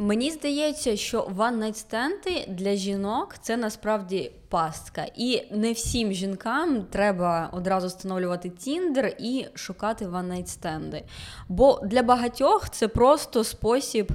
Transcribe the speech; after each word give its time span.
Мені 0.00 0.30
здається, 0.30 0.96
що 0.96 1.22
one-night-стенди 1.22 2.46
для 2.48 2.74
жінок 2.74 3.34
це 3.40 3.56
насправді 3.56 4.32
пастка. 4.48 5.06
І 5.16 5.42
не 5.50 5.72
всім 5.72 6.12
жінкам 6.12 6.82
треба 6.82 7.50
одразу 7.52 7.86
встановлювати 7.86 8.48
Тіндер 8.48 9.16
і 9.18 9.46
шукати 9.54 10.06
one-night-стенди. 10.06 11.02
Бо 11.48 11.80
для 11.84 12.02
багатьох 12.02 12.70
це 12.70 12.88
просто 12.88 13.44
спосіб. 13.44 14.12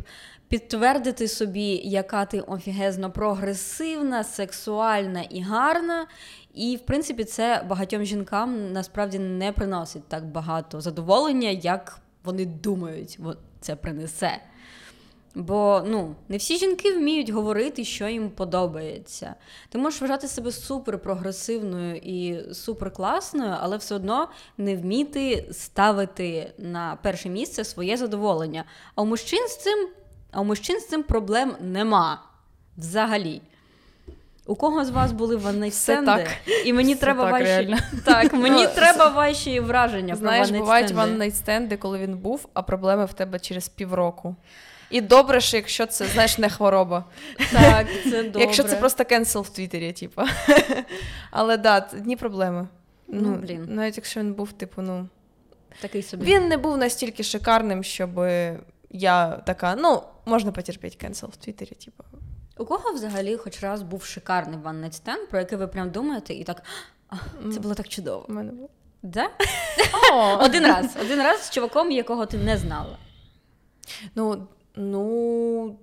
Підтвердити 0.47 1.27
собі, 1.27 1.81
яка 1.83 2.25
ти 2.25 2.39
офігезно 2.39 3.11
прогресивна, 3.11 4.23
сексуальна 4.23 5.21
і 5.21 5.41
гарна. 5.41 6.07
І, 6.53 6.75
в 6.75 6.79
принципі, 6.85 7.23
це 7.23 7.65
багатьом 7.69 8.03
жінкам 8.03 8.71
насправді 8.71 9.19
не 9.19 9.51
приносить 9.51 10.07
так 10.07 10.25
багато 10.25 10.81
задоволення, 10.81 11.49
як 11.49 11.99
вони 12.23 12.45
думають, 12.45 13.19
це 13.59 13.75
принесе. 13.75 14.39
Бо 15.35 15.83
ну, 15.85 16.15
не 16.29 16.37
всі 16.37 16.57
жінки 16.57 16.93
вміють 16.93 17.29
говорити, 17.29 17.85
що 17.85 18.07
їм 18.07 18.29
подобається. 18.29 19.35
Ти 19.69 19.77
можеш 19.77 20.01
вважати 20.01 20.27
себе 20.27 20.51
супер 20.51 20.99
прогресивною 20.99 21.95
і 21.95 22.53
супер 22.53 22.91
класною, 22.91 23.55
але 23.61 23.77
все 23.77 23.95
одно 23.95 24.27
не 24.57 24.75
вміти 24.75 25.45
ставити 25.51 26.53
на 26.57 26.97
перше 27.01 27.29
місце 27.29 27.63
своє 27.63 27.97
задоволення. 27.97 28.63
А 28.95 29.01
у 29.01 29.05
мужчин 29.05 29.47
з 29.47 29.57
цим, 29.57 29.87
а 30.31 30.41
у 30.41 30.43
мужчин 30.43 30.79
з 30.79 30.87
цим 30.87 31.03
проблем 31.03 31.55
нема 31.61 32.21
взагалі. 32.77 33.41
У 34.45 34.55
кого 34.55 34.85
з 34.85 34.89
вас 34.89 35.11
були 35.11 35.35
ваннайстенди? 35.35 36.27
І 36.65 36.73
мені 36.73 36.93
Все 36.93 37.01
треба 37.01 37.23
так, 37.23 37.31
ваші 37.31 37.45
реально. 37.45 37.77
так, 38.05 38.33
мені 38.33 38.63
Ну, 38.63 38.69
треба 38.75 39.09
ваші 39.09 39.59
враження. 39.59 40.15
Знаєш, 40.15 40.49
про 40.49 40.59
бувають 40.59 40.91
one 40.91 41.09
night 41.09 41.37
stand 41.37 41.66
и, 41.66 41.77
коли 41.77 41.97
він 41.99 42.17
був, 42.17 42.47
а 42.53 42.61
проблеми 42.61 43.05
в 43.05 43.13
тебе 43.13 43.39
через 43.39 43.69
півроку. 43.69 44.35
І 44.93 45.01
добре, 45.01 45.41
що 45.41 45.57
якщо 45.57 45.85
це, 45.85 46.05
знаєш, 46.05 46.37
не 46.37 46.49
хвороба. 46.49 47.05
Так, 47.51 47.87
це 48.03 48.23
добре. 48.23 48.41
Якщо 48.41 48.63
це 48.63 48.75
просто 48.75 49.05
cancel 49.05 49.41
в 49.41 49.49
Твіттері, 49.49 49.91
типу. 49.91 50.21
Але 51.31 51.57
да, 51.57 51.79
одні 51.79 52.15
проблеми. 52.15 52.67
Ну, 53.07 53.35
блін. 53.35 53.65
Навіть 53.69 53.97
якщо 53.97 54.19
він 54.19 54.33
був, 54.33 54.51
типу, 54.51 54.81
ну. 54.81 55.07
такий 55.81 56.03
собі. 56.03 56.25
Він 56.25 56.47
не 56.47 56.57
був 56.57 56.77
настільки 56.77 57.23
шикарним, 57.23 57.83
щоб 57.83 58.09
я 58.89 59.27
така, 59.45 59.75
ну, 59.75 60.03
можна 60.25 60.51
потерпіти 60.51 60.97
cancel 60.97 61.29
в 61.29 61.35
Твіттері, 61.35 61.75
типу. 61.85 62.03
У 62.57 62.65
кого 62.65 62.93
взагалі 62.93 63.37
хоч 63.37 63.63
раз 63.63 63.81
був 63.81 64.03
шикарний 64.03 64.59
one 64.59 64.85
night 64.85 65.03
stand, 65.03 65.29
про 65.29 65.39
який 65.39 65.57
ви 65.57 65.67
прям 65.67 65.91
думаєте, 65.91 66.33
і 66.33 66.43
так 66.43 66.63
це 67.53 67.59
було 67.59 67.75
так 67.75 67.87
чудово. 67.87 68.25
У 68.29 68.33
мене 68.33 68.51
був. 68.51 68.69
Да? 69.03 69.29
Один 70.39 70.65
раз. 70.65 70.97
Один 71.01 71.19
раз 71.19 71.45
з 71.45 71.49
чуваком, 71.49 71.91
якого 71.91 72.25
ти 72.25 72.37
не 72.37 72.57
знала. 72.57 72.97
Ну, 74.15 74.47
ну. 74.75 75.75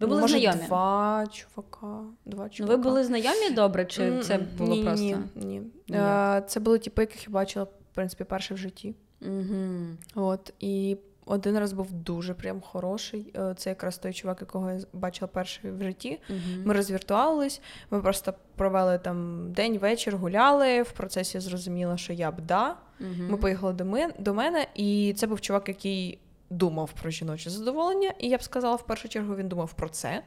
Ви 0.00 0.06
були 0.06 0.20
може, 0.20 0.38
знайомі? 0.38 0.66
Два 0.66 1.26
чувака. 1.32 2.00
Два 2.24 2.44
Ну, 2.44 2.50
чувака. 2.50 2.76
ви 2.76 2.82
були 2.82 3.04
знайомі 3.04 3.50
добре, 3.50 3.84
чи 3.84 4.20
це 4.20 4.38
було 4.38 4.74
ні, 4.74 4.82
просто? 4.84 5.04
Ні, 5.04 5.16
ні. 5.34 5.62
Ні. 5.88 5.98
Це 6.46 6.60
були 6.60 6.78
типи, 6.78 7.02
яких 7.02 7.26
я 7.26 7.32
бачила, 7.32 7.64
в 7.64 7.94
принципі, 7.94 8.24
перше 8.24 8.54
в 8.54 8.56
житті. 8.56 8.94
Угу. 9.22 9.86
От, 10.14 10.54
і 10.60 10.96
один 11.26 11.58
раз 11.58 11.72
був 11.72 11.92
дуже 11.92 12.34
прям 12.34 12.60
хороший. 12.60 13.32
Е, 13.36 13.54
Це 13.56 13.70
якраз 13.70 13.98
той 13.98 14.12
чувак, 14.12 14.40
якого 14.40 14.70
я 14.70 14.80
бачила 14.92 15.28
перший 15.28 15.70
в 15.70 15.82
житті. 15.82 16.20
Ми 16.64 16.74
розвіртуались, 16.74 17.60
ми 17.90 18.02
просто 18.02 18.34
провели 18.56 18.98
там 18.98 19.46
день, 19.52 19.78
вечір, 19.78 20.16
гуляли. 20.16 20.82
В 20.82 20.92
процесі 20.92 21.40
зрозуміла, 21.40 21.96
що 21.96 22.12
я 22.12 22.30
б 22.30 22.40
да. 22.40 22.76
Ми 23.00 23.36
поїхали 23.36 23.72
до, 23.72 23.84
ми, 23.84 24.12
до 24.18 24.34
мене, 24.34 24.66
і 24.74 25.14
це 25.16 25.26
був 25.26 25.40
чувак, 25.40 25.68
який 25.68 26.18
думав 26.50 26.92
про 27.02 27.10
жіноче 27.10 27.50
задоволення. 27.50 28.12
І 28.18 28.28
я 28.28 28.36
б 28.36 28.42
сказала, 28.42 28.76
в 28.76 28.86
першу 28.86 29.08
чергу 29.08 29.36
він 29.36 29.48
думав 29.48 29.72
про 29.72 29.88
це. 29.88 30.22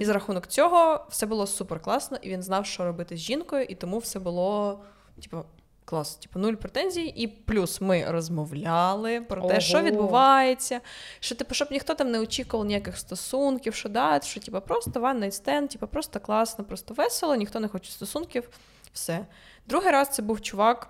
І 0.00 0.04
за 0.04 0.12
рахунок 0.12 0.46
цього 0.46 1.06
все 1.10 1.26
було 1.26 1.46
супер 1.46 1.80
класно, 1.80 2.18
і 2.22 2.30
він 2.30 2.42
знав, 2.42 2.66
що 2.66 2.84
робити 2.84 3.16
з 3.16 3.20
жінкою, 3.20 3.64
і 3.64 3.74
тому 3.74 3.98
все 3.98 4.18
було, 4.18 4.80
типу, 5.22 5.44
клас, 5.84 6.14
типу, 6.16 6.38
нуль 6.38 6.54
претензій. 6.54 7.06
І 7.06 7.26
плюс 7.26 7.80
ми 7.80 8.04
розмовляли 8.08 9.20
про 9.20 9.48
те, 9.48 9.60
що 9.60 9.80
відбувається, 9.82 10.80
що 11.20 11.34
типу, 11.34 11.54
щоб 11.54 11.68
ніхто 11.70 11.94
там 11.94 12.10
не 12.10 12.20
очікував 12.20 12.66
ніяких 12.66 12.96
стосунків, 12.98 13.74
що 13.74 13.88
да, 13.88 14.20
що 14.20 14.40
типу, 14.40 14.60
просто 14.60 14.90
one 14.90 15.18
night 15.18 15.44
stand, 15.44 15.68
типу, 15.68 15.86
просто 15.86 16.20
класно, 16.20 16.64
просто 16.64 16.94
весело, 16.94 17.34
ніхто 17.34 17.60
не 17.60 17.68
хоче 17.68 17.92
стосунків. 17.92 18.48
Все. 18.92 19.26
Другий 19.66 19.90
раз 19.90 20.08
це 20.08 20.22
був 20.22 20.40
чувак. 20.40 20.88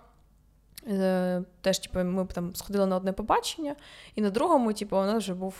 Е, 0.88 1.42
Теж, 1.60 1.78
типу, 1.78 1.98
ми 1.98 2.26
там 2.26 2.54
сходили 2.54 2.86
на 2.86 2.96
одне 2.96 3.12
побачення, 3.12 3.76
і 4.14 4.20
на 4.20 4.30
другому, 4.30 4.72
типу, 4.72 4.96
у 4.96 5.04
нас 5.04 5.22
вже 5.22 5.34
був 5.34 5.56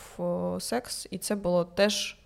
секс, 0.61 1.07
і 1.11 1.19
це 1.19 1.35
було 1.35 1.65
теж 1.65 2.19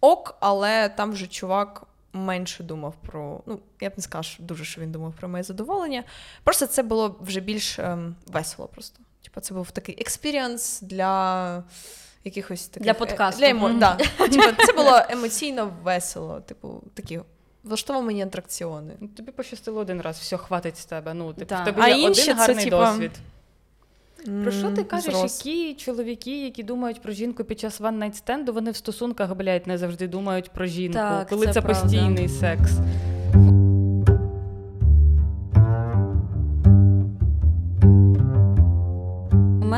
ок, 0.00 0.36
але 0.40 0.88
там 0.88 1.12
вже 1.12 1.26
чувак 1.26 1.86
менше 2.12 2.62
думав 2.62 2.94
про. 3.06 3.40
Ну, 3.46 3.60
я 3.80 3.90
б 3.90 3.92
не 3.96 4.02
сказала, 4.02 4.22
що 4.22 4.42
дуже 4.42 4.64
що 4.64 4.80
він 4.80 4.92
думав 4.92 5.14
про 5.20 5.28
моє 5.28 5.42
задоволення. 5.42 6.04
Просто 6.44 6.66
це 6.66 6.82
було 6.82 7.16
вже 7.20 7.40
більш 7.40 7.78
ем, 7.78 8.16
весело 8.26 8.68
просто. 8.68 9.00
Типу, 9.22 9.40
це 9.40 9.54
був 9.54 9.70
такий 9.70 10.00
experience 10.00 10.80
для 10.80 11.64
якихось 12.24 12.68
таких... 12.68 12.82
Для 12.82 12.94
подкасту. 12.94 13.40
Для 13.40 13.48
емо... 13.48 13.68
Мгм. 13.68 13.78
да. 13.78 13.96
типу, 14.18 14.62
це 14.66 14.72
було 14.72 15.00
емоційно 15.08 15.72
весело. 15.82 16.40
Типу, 16.40 16.82
такі 16.94 17.20
влаштовані 17.68 18.22
атракціони. 18.22 18.92
Ну, 19.00 19.08
Тобі 19.08 19.30
пощастило 19.32 19.80
один 19.80 20.00
раз, 20.00 20.18
все, 20.18 20.36
хватить 20.36 20.76
з 20.76 20.84
тебе. 20.84 21.14
Ну, 21.14 21.32
типу, 21.32 21.54
в 21.54 21.64
тебе 21.64 21.82
А 21.82 21.88
є 21.88 22.02
інші 22.02 22.22
один 22.22 22.36
це, 22.36 22.40
гарний 22.40 22.64
типа, 22.64 22.90
досвід. 22.90 23.10
Про 24.42 24.52
що 24.52 24.70
ти 24.70 24.84
кажеш, 24.84 25.14
зрос. 25.14 25.46
які 25.46 25.74
чоловіки, 25.74 26.44
які 26.44 26.62
думають 26.62 27.02
про 27.02 27.12
жінку 27.12 27.44
під 27.44 27.60
час 27.60 27.80
one 27.80 27.98
night 27.98 28.24
Stand, 28.24 28.52
вони 28.52 28.70
в 28.70 28.76
стосунках, 28.76 29.34
блядь, 29.34 29.66
не 29.66 29.78
завжди 29.78 30.08
думають 30.08 30.50
про 30.50 30.66
жінку, 30.66 30.98
Так, 30.98 31.28
коли 31.28 31.46
це 31.46 31.52
це, 31.52 31.62
постійний 31.62 32.28
секс. 32.28 32.70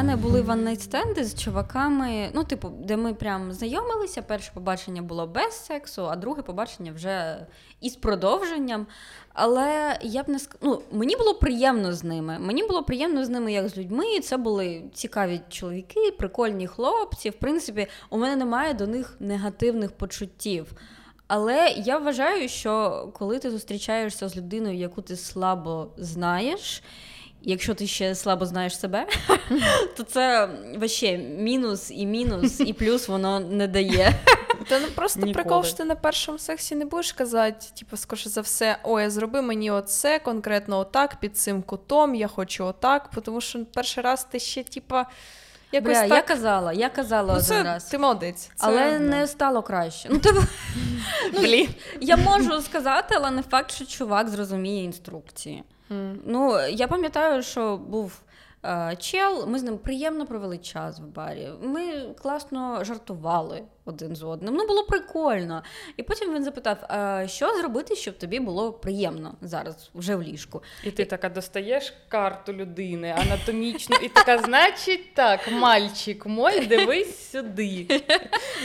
Мене 0.03 0.17
були 0.17 0.43
ваннайт-стенди 0.43 1.25
з 1.25 1.43
чуваками, 1.43 2.31
ну, 2.35 2.45
типу, 2.45 2.69
де 2.69 2.97
ми 2.97 3.15
прям 3.15 3.53
знайомилися. 3.53 4.23
Перше 4.23 4.51
побачення 4.55 5.03
було 5.03 5.27
без 5.27 5.67
сексу, 5.67 6.07
а 6.07 6.17
друге 6.17 6.43
побачення 6.43 6.93
вже 6.93 7.47
із 7.81 7.97
продовженням. 7.97 8.87
Але 9.33 9.99
я 10.03 10.23
б 10.23 10.29
не 10.29 10.39
ск... 10.39 10.57
ну, 10.63 10.83
мені 10.93 11.17
було 11.17 11.35
приємно 11.35 11.93
з 11.93 12.05
ними. 12.05 12.39
Мені 12.39 12.63
було 12.67 12.83
приємно 12.83 13.25
з 13.25 13.29
ними 13.29 13.53
як 13.53 13.69
з 13.69 13.79
людьми. 13.79 14.21
Це 14.21 14.37
були 14.37 14.83
цікаві 14.95 15.41
чоловіки, 15.49 16.11
прикольні 16.19 16.67
хлопці. 16.67 17.31
В 17.31 17.35
принципі, 17.35 17.87
у 18.11 18.19
мене 18.19 18.37
немає 18.37 18.75
до 18.75 18.87
них 18.87 19.17
негативних 19.21 19.93
почуттів. 19.93 20.73
Але 21.27 21.69
я 21.77 21.99
вважаю, 21.99 22.49
що 22.49 23.05
коли 23.19 23.39
ти 23.39 23.51
зустрічаєшся 23.51 24.29
з 24.29 24.37
людиною, 24.37 24.77
яку 24.77 25.03
ти 25.03 25.17
слабо 25.17 25.89
знаєш, 25.97 26.83
якщо 27.43 27.75
ти 27.75 27.87
ще 27.87 28.15
слабо 28.15 28.47
знаєш 28.47 28.79
себе, 28.79 29.07
то 29.97 30.03
це 30.03 30.49
вообще 30.75 31.19
мінус 31.19 31.91
і 31.91 32.07
мінус, 32.07 32.61
і 32.61 32.73
плюс 32.73 33.09
воно 33.09 33.41
не 33.41 33.67
дає. 33.67 34.15
Та 34.69 34.81
ну 34.81 34.87
просто 34.95 35.21
Ніколи. 35.21 35.35
прикол, 35.35 35.65
що 35.65 35.77
ти 35.77 35.85
на 35.85 35.95
першому 35.95 36.39
сексі 36.39 36.75
не 36.75 36.85
будеш 36.85 37.13
казати, 37.13 37.67
типу, 37.79 37.97
скоріше 37.97 38.29
за 38.29 38.41
все, 38.41 38.79
ой, 38.83 39.09
зроби 39.09 39.43
мені 39.43 39.71
оце, 39.71 40.19
конкретно 40.19 40.79
отак, 40.79 41.17
під 41.21 41.37
цим 41.37 41.63
кутом, 41.63 42.15
я 42.15 42.29
хочу 42.29 42.65
отак, 42.65 43.11
тому 43.25 43.41
що 43.41 43.65
перший 43.65 44.05
раз 44.05 44.25
ти 44.25 44.39
ще, 44.39 44.63
типа, 44.63 45.07
якось 45.73 45.99
Бля, 45.99 46.17
я 46.17 46.23
казала, 46.23 46.73
я 46.73 46.89
казала 46.89 47.33
ну, 47.33 47.33
один 47.33 47.45
це, 47.45 47.63
раз. 47.63 47.85
Ти 47.85 47.99
молодець. 47.99 48.43
Це, 48.43 48.51
Але 48.59 48.99
не 48.99 49.27
стало 49.27 49.63
краще. 49.63 50.09
Ну, 50.13 50.19
типу, 50.19 50.41
ну, 51.33 51.67
я 52.01 52.17
можу 52.17 52.61
сказати, 52.63 53.15
але 53.19 53.31
не 53.31 53.43
факт, 53.43 53.71
що 53.71 53.87
чувак 53.87 54.29
зрозуміє 54.29 54.85
інструкції. 54.85 55.65
Ну, 56.25 56.67
я 56.69 56.89
пам'ятаю, 56.89 57.43
що 57.43 57.77
був 57.77 58.21
е, 58.65 58.97
чел, 58.99 59.47
ми 59.49 59.59
з 59.59 59.63
ним 59.63 59.79
приємно 59.79 60.27
провели 60.27 60.59
час 60.59 61.01
в 61.01 61.05
барі. 61.05 61.49
Ми 61.63 62.15
класно 62.23 62.85
жартували 62.85 63.63
один 63.85 64.17
з 64.17 64.23
одним. 64.23 64.55
Ну, 64.55 64.67
було 64.67 64.85
прикольно. 64.85 65.63
І 65.97 66.03
потім 66.03 66.35
він 66.35 66.45
запитав: 66.45 66.77
а 66.89 67.27
що 67.27 67.59
зробити, 67.59 67.97
щоб 67.97 68.19
тобі 68.19 68.41
було 68.41 68.73
приємно 68.73 69.35
зараз, 69.41 69.91
вже 69.95 70.17
в 70.17 70.23
ліжку. 70.23 70.63
І 70.85 70.91
ти 70.91 71.05
така 71.05 71.29
достаєш 71.29 71.95
карту 72.09 72.53
людини 72.53 73.15
анатомічну, 73.19 73.97
і 74.03 74.09
така, 74.09 74.39
значить, 74.39 75.15
так, 75.15 75.53
мальчик 75.53 76.27
мой, 76.27 76.67
дивись 76.67 77.31
сюди. 77.31 77.87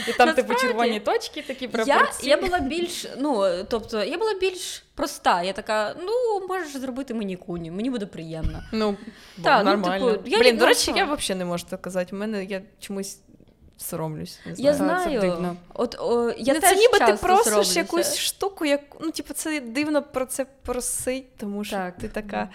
І 0.08 0.12
там, 0.18 0.34
типу, 0.34 0.54
червоні 0.54 1.00
точки, 1.00 1.42
такі 1.42 1.64
Я, 1.64 1.70
пропорції. 1.70 2.30
я 2.30 2.40
була 2.40 2.60
більш, 2.60 3.06
ну, 3.18 3.44
тобто, 3.68 4.04
я 4.04 4.18
була 4.18 4.34
більш 4.34 4.84
проста. 4.94 5.42
Я 5.42 5.52
така, 5.52 5.96
ну, 6.00 6.46
можеш 6.48 6.76
зробити 6.76 7.14
мені 7.14 7.36
куні, 7.36 7.70
мені 7.70 7.90
буде 7.90 8.06
приємно. 8.06 8.62
Ну, 8.72 8.96
Та, 9.42 9.62
ну, 9.62 9.70
нормально. 9.70 10.12
типу, 10.12 10.28
я 10.28 10.38
Блін, 10.38 10.56
до 10.56 10.66
речі, 10.66 10.92
я 10.96 11.04
взагалі 11.04 11.38
не 11.38 11.44
можу 11.44 11.64
так 11.70 11.82
казати. 11.82 12.16
У 12.16 12.18
мене 12.18 12.44
я 12.44 12.62
чомусь 12.80 13.18
соромлюсь. 13.76 14.38
Не 14.46 14.52
Я 14.56 14.74
знаю. 14.74 15.20
Це 15.20 15.26
дивно. 15.28 15.56
От, 15.74 15.96
о, 16.00 16.34
я 16.38 16.54
теж 16.60 16.70
це 16.70 16.76
ніби 16.76 16.98
ти 16.98 17.12
просиш 17.12 17.44
соромлюся. 17.44 17.78
якусь 17.80 18.16
штуку, 18.18 18.64
як, 18.64 18.80
ну, 19.00 19.10
типу, 19.10 19.34
це 19.34 19.60
дивно 19.60 20.02
про 20.02 20.26
це 20.26 20.46
просить, 20.62 21.36
тому 21.36 21.64
що 21.64 21.76
Так. 21.76 21.96
ти 21.98 22.08
така. 22.08 22.48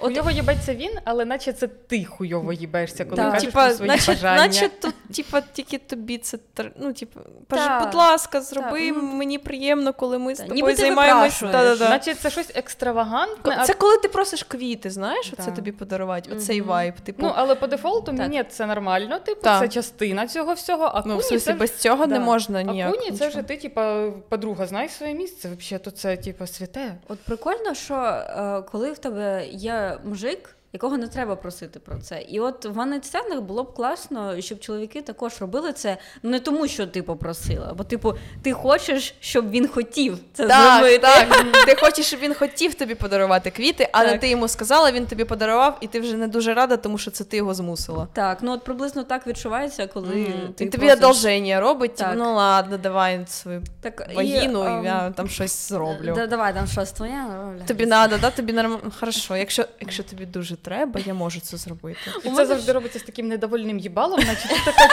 Хуйово 0.00 0.30
їбеться 0.30 0.74
він, 0.74 0.90
але 1.04 1.24
наче 1.24 1.52
це 1.52 1.66
ти 1.66 2.04
хуйово 2.04 2.52
їбешся, 2.52 3.04
коли 3.04 3.16
Так. 3.16 3.32
кажеш 3.32 3.48
Типа, 3.48 3.64
про 3.66 3.74
свої 3.74 3.90
наче, 3.90 4.12
бажання. 4.12 4.36
наче 4.46 4.68
тут, 4.68 4.94
типа, 5.16 5.40
тільки 5.52 5.78
тобі 5.78 6.18
це 6.18 6.38
тр- 6.56 6.70
ну, 6.80 6.92
типа, 6.92 7.20
Так. 7.48 7.84
будь 7.84 7.94
ласка, 7.94 8.40
зроби 8.40 8.86
Так, 8.88 8.96
ну, 8.96 9.02
мені 9.02 9.38
приємно, 9.38 9.92
коли 9.92 10.18
ми 10.18 10.34
з 10.34 10.38
тобою 10.38 10.54
ніби 10.54 10.74
займаємось. 10.74 11.42
випрашуєш. 11.42 11.52
Да-да-да. 11.52 11.90
Наче 11.90 12.14
це 12.14 12.30
щось 12.30 12.50
екстравагантне. 12.54 13.56
а- 13.58 13.64
Це 13.64 13.74
коли 13.74 13.96
ти 13.98 14.08
просиш 14.08 14.42
квіти, 14.42 14.90
знаєш, 14.90 15.32
оце 15.38 15.50
тобі 15.50 15.72
подарувати, 15.72 16.32
оцей 16.32 16.60
вайб. 16.60 16.94
Типу, 17.00 17.22
Ну, 17.22 17.32
але 17.36 17.54
по 17.54 17.66
дефолту 17.66 18.06
Так. 18.06 18.14
мені 18.18 18.44
це 18.50 18.66
нормально, 18.66 19.18
типу, 19.18 19.40
Так. 19.42 19.60
це 19.62 19.68
частина 19.68 20.26
цього 20.28 20.52
всього, 20.54 20.84
а 20.94 21.02
ну, 21.06 21.14
в 21.14 21.16
куні 21.16 21.22
смислі, 21.22 21.44
це 21.44 21.52
без 21.52 21.76
цього 21.76 22.06
не 22.06 22.18
да. 22.18 22.24
можна 22.24 22.60
А 22.60 22.90
куні 22.90 23.12
це 23.18 23.28
вже 23.28 23.42
ти, 23.42 23.56
типа, 23.56 24.10
подруга, 24.28 24.66
знай 24.66 24.88
своє 24.88 25.14
місце. 25.14 25.50
Взагалі, 25.58 25.84
то 25.84 25.90
це, 25.90 26.16
типа, 26.16 26.46
святе. 26.46 26.94
От 27.08 27.18
прикольно, 27.18 27.74
що 27.74 27.94
е, 27.94 28.62
коли 28.72 28.92
в 28.92 28.98
тебе 28.98 29.46
є 29.50 29.89
мужик, 29.98 30.56
якого 30.72 30.98
не 30.98 31.08
треба 31.08 31.36
просити 31.36 31.78
про 31.80 31.98
це. 31.98 32.20
І 32.22 32.40
от 32.40 32.64
в 32.64 32.72
ваннет-сценах 32.72 33.40
було 33.40 33.62
б 33.62 33.74
класно, 33.74 34.40
щоб 34.40 34.60
чоловіки 34.60 35.02
також 35.02 35.40
робили 35.40 35.72
це 35.72 35.96
ну, 36.22 36.30
не 36.30 36.40
тому, 36.40 36.68
що 36.68 36.86
ти 36.86 37.02
попросила, 37.02 37.74
бо 37.74 37.84
типу, 37.84 38.14
ти 38.42 38.52
хочеш, 38.52 39.14
щоб 39.20 39.50
він 39.50 39.68
хотів 39.68 40.18
це 40.32 40.46
Так, 40.48 40.80
зробити. 40.80 40.98
так. 40.98 41.46
Ти 41.66 41.74
хочеш, 41.74 42.06
щоб 42.06 42.20
він 42.20 42.34
хотів 42.34 42.74
тобі 42.74 42.94
подарувати 42.94 43.50
квіти, 43.50 43.88
але 43.92 44.10
Так. 44.10 44.20
ти 44.20 44.28
йому 44.28 44.48
сказала, 44.48 44.92
він 44.92 45.06
тобі 45.06 45.24
подарував, 45.24 45.78
і 45.80 45.86
ти 45.86 46.00
вже 46.00 46.16
не 46.16 46.28
дуже 46.28 46.54
рада, 46.54 46.76
тому 46.76 46.98
що 46.98 47.10
це 47.10 47.24
ти 47.24 47.36
його 47.36 47.54
змусила. 47.54 48.08
Так, 48.12 48.38
ну 48.42 48.52
от 48.52 48.64
приблизно 48.64 49.04
так 49.04 49.26
відчувається, 49.26 49.86
коли 49.86 50.06
Мгм. 50.14 50.52
ти 50.56 50.64
І 50.64 50.68
тобі 50.68 50.86
просиш. 50.86 50.98
одолження 50.98 51.60
робить, 51.60 51.94
типу, 51.94 52.10
Так. 52.10 52.18
ну 52.18 52.34
ладно, 52.34 52.78
давай 52.78 53.26
свою 53.28 53.62
так, 53.80 54.14
вагіну, 54.14 54.62
ем, 54.62 54.82
і 54.82 54.86
я 54.86 55.10
там 55.10 55.28
щось 55.28 55.68
зроблю. 55.68 56.12
Да, 56.14 56.26
давай 56.26 56.54
там 56.54 56.66
щось 56.66 56.92
твоє. 56.92 57.24
Тобі 57.66 57.86
треба, 57.86 58.18
да? 58.18 58.30
тобі 58.30 58.52
нормально. 58.52 58.80
Хорошо, 59.00 59.36
якщо, 59.36 59.64
якщо 59.80 60.02
тобі 60.02 60.26
дуже 60.26 60.56
треба, 60.62 61.00
я 61.06 61.14
можу 61.14 61.40
це 61.40 61.56
зробити. 61.56 62.00
І 62.24 62.30
це 62.30 62.46
завжди 62.46 62.72
робиться 62.72 62.98
з 62.98 63.02
таким 63.02 63.28
недовольним 63.28 63.78
їбалом, 63.78 64.20
наче 64.20 64.48
ти 64.48 64.54
така 64.64 64.88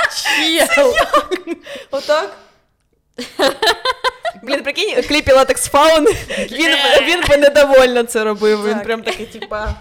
чел. 0.75 0.93
Отак. 1.91 2.37
Блін, 4.43 4.63
прикинь, 4.63 5.01
кліпі 5.03 5.31
Latex 5.31 5.71
Faun, 5.71 6.03
він, 6.51 6.75
він 7.07 7.23
би 7.29 7.37
недовольно 7.37 8.03
це 8.03 8.23
робив. 8.23 8.65
Він 8.65 8.73
Так. 8.73 8.83
прям 8.83 9.01
такий, 9.03 9.25
типа. 9.25 9.75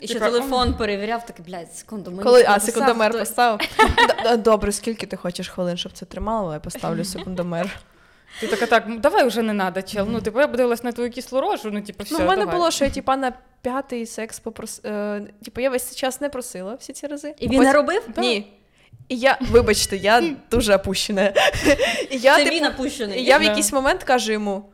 І 0.00 0.08
ще 0.08 0.18
телефон 0.18 0.74
перевіряв, 0.74 1.26
так, 1.26 1.36
блядь, 1.40 1.74
секунду. 1.74 2.10
мені 2.10 2.22
Коли, 2.22 2.44
а 2.48 2.60
секундомер 2.60 3.12
поставив. 3.18 3.60
Добре, 4.38 4.72
скільки 4.72 5.06
ти 5.06 5.16
хочеш 5.16 5.48
хвилин, 5.48 5.76
щоб 5.76 5.92
це 5.92 6.06
тримало, 6.06 6.52
я 6.52 6.60
поставлю 6.60 7.04
секундомер. 7.14 7.78
Ти 8.40 8.46
така, 8.46 8.66
так, 8.66 9.00
давай 9.00 9.26
вже 9.26 9.42
не 9.42 9.52
надо, 9.52 9.82
чел. 9.82 10.06
Ну, 10.10 10.20
типу, 10.20 10.40
я 10.40 10.48
подивилась 10.48 10.82
на 10.84 10.92
твою 10.92 11.10
кислу 11.10 11.40
рожу, 11.40 11.70
ну, 11.70 11.80
типу, 11.82 12.04
все, 12.04 12.14
Ну, 12.18 12.24
в 12.24 12.28
мене 12.28 12.40
давай. 12.42 12.56
було, 12.56 12.70
що 12.70 12.84
я 12.84 12.90
типа 12.90 13.16
на 13.16 13.32
п'ятий 13.62 14.06
секс 14.06 14.40
попрос... 14.40 14.80
Е, 14.84 15.22
типу, 15.44 15.60
я 15.60 15.70
весь 15.70 15.84
цей 15.84 15.96
час 15.98 16.20
не 16.20 16.28
просила 16.28 16.74
всі 16.74 16.92
ці 16.92 17.06
рази. 17.06 17.34
І 17.38 17.42
він 17.42 17.48
Потім- 17.48 17.62
не 17.64 17.72
робив? 17.72 18.08
Ні. 18.16 18.52
І 19.08 19.18
я, 19.18 19.38
вибачте, 19.40 19.96
я 19.96 20.22
дуже 20.50 20.76
опущена. 20.76 21.32
І 22.10 22.18
я, 22.18 22.36
Це 22.36 22.44
типу, 22.44 22.56
він 22.56 22.66
опущений. 22.66 23.20
І 23.20 23.24
я 23.24 23.36
в 23.38 23.40
Да. 23.40 23.46
якийсь 23.48 23.72
момент 23.72 24.04
кажу 24.04 24.32
йому: 24.32 24.64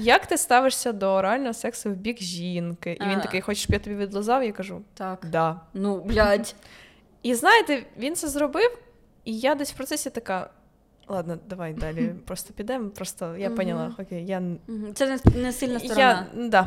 як 0.00 0.26
ти 0.26 0.38
ставишся 0.38 0.92
до 0.92 1.06
орального 1.12 1.54
сексу 1.54 1.90
в 1.90 1.92
бік 1.94 2.18
жінки? 2.22 2.98
І 3.00 3.04
він 3.04 3.18
А. 3.18 3.22
такий, 3.22 3.40
хочеш, 3.40 3.62
щоб 3.62 3.72
я 3.72 3.78
тобі 3.78 3.96
відлизав? 3.96 4.44
Я 4.44 4.52
кажу, 4.52 4.82
Так. 4.94 5.26
да. 5.30 5.60
Ну, 5.74 6.00
блядь. 6.00 6.54
І 7.22 7.34
знаєте, 7.34 7.82
він 7.98 8.16
це 8.16 8.28
зробив, 8.28 8.78
і 9.24 9.38
я 9.38 9.54
десь 9.54 9.72
в 9.72 9.76
процесі 9.76 10.10
така. 10.10 10.50
Ладно, 11.08 11.38
давай 11.48 11.74
далі. 11.74 12.14
Просто 12.24 12.52
підемо. 12.52 12.88
Просто 12.90 13.36
я 13.36 13.50
поняла, 13.50 13.94
окей, 13.98 14.26
я. 14.26 14.42
Це 14.94 15.18
не, 15.34 15.52
сильна 15.52 15.78
сторона. 15.78 16.00
я 16.00 16.26
да. 16.48 16.66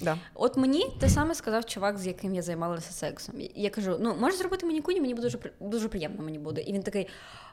Да. 0.00 0.16
От 0.34 0.56
мені 0.56 0.86
те 1.00 1.08
саме 1.08 1.34
сказав 1.34 1.64
чувак, 1.64 1.98
з 1.98 2.06
яким 2.06 2.34
я 2.34 2.42
займалася 2.42 2.92
сексом. 2.92 3.34
Я- 3.54 3.70
кажу: 3.70 3.96
ну 4.00 4.16
можеш 4.20 4.38
зробити 4.38 4.66
мені 4.66 4.80
куні, 4.80 5.00
мені 5.00 5.14
буде 5.14 5.26
дуже 5.26 5.38
дуже 5.60 5.88
приємно 5.88 6.22
мені 6.22 6.38
буде. 6.38 6.60
І 6.60 6.72
він 6.72 6.82
такий. 6.82 7.08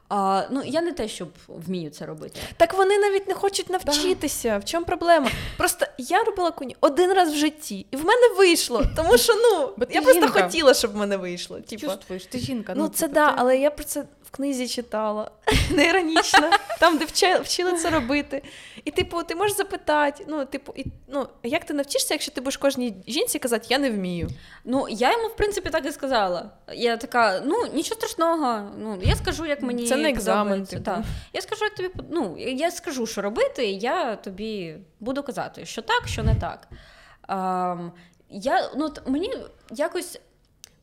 А, 0.08 0.42
ну 0.50 0.62
я 0.64 0.82
не 0.82 0.92
те, 0.92 1.08
щоб 1.08 1.28
вмію 1.48 1.90
це 1.90 2.06
робити. 2.06 2.40
Так 2.56 2.74
вони 2.74 2.98
навіть 2.98 3.28
не 3.28 3.34
хочуть 3.34 3.70
навчитися. 3.70 4.58
В 4.58 4.64
чому 4.64 4.86
проблема? 4.86 5.30
Просто 5.56 5.86
я 5.98 6.24
робила 6.24 6.50
куні 6.50 6.76
один 6.80 7.12
раз 7.12 7.32
в 7.32 7.36
житті, 7.36 7.86
і 7.90 7.96
в 7.96 8.04
мене 8.04 8.34
вийшло. 8.38 8.84
Тому 8.96 9.18
що 9.18 9.32
ну 9.34 9.86
я 9.90 10.02
просто 10.02 10.26
жінка. 10.26 10.42
хотіла, 10.42 10.74
щоб 10.74 10.92
в 10.92 10.96
мене 10.96 11.16
вийшло. 11.16 11.60
Типа. 11.60 11.80
Чувствуєш, 11.80 12.26
ти 12.26 12.38
жінка. 12.38 12.72
Ну, 12.76 12.88
це 12.88 13.06
типу, 13.06 13.14
да, 13.14 13.28
ти- 13.28 13.34
але 13.36 13.58
я 13.58 13.70
про 13.70 13.84
це 13.84 14.04
книзі 14.32 14.68
читала. 14.68 15.30
Не 15.70 15.88
іронічно, 15.88 16.50
там, 16.80 16.98
де 16.98 17.04
вчи- 17.04 17.42
вчили 17.42 17.72
це 17.72 17.90
робити. 17.90 18.42
І, 18.84 18.90
типу, 18.90 19.22
ти 19.22 19.34
можеш 19.34 19.56
запитати, 19.56 20.24
ну, 20.28 20.44
типу, 20.44 20.72
і, 20.76 20.84
ну, 21.08 21.26
як 21.42 21.64
ти 21.64 21.74
навчишся, 21.74 22.14
якщо 22.14 22.32
ти 22.32 22.40
будеш 22.40 22.56
кожній 22.56 22.94
жінці 23.06 23.38
казати, 23.38 23.66
я 23.70 23.78
не 23.78 23.90
вмію. 23.90 24.28
Ну 24.64 24.86
я 24.90 25.12
йому 25.12 25.28
в 25.28 25.36
принципі 25.36 25.70
так 25.70 25.86
і 25.86 25.92
сказала. 25.92 26.50
Я 26.72 26.96
така, 26.96 27.40
ну 27.44 27.66
нічого 27.74 28.00
страшного. 28.00 28.70
Ну 28.78 28.98
я 29.02 29.16
скажу, 29.16 29.46
як 29.46 29.62
мені 29.62 29.86
Це 29.86 29.96
не 29.96 30.10
екзамен, 30.10 30.66
типу. 30.66 30.82
Так. 30.82 31.02
Я 31.32 31.40
скажу, 31.40 31.64
як 31.64 31.74
тобі 31.74 31.90
ну, 32.10 32.36
я 32.38 32.70
скажу, 32.70 33.06
що 33.06 33.22
робити, 33.22 33.66
і 33.66 33.78
я 33.78 34.16
тобі 34.16 34.76
буду 35.00 35.22
казати, 35.22 35.66
що 35.66 35.82
так, 35.82 36.08
що 36.08 36.22
не 36.22 36.34
так. 36.34 36.68
Ам, 37.22 37.92
я, 38.30 38.70
ну, 38.76 38.92
мені 39.06 39.36
якось 39.70 40.20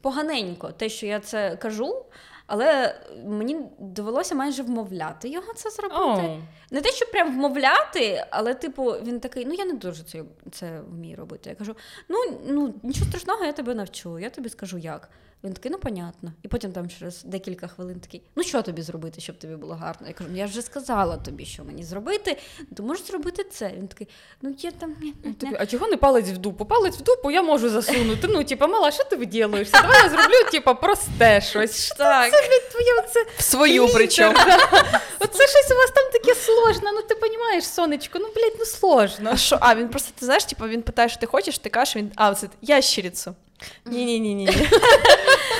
поганенько 0.01 0.71
те, 0.71 0.89
що 0.89 1.05
я 1.05 1.19
це 1.19 1.55
кажу, 1.55 2.05
але 2.49 2.95
мені 3.25 3.57
довелося 3.79 4.35
майже 4.35 4.63
вмовляти 4.63 5.29
його 5.29 5.53
це 5.53 5.69
зробити. 5.69 6.01
Oh. 6.01 6.41
Не 6.71 6.81
те, 6.81 6.89
щоб 6.89 7.11
прям 7.11 7.33
вмовляти, 7.33 8.25
але, 8.29 8.53
типу, 8.53 8.83
він 8.83 9.19
такий, 9.19 9.45
ну 9.45 9.53
я 9.53 9.65
не 9.65 9.73
дуже 9.73 10.03
це, 10.03 10.23
це 10.51 10.81
вмію 10.89 11.17
робити. 11.17 11.49
Я 11.49 11.55
кажу: 11.55 11.75
ну, 12.09 12.17
ну 12.47 12.73
нічого 12.83 13.05
страшного, 13.05 13.45
я 13.45 13.51
тебе 13.53 13.75
навчу, 13.75 14.19
я 14.19 14.29
тобі 14.29 14.49
скажу 14.49 14.77
як. 14.77 15.09
Він 15.43 15.53
такий, 15.53 15.71
ну 15.71 15.77
понятно. 15.77 16.31
І 16.43 16.47
потім 16.47 16.71
там 16.71 16.89
через 16.89 17.23
декілька 17.23 17.67
хвилин 17.67 17.99
такий, 17.99 18.21
ну 18.35 18.43
що 18.43 18.61
тобі 18.61 18.81
зробити, 18.81 19.21
щоб 19.21 19.37
тобі 19.39 19.55
було 19.55 19.73
гарно? 19.75 20.07
Я 20.07 20.13
кажу, 20.13 20.29
ну 20.33 20.37
я 20.37 20.45
вже 20.45 20.61
сказала 20.61 21.17
тобі, 21.17 21.45
що 21.45 21.63
мені 21.63 21.83
зробити, 21.83 22.37
ти 22.75 22.83
можеш 22.83 23.05
зробити 23.07 23.43
це. 23.43 23.71
Він 23.77 23.87
такий, 23.87 24.07
ну 24.41 24.55
я 24.59 24.71
там. 24.71 24.95
ні, 25.01 25.13
ні, 25.23 25.33
Тобі, 25.33 25.55
а 25.59 25.65
чого 25.65 25.87
не 25.87 25.97
палець 25.97 26.29
в 26.29 26.37
дупу? 26.37 26.65
Палець 26.65 26.97
в 26.97 27.01
дупу 27.01 27.31
я 27.31 27.41
можу 27.41 27.69
засунути. 27.69 28.27
Ну, 28.29 28.43
типа, 28.43 28.67
мала, 28.67 28.91
що 28.91 29.03
ти 29.03 29.15
виділуєшся? 29.15 29.81
Давай 29.81 30.03
я 30.03 30.09
зроблю, 30.09 30.51
типа, 30.51 30.73
просте 30.73 31.41
щось. 31.41 31.85
Що 31.85 31.95
Так. 31.95 32.31
це, 32.31 32.47
блядь, 32.47 32.69
твоє 32.69 32.93
оце? 33.03 33.25
В 33.37 33.41
свою 33.41 33.87
причому. 33.93 34.37
Оце 35.19 35.47
щось 35.47 35.71
у 35.71 35.75
вас 35.75 35.91
там 35.91 36.11
таке 36.11 36.35
сложне. 36.35 36.91
Ну, 36.93 37.01
ти 37.01 37.15
розумієш, 37.21 37.63
сонечко, 37.65 38.19
ну, 38.19 38.27
блядь, 38.35 38.55
ну 38.59 38.65
сложно. 38.65 39.29
А 39.33 39.37
що? 39.37 39.57
А, 39.61 39.75
він 39.75 39.89
просто, 39.89 40.11
ти 40.19 40.25
знаєш, 40.25 40.45
типу, 40.45 40.67
він 40.67 40.81
питає, 40.81 41.09
що 41.09 41.19
ти 41.19 41.25
хочеш, 41.25 41.57
ти 41.59 41.69
кажеш, 41.69 41.95
він, 41.95 42.11
а, 42.15 42.35
це 42.35 42.47
ящерицю. 42.61 43.35
Ні-ні-ні-ні. 43.85 44.49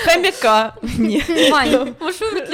Хомяка. 0.05 0.73
Ні. 0.97 1.23
Вань, 1.51 1.95
прошу 1.99 2.25
від. 2.25 2.49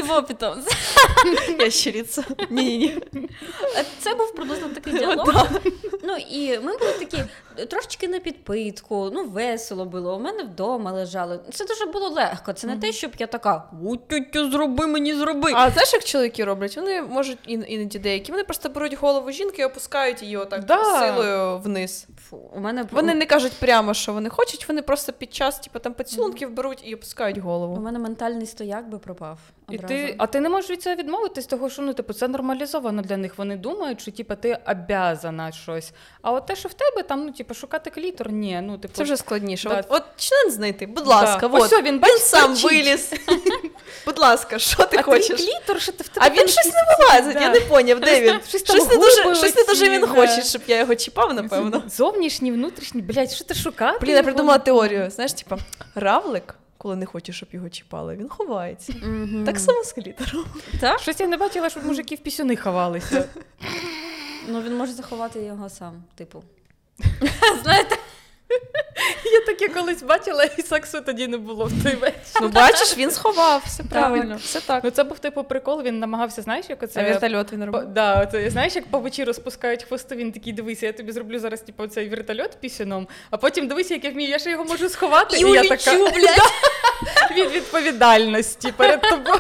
Ящериця. 1.60 2.24
Ні-ні-ні. 2.50 3.30
Це 4.00 4.14
був 4.16 4.36
приблизно 4.36 4.68
такий 4.68 4.94
діалог. 5.00 5.48
Ну 6.04 6.16
і 6.32 6.60
ми 6.60 6.78
були 6.78 6.92
такі 7.00 7.18
трошечки 7.70 8.08
на 8.08 8.20
підпитку, 8.20 9.10
ну 9.14 9.24
весело 9.26 9.86
було. 9.86 10.16
У 10.16 10.20
мене 10.20 10.44
вдома 10.44 10.92
лежали. 10.92 11.40
Це 11.54 11.66
дуже 11.66 11.86
було 11.86 12.10
легко. 12.10 12.54
Це 12.54 12.68
не 12.68 12.78
те, 12.78 12.92
щоб 12.92 13.12
я 13.20 13.28
така 13.28 13.64
«У-тю-тю, 13.84 14.52
зроби 14.52 14.88
мені 14.88 15.16
зроби. 15.16 15.52
А 15.56 15.70
знаєш, 15.72 15.94
як 15.94 16.04
чоловіки 16.04 16.46
роблять? 16.46 16.76
Вони 16.78 17.02
можуть 17.02 17.38
іноді 17.48 18.00
деякі, 18.00 18.32
вони 18.32 18.44
просто 18.44 18.70
беруть 18.70 18.94
голову 18.94 19.32
жінки 19.32 19.62
і 19.62 19.66
опускають 19.66 20.22
її 20.22 20.38
отак 20.38 20.66
Да. 20.66 21.00
силою 21.00 21.58
вниз. 21.58 22.08
Фу, 22.30 22.38
у 22.56 22.60
мене 22.60 22.86
Вони 22.92 23.14
не 23.16 23.26
кажуть 23.26 23.54
прямо, 23.60 23.94
що 23.94 24.14
вони 24.14 24.30
хочуть, 24.30 24.68
вони 24.68 24.82
просто 24.82 25.14
під 25.14 25.34
час 25.34 25.60
типу, 25.60 25.80
там 25.80 25.94
поцілунків 25.94 26.52
беруть 26.52 26.80
і 26.84 26.96
опускають 26.96 27.35
у 27.44 27.48
голову. 27.48 27.76
мене 27.82 28.00
ментальний 28.00 28.46
стояк 28.48 28.90
би 28.90 28.98
пропав. 29.00 29.38
І 29.70 29.78
ти, 29.78 30.16
а 30.18 30.28
ти 30.28 30.40
не 30.40 30.50
можеш 30.50 30.70
від 30.70 30.82
цього 30.82 30.96
відмовитись, 30.96 31.46
того 31.46 31.70
що 31.70 31.82
ну, 31.82 31.94
типу, 31.94 32.14
це 32.14 32.28
нормалізовано 32.28 33.02
для 33.02 33.18
них. 33.18 33.38
Вони 33.38 33.56
думають, 33.56 34.02
що 34.02 34.12
типу, 34.12 34.36
ти 34.36 34.58
обязана 34.68 35.52
щось. 35.52 35.92
А 36.22 36.32
от 36.32 36.46
те, 36.46 36.56
що 36.56 36.70
в 36.70 36.74
тебе 36.74 37.04
там, 37.04 37.26
ну, 37.26 37.32
типу, 37.32 37.54
шукати 37.54 37.90
клітор, 37.90 38.32
ні. 38.32 38.60
Ну, 38.64 38.78
типу, 38.78 38.94
Це 38.94 39.04
вже 39.04 39.18
складніше. 39.18 39.70
Да. 39.70 39.80
От, 39.80 39.86
от 39.90 40.04
член 40.18 40.52
знайти, 40.52 40.86
будь 40.86 41.08
ласка, 41.08 41.48
Да. 41.48 41.58
от. 41.58 41.64
Ось 41.64 41.74
він, 41.74 41.84
він 41.84 42.00
бачиш, 42.00 42.20
сам 42.20 42.56
виліз. 42.56 43.14
Будь 44.06 44.20
ласка, 44.20 44.60
що 44.60 44.86
ти 44.86 44.98
а 44.98 45.02
хочеш? 45.02 45.28
твій 45.28 45.46
клітор, 45.46 45.82
що 45.82 45.92
ти 45.92 46.04
в 46.04 46.08
тебе 46.08 46.26
А 46.26 46.30
він 46.30 46.48
щось 46.48 46.66
не 46.74 46.82
вилазить, 47.00 47.34
Да. 47.34 47.40
я 47.40 47.50
не 47.50 47.60
поняв, 47.60 48.00
де 48.00 48.08
Щось 48.08 48.22
він. 48.22 48.40
щось 48.48 48.64
Щось 48.64 48.90
не 48.90 48.96
дуже, 48.96 49.36
щось 49.36 49.56
не 49.56 49.64
дуже 49.64 49.90
він 49.90 50.08
хоче, 50.08 50.42
щоб 50.42 50.62
я 50.68 50.80
його 50.80 50.96
чіпав, 50.96 51.34
напевно. 51.34 51.84
Зовнішній, 51.90 52.52
внутрішній, 52.52 53.02
блядь, 53.02 53.32
що 53.32 53.44
ти 53.46 53.54
шукати? 53.54 54.00
Блін, 54.02 54.16
я 54.16 54.24
придумала 54.24 54.58
теорію. 54.58 55.10
Знаєш, 55.10 55.34
типа, 55.34 55.58
равлик, 55.96 56.56
коли 56.86 56.96
не 56.96 57.06
хоче, 57.06 57.34
щоб 57.34 57.50
його 57.52 57.70
чіпали, 57.70 58.16
він 58.16 58.30
ховається. 58.30 58.94
Мгм. 58.94 59.44
Так 59.46 59.60
само 59.60 59.84
з 59.84 59.94
клітором. 59.94 60.46
Так? 60.80 61.00
Щось 61.00 61.20
я 61.20 61.28
не 61.28 61.38
бачила, 61.38 61.70
щоб 61.70 61.86
мужики 61.86 62.16
в 62.16 62.20
пісюни 62.20 62.56
ховалися. 62.56 63.30
Ну 64.48 64.62
він 64.62 64.78
може 64.78 64.92
заховати 64.92 65.44
його 65.44 65.70
сам, 65.70 66.04
типу. 66.16 66.44
Знаєте, 67.64 67.98
Я 69.34 69.42
таке 69.46 69.68
колись 69.68 70.04
бачила, 70.04 70.44
і 70.44 70.62
сексу 70.62 71.02
тоді 71.02 71.28
не 71.28 71.38
було 71.38 71.66
в 71.66 71.84
той 71.84 71.96
вечір. 71.96 72.16
Ну, 72.42 72.48
бачиш, 72.48 72.98
він 72.98 73.12
сховав, 73.12 73.64
все 73.66 73.84
правильно, 73.84 74.36
все 74.36 74.62
так. 74.62 74.84
Ну 74.84 74.90
це 74.90 75.04
був 75.04 75.20
типу 75.20 75.44
прикол, 75.44 75.82
він 75.82 76.00
намагався, 76.00 76.42
знаєш, 76.42 76.66
як 76.70 76.84
оце. 76.84 77.02
А 77.02 77.04
вертольот 77.04 77.54
він 77.54 77.66
робив. 77.66 77.86
да, 77.86 78.24
оце, 78.24 78.50
знаєш, 78.50 78.76
як 78.76 78.86
по 78.86 79.00
вечіру 79.00 79.34
спускають 79.34 79.84
хвости, 79.84 80.16
він 80.16 80.32
такий 80.32 80.54
дивися, 80.54 80.86
я 80.86 80.94
тобі 80.94 81.12
зроблю 81.12 81.40
зараз 81.40 81.62
типу, 81.62 81.88
цей 81.88 82.10
вертольот 82.10 82.58
пісюном, 82.60 83.08
а 83.30 83.38
потім 83.38 83.68
дивися, 83.68 83.94
як 83.94 84.04
я 84.04 84.12
вмію, 84.12 84.30
я 84.30 84.40
ще 84.40 84.50
його 84.50 84.66
можу 84.66 84.90
сховати, 84.90 85.38
і, 85.38 85.42
я 85.42 85.64
така 85.64 85.96
блядь. 85.96 87.32
від 87.38 87.52
відповідальності 87.52 88.72
перед 88.72 89.02
тобою. 89.02 89.40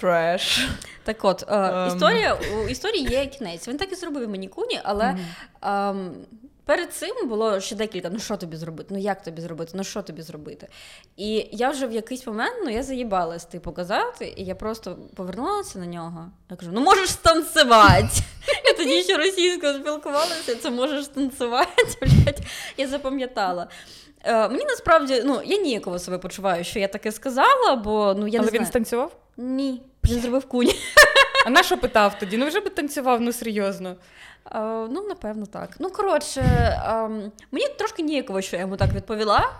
Треш. 0.00 0.68
Так 1.04 1.24
от, 1.24 1.44
е, 1.48 1.54
Ем. 1.54 1.88
історія, 1.88 2.34
у 2.34 2.68
історії 2.68 3.08
є 3.10 3.26
кінець. 3.26 3.68
Він 3.68 3.76
так 3.76 3.92
і 3.92 3.94
зробив 3.94 4.28
мені 4.28 4.48
куні, 4.48 4.80
але 4.84 5.16
ем, 5.62 6.14
перед 6.66 6.92
цим 6.92 7.28
було 7.28 7.60
ще 7.60 7.76
декілька: 7.76 8.10
ну 8.10 8.18
що 8.18 8.36
тобі 8.36 8.56
зробити? 8.56 8.88
Ну 8.92 8.98
як 8.98 9.22
тобі 9.22 9.42
зробити? 9.42 9.72
Ну 9.74 9.84
що 9.84 10.02
тобі 10.02 10.22
зробити? 10.22 10.68
І 11.16 11.48
я 11.52 11.70
вже 11.70 11.86
в 11.86 11.92
якийсь 11.92 12.26
момент 12.26 12.54
ну, 12.64 12.70
я 12.70 12.82
заїбалась 12.82 13.44
типу 13.44 13.72
казати, 13.72 14.34
і 14.36 14.44
я 14.44 14.54
просто 14.54 14.98
повернулася 15.14 15.78
на 15.78 15.86
нього. 15.86 16.30
Я 16.50 16.56
кажу: 16.56 16.70
ну 16.74 16.80
можеш 16.80 17.10
станцювати. 17.10 18.08
Я 18.64 18.72
тоді 18.72 19.02
ще 19.02 19.16
російською 19.16 19.74
спілкувалася, 19.74 20.54
це 20.54 20.70
можеш 20.70 21.04
станцювати. 21.04 21.84
Блядь, 22.00 22.40
я 22.76 22.88
запам'ятала. 22.88 23.68
Е, 24.24 24.48
мені 24.48 24.64
насправді 24.64 25.22
ну, 25.24 25.40
я 25.44 25.56
ніяково 25.56 25.98
себе 25.98 26.18
почуваю, 26.18 26.64
що 26.64 26.78
я 26.78 26.88
таке 26.88 27.12
сказала, 27.12 27.76
бо 27.76 28.14
ну 28.18 28.26
я 28.28 28.40
Але 28.40 28.50
не 28.50 28.58
він 28.58 28.66
станцював? 28.66 29.16
Ні, 29.36 29.82
він 30.04 30.20
зробив 30.20 30.44
куні. 30.44 30.74
А 31.46 31.50
на 31.50 31.62
що 31.62 31.78
питав 31.78 32.18
тоді? 32.18 32.36
Ну 32.36 32.46
вже 32.46 32.60
би 32.60 32.70
танцював, 32.70 33.20
ну 33.20 33.32
серйозно. 33.32 33.96
А, 34.50 34.86
ну, 34.90 35.02
напевно, 35.08 35.46
так. 35.46 35.70
Ну, 35.78 35.90
коротше, 35.90 36.42
ам, 36.84 37.32
мені 37.52 37.66
трошки 37.78 38.02
ніяково, 38.02 38.40
що 38.40 38.56
я 38.56 38.62
йому 38.62 38.76
так 38.76 38.92
відповіла. 38.92 39.50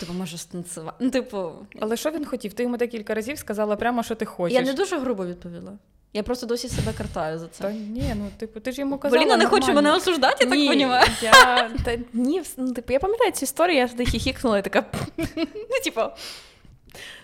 Типу, 0.00 0.12
може 0.12 0.38
станцювати. 0.38 0.96
Ну, 1.00 1.10
типу, 1.10 1.52
Але 1.80 1.96
що 1.96 2.10
він 2.10 2.24
хотів? 2.24 2.52
Ти 2.52 2.62
йому 2.62 2.76
декілька 2.76 3.14
разів 3.14 3.38
сказала 3.38 3.76
прямо, 3.76 4.02
що 4.02 4.14
ти 4.14 4.24
хочеш. 4.24 4.58
я 4.58 4.62
не 4.64 4.72
дуже 4.72 4.98
грубо 4.98 5.26
відповіла. 5.26 5.72
Я 6.14 6.22
просто 6.22 6.46
досі 6.46 6.68
себе 6.68 6.92
картаю 6.98 7.38
за 7.38 7.46
Та 7.46 7.52
це. 7.52 7.72
ні, 7.72 8.14
ну 8.16 8.28
типу, 8.38 8.60
ти 8.60 8.72
ж 8.72 8.80
йому 8.80 8.98
казала. 8.98 9.20
Поліна 9.22 9.36
не 9.36 9.46
хоче 9.46 9.72
мене 9.72 9.92
осуждати, 9.92 10.44
я 10.44 10.50
так 10.50 10.58
розумію. 10.58 10.88
Я, 11.22 11.70
та, 11.84 11.98
ні, 12.12 12.40
вс- 12.40 12.54
ну, 12.56 12.72
типу, 12.72 12.92
я 12.92 12.98
пам'ятаю 12.98 13.32
цю 13.32 13.44
історію, 13.44 13.76
я 13.78 13.88
туди 13.88 14.04
хіхікнула 14.04 14.58
і 14.58 14.62
така. 14.64 14.84
Ну, 15.36 15.80
типу. 15.84 16.00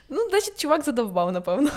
Ну, 0.09 0.29
значить, 0.31 0.61
чувак 0.61 0.85
задовбав, 0.85 1.33
напевно. 1.33 1.71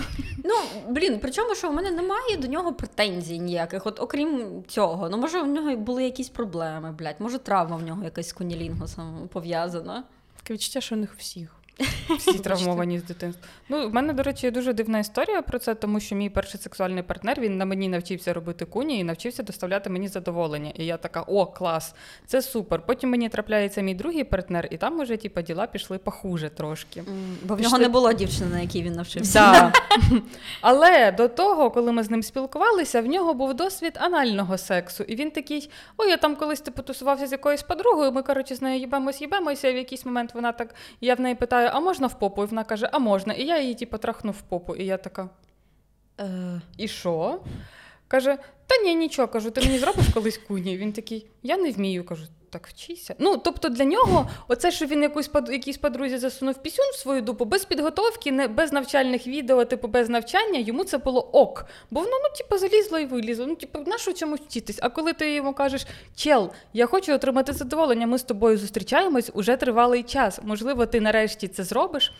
Ну, 0.43 0.53
блін, 0.89 1.19
причому, 1.21 1.55
що 1.55 1.69
в 1.69 1.73
мене 1.73 1.91
немає 1.91 2.37
до 2.37 2.47
нього 2.47 2.73
претензій 2.73 3.39
ніяких, 3.39 3.85
от 3.85 3.99
окрім 3.99 4.63
цього. 4.67 5.09
Ну, 5.09 5.17
може, 5.17 5.41
в 5.41 5.47
нього 5.47 5.75
були 5.75 6.03
якісь 6.03 6.29
проблеми, 6.29 6.91
блядь, 6.91 7.15
може, 7.19 7.37
травма 7.37 7.75
в 7.75 7.83
нього 7.83 8.03
якась 8.03 8.29
з 8.29 8.33
конілінгусом 8.33 9.29
пов'язана. 9.33 10.03
Таке 10.37 10.53
відчуття, 10.53 10.81
що 10.81 10.95
у 10.95 10.97
них 10.97 11.15
всіх. 11.17 11.60
Всі 12.17 12.39
травмовані 12.39 12.99
з 12.99 13.03
дитинства. 13.03 13.47
Ну, 13.69 13.89
в 13.89 13.93
мене, 13.93 14.13
до 14.13 14.23
речі, 14.23 14.51
дуже 14.51 14.73
дивна 14.73 14.99
історія 14.99 15.41
про 15.41 15.59
це, 15.59 15.75
тому 15.75 15.99
що 15.99 16.15
мій 16.15 16.29
перший 16.29 16.61
сексуальний 16.61 17.03
партнер 17.03 17.39
він 17.39 17.57
на 17.57 17.65
мені 17.65 17.89
навчився 17.89 18.33
робити 18.33 18.65
куні 18.65 18.99
і 18.99 19.03
навчився 19.03 19.43
доставляти 19.43 19.89
мені 19.89 20.07
задоволення. 20.07 20.71
І 20.75 20.85
я 20.85 20.97
така: 20.97 21.21
о, 21.21 21.45
клас, 21.45 21.95
це 22.27 22.41
супер. 22.41 22.81
Потім 22.85 23.09
мені 23.09 23.29
трапляється 23.29 23.81
мій 23.81 23.95
другий 23.95 24.23
партнер, 24.23 24.67
і 24.71 24.77
там 24.77 24.99
уже 24.99 25.17
типу, 25.17 25.41
діла 25.41 25.67
пішли 25.67 25.97
похуже 25.97 26.49
трошки. 26.49 27.03
Бо 27.43 27.55
в 27.55 27.61
нього 27.61 27.77
не 27.77 27.89
було 27.89 28.13
дівчини, 28.13 28.49
на 28.49 28.59
якій 28.59 28.83
він 28.83 28.93
навчився. 28.93 29.39
Да. 29.39 29.73
Але 30.61 31.11
до 31.11 31.27
того, 31.27 31.71
коли 31.71 31.91
ми 31.91 32.03
з 32.03 32.09
ним 32.09 32.23
спілкувалися, 32.23 33.01
в 33.01 33.05
нього 33.05 33.33
був 33.33 33.53
досвід 33.53 33.97
анального 34.01 34.57
сексу. 34.57 35.03
І 35.03 35.15
він 35.15 35.31
такий: 35.31 35.69
ой, 35.97 36.09
я 36.09 36.17
там 36.17 36.35
колись 36.35 36.61
типу 36.61 36.81
тусувався 36.81 37.27
з 37.27 37.31
якоюсь 37.31 37.63
подругою, 37.63 38.11
ми, 38.11 38.23
коротше, 38.23 38.55
з 38.55 38.61
нею 38.61 38.79
їбемось, 38.79 39.21
їбемося. 39.21 39.67
І 39.67 39.73
в 39.73 39.77
якийсь 39.77 40.05
момент 40.05 40.31
вона 40.33 40.51
так, 40.51 40.75
я 41.01 41.15
в 41.15 41.21
неї 41.21 41.35
питаю, 41.35 41.70
а 41.71 41.79
можна 41.79 42.07
в 42.07 42.19
попу? 42.19 42.43
І 42.43 42.45
вона 42.45 42.63
каже, 42.63 42.89
а 42.91 42.99
можна. 42.99 43.33
І 43.33 43.45
я 43.45 43.61
її, 43.61 43.75
типу, 43.75 43.97
трахну 43.97 44.31
в 44.31 44.41
попу. 44.41 44.75
І 44.75 44.85
я 44.85 44.97
така, 44.97 45.29
Е, 46.19 46.61
і 46.77 46.87
що? 46.87 47.39
Каже: 48.07 48.37
Та 48.67 48.77
ні, 48.77 48.95
нічого, 48.95 49.27
кажу, 49.27 49.51
ти 49.51 49.61
мені 49.61 49.79
зробиш 49.79 50.07
колись 50.13 50.37
куні. 50.37 50.77
Він 50.77 50.93
такий, 50.93 51.27
я 51.43 51.57
не 51.57 51.71
вмію. 51.71 52.03
Кажу, 52.03 52.23
так 52.51 52.67
вчися. 52.67 53.15
Ну, 53.19 53.37
тобто 53.37 53.69
для 53.69 53.85
нього, 53.85 54.29
оце, 54.47 54.71
що 54.71 54.85
він 54.85 55.01
якусь 55.01 55.29
якійсь 55.51 55.77
подрузі 55.77 56.17
засунув 56.17 56.57
пісюн 56.57 56.85
в 56.93 56.97
свою 56.97 57.21
дупу, 57.21 57.45
без 57.45 57.65
підготовки, 57.65 58.31
не, 58.31 58.47
без 58.47 58.71
навчальних 58.71 59.27
відео, 59.27 59.65
типу, 59.65 59.87
без 59.87 60.09
навчання, 60.09 60.59
йому 60.59 60.83
це 60.83 60.97
було 60.97 61.21
ок. 61.21 61.65
Бо 61.91 61.99
воно, 61.99 62.11
ну, 62.23 62.37
типу, 62.37 62.57
залізло 62.57 62.99
і 62.99 63.05
вилізло. 63.05 63.45
Ну, 63.47 63.55
типу, 63.55 63.79
на 63.79 63.97
що 63.97 64.13
чомусь 64.13 64.39
вчитись? 64.39 64.79
А 64.81 64.89
коли 64.89 65.13
ти 65.13 65.33
йому 65.33 65.53
кажеш, 65.53 65.85
чел, 66.15 66.51
я 66.73 66.85
хочу 66.85 67.13
отримати 67.13 67.53
задоволення, 67.53 68.07
ми 68.07 68.17
з 68.17 68.23
тобою 68.23 68.57
зустрічаємось 68.57 69.31
уже 69.33 69.57
тривалий 69.57 70.03
час. 70.03 70.39
Можливо, 70.43 70.85
ти 70.85 71.01
нарешті 71.01 71.47
це 71.47 71.63
зробиш. 71.63 72.11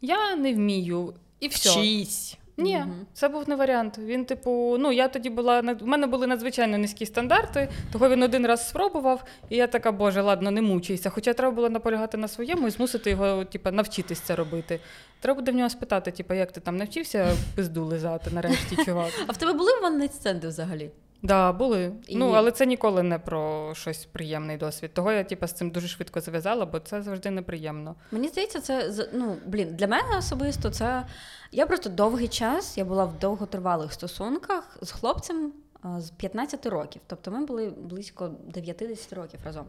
Я 0.00 0.36
не 0.36 0.54
вмію. 0.54 1.14
І 1.40 1.48
все. 1.48 1.70
Вчись. 1.70 2.37
Ні, 2.58 2.78
угу. 2.78 2.92
це 3.12 3.28
був 3.28 3.48
не 3.48 3.56
варіант. 3.56 3.98
Він, 3.98 4.24
типу, 4.24 4.76
ну 4.78 4.92
я 4.92 5.08
тоді 5.08 5.30
була 5.30 5.60
в 5.60 5.86
мене 5.86 6.06
були 6.06 6.26
надзвичайно 6.26 6.78
низькі 6.78 7.06
стандарти, 7.06 7.68
того 7.92 8.08
він 8.08 8.22
один 8.22 8.46
раз 8.46 8.68
спробував, 8.68 9.24
і 9.48 9.56
я 9.56 9.66
така, 9.66 9.92
боже, 9.92 10.22
ладно, 10.22 10.50
не 10.50 10.62
мучайся. 10.62 11.10
Хоча 11.10 11.32
треба 11.32 11.54
було 11.54 11.68
наполягати 11.68 12.16
на 12.16 12.28
своєму 12.28 12.68
і 12.68 12.70
змусити 12.70 13.10
його, 13.10 13.44
типу, 13.44 13.70
навчитись 13.70 14.20
це 14.20 14.36
робити. 14.36 14.80
Треба 15.20 15.40
буде 15.40 15.52
в 15.52 15.54
нього 15.54 15.70
спитати, 15.70 16.10
типу, 16.10 16.34
як 16.34 16.52
ти 16.52 16.60
там 16.60 16.76
навчився 16.76 17.36
пизду 17.56 17.84
лизати 17.84 18.30
нарешті, 18.30 18.76
чувак. 18.84 19.10
А 19.26 19.32
в 19.32 19.36
тебе 19.36 19.52
були 19.52 19.70
ванні 19.82 20.08
стенди 20.08 20.48
взагалі? 20.48 20.90
Да, 21.22 21.52
були. 21.52 21.92
І- 22.06 22.16
Ну, 22.16 22.30
але 22.30 22.50
це 22.52 22.66
ніколи 22.66 23.02
не 23.02 23.18
про 23.18 23.74
щось 23.74 24.04
приємний 24.04 24.56
досвід. 24.56 24.94
Того 24.94 25.12
я, 25.12 25.24
типу, 25.24 25.46
з 25.46 25.52
цим 25.52 25.70
дуже 25.70 25.88
швидко 25.88 26.20
зав'язала, 26.20 26.66
бо 26.66 26.80
це 26.80 27.02
завжди 27.02 27.30
неприємно. 27.30 27.94
Мені 28.10 28.28
здається, 28.28 28.60
це 28.60 29.08
ну 29.12 29.36
блін, 29.46 29.76
для 29.76 29.86
мене 29.86 30.18
особисто 30.18 30.70
це. 30.70 31.04
Я 31.52 31.66
просто 31.66 31.90
довгий 31.90 32.28
час 32.28 32.78
я 32.78 32.84
була 32.84 33.04
в 33.04 33.18
довготривалих 33.18 33.92
стосунках 33.92 34.78
з 34.82 34.90
хлопцем 34.90 35.52
з 35.98 36.10
15 36.10 36.66
років. 36.66 37.02
Тобто 37.06 37.30
ми 37.30 37.44
були 37.46 37.72
близько 37.76 38.30
90 38.44 39.16
років 39.16 39.40
разом. 39.44 39.64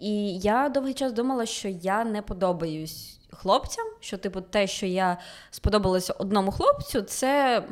І 0.00 0.38
я 0.38 0.68
довгий 0.68 0.94
час 0.94 1.12
думала, 1.12 1.46
що 1.46 1.68
я 1.68 2.04
не 2.04 2.22
подобаюсь 2.22 3.18
хлопцям, 3.32 3.84
що, 4.00 4.18
типу, 4.18 4.40
те, 4.40 4.66
що 4.66 4.86
я 4.86 5.18
сподобалася 5.50 6.12
одному 6.12 6.50
хлопцю, 6.52 7.02
це 7.02 7.62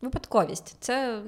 випадковість. 0.00 0.76
Це. 0.80 1.22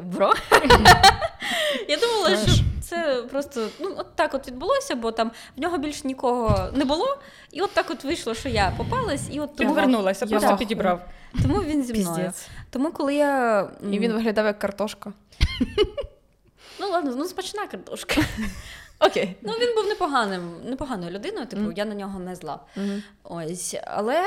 Бро. 0.00 0.32
Я 1.88 1.96
думала, 1.96 2.36
що 2.36 2.52
це 2.82 3.22
просто 3.30 3.68
ну, 3.80 3.94
от 3.96 4.06
так 4.14 4.34
от 4.34 4.46
відбулося, 4.46 4.94
бо 4.94 5.12
там 5.12 5.30
в 5.56 5.60
нього 5.60 5.78
більш 5.78 6.04
нікого 6.04 6.70
не 6.72 6.84
було. 6.84 7.18
І 7.52 7.60
от 7.60 7.70
так 7.72 7.90
от 7.90 8.04
вийшло, 8.04 8.34
що 8.34 8.48
я 8.48 8.72
попалась, 8.76 9.28
і 9.32 9.40
от 9.40 9.56
тому, 9.56 9.70
повернулася, 9.70 10.26
просто 10.26 10.48
вахую. 10.48 10.58
підібрав. 10.58 11.00
тому 11.42 11.62
він 11.62 11.84
зі 11.84 11.92
мною. 11.92 12.16
Піздець. 12.16 12.48
Тому 12.70 12.92
коли 12.92 13.14
я. 13.14 13.68
І 13.92 13.98
він 13.98 14.12
виглядав 14.12 14.46
як 14.46 14.58
картошка. 14.58 15.12
Ну 16.80 16.90
ладно, 16.90 17.12
ну 17.16 17.24
смачна 17.24 17.66
картошка. 17.66 18.20
Окей. 19.00 19.36
Ну 19.42 19.52
він 19.52 19.74
був 19.74 19.86
непоганим, 19.86 20.50
непоганою 20.64 21.10
людиною, 21.10 21.46
типу, 21.46 21.72
я 21.72 21.84
на 21.84 21.94
нього 21.94 22.18
не 22.18 22.34
зла. 22.34 22.60
Ось, 23.24 23.76
але 23.86 24.20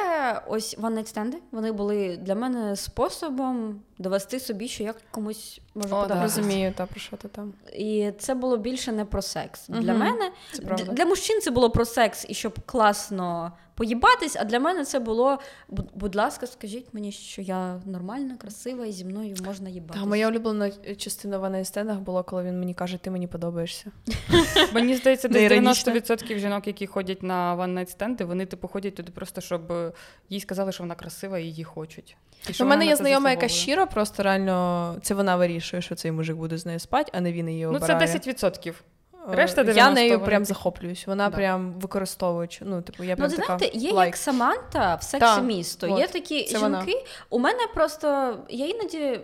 ось 0.47 0.77
one 0.77 0.93
night 0.93 1.05
стенди, 1.05 1.37
вони 1.51 1.71
були 1.71 2.17
для 2.17 2.35
мене 2.35 2.75
способом 2.75 3.81
довести 3.97 4.39
собі, 4.39 4.67
що 4.67 4.83
я 4.83 4.93
комусь 5.11 5.59
можу 5.75 5.95
О, 5.95 6.05
да, 6.07 6.23
розумію, 6.23 6.73
та 6.77 6.85
про 6.85 6.99
що 6.99 7.17
ти 7.17 7.27
там. 7.27 7.53
І 7.73 8.11
це 8.19 8.35
було 8.35 8.57
більше 8.57 8.91
не 8.91 9.05
про 9.05 9.21
секс. 9.21 9.67
Для 9.67 9.93
мене 9.93 10.31
Це 10.51 10.61
правда. 10.61 10.93
для 10.93 11.05
мужчин 11.05 11.41
це 11.41 11.51
було 11.51 11.69
про 11.69 11.85
секс 11.85 12.25
і 12.29 12.33
щоб 12.33 12.59
класно 12.65 13.51
поїбатись, 13.79 14.35
а 14.39 14.43
для 14.43 14.59
мене 14.59 14.85
це 14.85 14.99
було 14.99 15.39
будь, 15.93 16.15
ласка, 16.15 16.47
скажіть 16.47 16.85
мені, 16.93 17.11
що 17.11 17.41
я 17.41 17.81
нормальна, 17.85 18.37
красива 18.37 18.85
і 18.85 18.91
зі 18.91 19.05
мною 19.05 19.35
можна 19.45 19.69
їбатись. 19.69 20.01
Та 20.01 20.07
моя 20.07 20.27
улюблена 20.27 20.71
частина 20.97 21.37
в 21.37 21.45
Анейстенах 21.45 21.99
була, 21.99 22.23
коли 22.23 22.43
він 22.43 22.59
мені 22.59 22.73
каже, 22.73 22.97
ти 22.97 23.11
мені 23.11 23.27
подобаєшся. 23.27 23.91
Мені 24.73 24.95
здається, 24.95 25.27
десь 25.27 25.51
90% 25.51 26.39
жінок, 26.39 26.67
які 26.67 26.87
ходять 26.87 27.23
на 27.23 27.55
one 27.55 27.79
night 27.79 27.89
стенди, 27.89 28.23
вони 28.23 28.45
типу 28.45 28.67
ходять 28.67 28.95
туди 28.95 29.11
просто, 29.11 29.41
щоб 29.41 29.71
е, 29.71 29.91
їй 30.29 30.39
сказали, 30.39 30.71
що 30.71 30.83
вона 30.83 30.95
красива 30.95 31.39
і 31.39 31.43
її 31.43 31.63
хочуть. 31.63 32.17
У 32.61 32.65
мене 32.65 32.85
є 32.85 32.95
знайома, 32.95 33.31
яка 33.31 33.47
щира, 33.47 33.85
просто 33.85 34.23
реально 34.23 34.95
це 35.01 35.13
вона 35.13 35.35
вирішує, 35.35 35.81
що 35.81 35.95
цей 35.95 36.11
мужик 36.11 36.37
буде 36.37 36.57
з 36.57 36.65
нею 36.65 36.79
спати, 36.79 37.11
а 37.15 37.21
не 37.21 37.33
він 37.33 37.49
її 37.49 37.65
Ну, 37.65 37.79
це 37.79 37.93
10%. 37.93 38.73
Е, 39.31 39.35
решта 39.35 39.61
Я 39.61 39.91
нею 39.91 40.19
прям 40.19 40.45
захоплююсь. 40.45 41.07
Вона 41.07 41.29
Да. 41.29 41.35
прям 41.37 41.71
використовує. 41.71 42.47
Ну, 42.61 42.81
типу, 42.81 43.03
я 43.03 43.09
Ну, 43.09 43.15
прям 43.17 43.29
ти 43.29 43.35
така 43.37 43.57
знаєте, 43.57 43.77
є 43.77 43.91
лайк. 43.91 44.07
як 44.07 44.17
Саманта 44.17 44.95
в 44.95 45.03
сексі 45.03 45.41
місто. 45.41 45.87
Є 45.99 46.07
такі 46.07 46.43
це 46.43 46.57
вона. 46.57 46.85
жінки. 46.85 47.05
У 47.29 47.39
мене 47.39 47.59
просто 47.73 48.37
я 48.49 48.67
іноді 48.67 49.19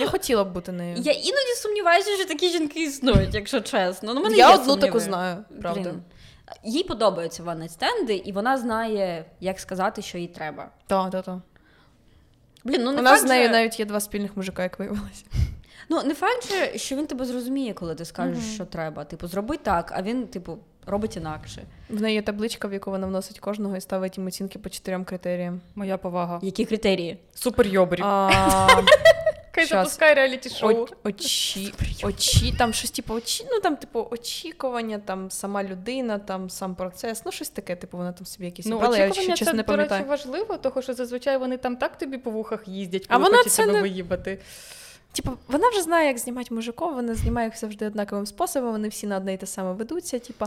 Я 0.00 0.06
хотіла 0.08 0.44
б 0.44 0.52
бути 0.52 0.72
нею. 0.72 0.96
я 0.96 1.12
іноді 1.12 1.54
сумніваюся, 1.62 2.10
що 2.16 2.24
такі 2.28 2.48
жінки 2.50 2.82
існують, 2.82 3.34
якщо 3.34 3.60
чесно. 3.60 4.14
Ну, 4.14 4.20
мене 4.22 4.36
Я 4.36 4.50
одну 4.54 4.64
сумніви. 4.64 4.86
таку 4.86 5.00
знаю, 5.00 5.44
правда. 5.62 5.80
Блін. 5.80 6.02
Їй 6.64 6.84
подобаються 6.84 7.42
one 7.42 7.68
стенди, 7.68 8.14
і 8.14 8.32
вона 8.32 8.58
знає, 8.58 9.24
як 9.40 9.60
сказати, 9.60 10.02
що 10.02 10.18
їй 10.18 10.28
треба. 10.28 10.68
Так, 10.86 11.10
так, 11.10 11.24
так. 11.24 11.36
Блін, 12.64 12.84
ну 12.84 12.92
не 12.92 12.98
У 12.98 13.02
нас 13.02 13.20
з 13.20 13.24
нею 13.24 13.50
навіть 13.50 13.78
є 13.80 13.84
два 13.84 14.00
спільних 14.00 14.36
мужика, 14.36 14.62
як 14.62 14.78
виявилося. 14.78 15.24
Ну, 15.92 16.02
не 16.02 16.14
факт, 16.14 16.48
же, 16.48 16.78
що 16.78 16.96
він 16.96 17.06
тебе 17.06 17.24
зрозуміє, 17.24 17.72
коли 17.72 17.94
ти 17.94 18.04
скажеш, 18.04 18.38
Мгм. 18.44 18.54
що 18.54 18.64
треба. 18.64 19.04
Типу, 19.04 19.26
зроби 19.26 19.56
так, 19.56 19.92
а 19.96 20.02
він, 20.02 20.26
типу, 20.26 20.58
робить 20.86 21.16
інакше. 21.16 21.62
В 21.88 22.02
неї 22.02 22.14
є 22.14 22.22
табличка, 22.22 22.68
в 22.68 22.72
яку 22.72 22.90
вона 22.90 23.06
вносить 23.06 23.38
кожного 23.38 23.76
і 23.76 23.80
ставить 23.80 24.18
їм 24.18 24.26
оцінки 24.26 24.58
по 24.58 24.68
чотирьом 24.70 25.04
критеріям. 25.04 25.60
Моя 25.74 25.98
повага. 25.98 26.40
Які 26.42 26.64
критерії? 26.64 27.18
Супер 27.34 27.66
йобрі. 27.66 28.02
Хай 29.52 29.66
запускай 29.68 30.14
реаліті 30.14 30.48
шоу. 30.50 30.86
Очі, 31.04 31.74
очі, 32.04 32.54
там 32.58 32.72
щось 32.72 32.90
типу 32.90 33.14
очі, 33.14 33.46
ну 33.50 33.60
там, 33.60 33.76
типу, 33.76 34.08
очікування, 34.10 34.98
там 34.98 35.30
сама 35.30 35.64
людина, 35.64 36.18
там 36.18 36.50
сам 36.50 36.74
процес, 36.74 37.22
ну 37.24 37.32
щось 37.32 37.48
таке, 37.48 37.76
типу, 37.76 37.96
вона 37.96 38.12
там 38.12 38.26
собі 38.26 38.44
якісь 38.44 38.66
Ну, 38.66 38.76
обрала, 38.76 38.98
я 38.98 39.04
очікування 39.06 39.36
ще 39.36 39.44
чесно 39.44 39.52
це, 39.52 39.56
не 39.56 39.62
до 39.62 39.76
речі, 39.94 40.04
важливо, 40.08 40.56
тому 40.56 40.82
що 40.82 40.94
зазвичай 40.94 41.36
вони 41.36 41.56
там 41.56 41.76
так 41.76 41.98
тобі 41.98 42.18
по 42.18 42.30
вухах 42.30 42.68
їздять, 42.68 43.04
А 43.08 43.14
коли 43.14 43.24
вона 43.24 43.36
хочуть 43.38 43.52
це 43.52 43.62
тебе 43.62 43.72
не- 43.72 43.82
виїбати. 43.82 44.38
Типу, 45.12 45.30
вона 45.48 45.68
вже 45.68 45.82
знає, 45.82 46.06
як 46.08 46.18
знімати 46.18 46.54
мужиков, 46.54 46.94
вона 46.94 47.14
знімає 47.14 47.46
їх 47.48 47.58
завжди 47.58 47.86
однаковим 47.86 48.26
способом, 48.26 48.70
вони 48.72 48.88
всі 48.88 49.06
на 49.06 49.16
одне 49.16 49.34
й 49.34 49.36
те 49.36 49.46
саме 49.46 49.72
ведуться. 49.72 50.18
Типу, 50.18 50.46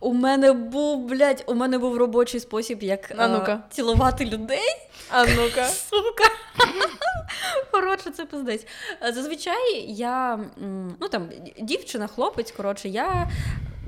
У 0.00 0.12
мене 0.14 0.52
був, 0.52 1.04
блядь, 1.08 1.44
у 1.46 1.54
мене 1.54 1.78
був 1.78 1.96
робочий 1.96 2.40
спосіб, 2.40 2.82
як 2.82 3.12
А 3.16 3.28
ну-ка. 3.28 3.62
цілувати 3.70 4.24
людей. 4.24 4.68
а 5.10 5.24
ну-ка. 5.24 5.66
Сука. 5.90 6.24
Коротше, 7.72 8.10
це 8.10 8.24
пиздець. 8.24 8.66
Е, 9.02 9.12
Зазвичай 9.12 9.84
я, 9.88 10.40
ну 11.00 11.08
там, 11.10 11.28
дівчина, 11.60 12.06
хлопець, 12.06 12.52
коротше, 12.52 12.88
я. 12.88 13.30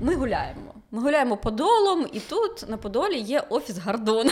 Ми 0.01 0.15
гуляємо. 0.15 0.73
Ми 0.91 1.01
гуляємо 1.01 1.37
подолом, 1.37 2.07
і 2.13 2.19
тут 2.19 2.69
на 2.69 2.77
Подолі 2.77 3.19
є 3.19 3.43
офіс 3.49 3.77
Гордон. 3.77 4.29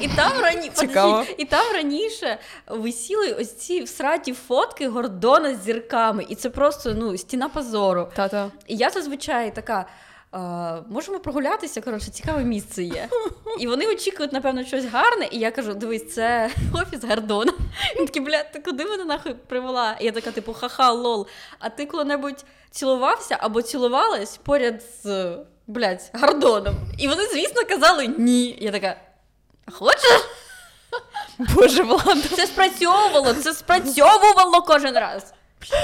І 0.00 0.08
там, 0.08 0.32
рані... 0.42 0.70
Цікаво. 0.74 1.24
І 1.38 1.44
там 1.44 1.74
раніше 1.74 2.38
висіли 2.68 3.32
ось 3.32 3.56
ці 3.56 3.82
всраті 3.82 4.32
фотки 4.32 4.88
Гордона 4.88 5.54
з 5.54 5.64
зірками. 5.64 6.26
І 6.28 6.34
це 6.34 6.50
просто 6.50 6.94
ну, 6.94 7.18
стіна 7.18 7.48
позору. 7.48 8.08
Та-та. 8.16 8.50
І 8.66 8.76
я 8.76 8.90
зазвичай 8.90 9.54
така. 9.54 9.86
«А, 10.36 10.80
можемо 10.90 11.18
прогулятися, 11.18 11.80
коротше, 11.80 12.10
цікаве 12.10 12.44
місце 12.44 12.82
є. 12.82 13.08
І 13.58 13.66
вони 13.66 13.86
очікують, 13.86 14.32
напевно, 14.32 14.64
щось 14.64 14.84
гарне, 14.84 15.28
і 15.30 15.38
я 15.38 15.50
кажу: 15.50 15.74
дивись, 15.74 16.14
це 16.14 16.50
офіс 16.74 17.04
Гордона. 17.04 17.52
Він 17.96 18.06
такий, 18.06 18.22
блядь, 18.22 18.52
ти 18.52 18.60
куди 18.60 18.84
мене 18.84 19.04
нахуй 19.04 19.34
привела? 19.34 19.96
І 20.00 20.04
я 20.04 20.12
така, 20.12 20.30
типу, 20.30 20.52
ха-ха, 20.52 20.92
лол. 20.92 21.26
А 21.58 21.68
ти 21.68 21.86
коли-небудь 21.86 22.44
цілувався 22.70 23.36
або 23.40 23.62
цілувалась 23.62 24.36
поряд 24.36 24.82
з 25.02 25.36
блядь, 25.66 26.10
Гордоном? 26.14 26.74
І 26.98 27.08
вони, 27.08 27.26
звісно, 27.26 27.62
казали 27.68 28.06
ні. 28.06 28.58
Я 28.60 28.70
така. 28.70 28.96
«А 29.66 29.70
Хочеш? 29.70 30.24
Боже, 31.38 31.82
Влада. 31.82 32.20
Це 32.36 32.46
спрацьовувало, 32.46 33.34
це 33.34 33.54
спрацьовувало 33.54 34.62
кожен 34.62 34.94
раз. 34.94 35.32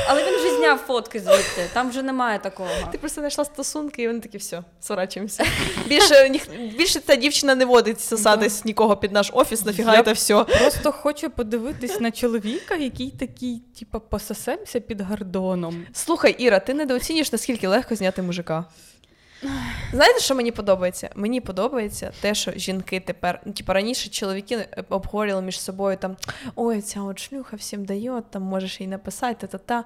Але 0.09 0.25
він 0.25 0.39
вже 0.39 0.57
зняв 0.57 0.79
фотки 0.79 1.21
звідти, 1.21 1.71
там 1.73 1.91
вже 1.91 2.03
немає 2.03 2.39
такого. 2.39 2.69
Ти 2.93 2.99
просто 2.99 3.21
знайшла 3.21 3.45
стосунки, 3.45 4.03
і 4.03 4.07
вони 4.07 4.21
такі 4.21 4.39
все, 4.39 4.63
сорачимося. 4.81 5.45
Більше, 5.87 6.29
ніх... 6.29 6.51
більше 6.77 7.01
ця 7.01 7.17
дівчина 7.17 7.55
не 7.55 7.65
водить 7.65 8.01
сосатись 8.01 8.65
нікого 8.65 8.97
під 8.97 9.13
наш 9.13 9.31
офіс, 9.35 9.65
нафіга 9.65 9.95
Я- 9.95 10.03
це 10.03 10.13
все. 10.13 10.45
Просто 10.45 10.93
хочу 10.93 11.31
подивитись 11.31 12.01
на 12.01 12.11
чоловіка, 12.11 12.75
який 12.75 13.11
такий, 13.11 13.63
типа, 13.79 13.99
пососемся 13.99 14.81
під 14.81 15.01
гордоном. 15.01 15.87
Слухай, 15.93 16.33
Іра, 16.39 16.61
ти 16.61 16.75
недооцінюєш, 16.75 17.33
наскільки 17.33 17.69
легко 17.69 17.95
зняти 17.95 18.23
мужика. 18.23 18.65
Знаєте, 19.93 20.21
що 20.21 20.35
мені 20.35 20.53
подобається? 20.53 21.11
Мені 21.15 21.41
подобається 21.41 22.13
те, 22.21 22.35
що 22.35 22.53
жінки 22.57 23.01
тепер, 23.01 23.41
ну, 23.45 23.53
типу, 23.53 23.73
раніше 23.73 24.09
чоловіки 24.09 24.55
е, 24.55 24.85
обговорювали 24.89 25.43
між 25.43 25.61
собою 25.61 25.97
там 25.97 26.17
ой, 26.57 26.81
ця 26.81 27.03
от 27.03 27.19
шлюха 27.19 27.57
всім 27.57 27.85
дає, 27.85 28.23
там 28.31 28.43
можеш 28.43 28.81
їй 28.81 28.87
написати, 28.87 29.47
та-та-та. 29.47 29.85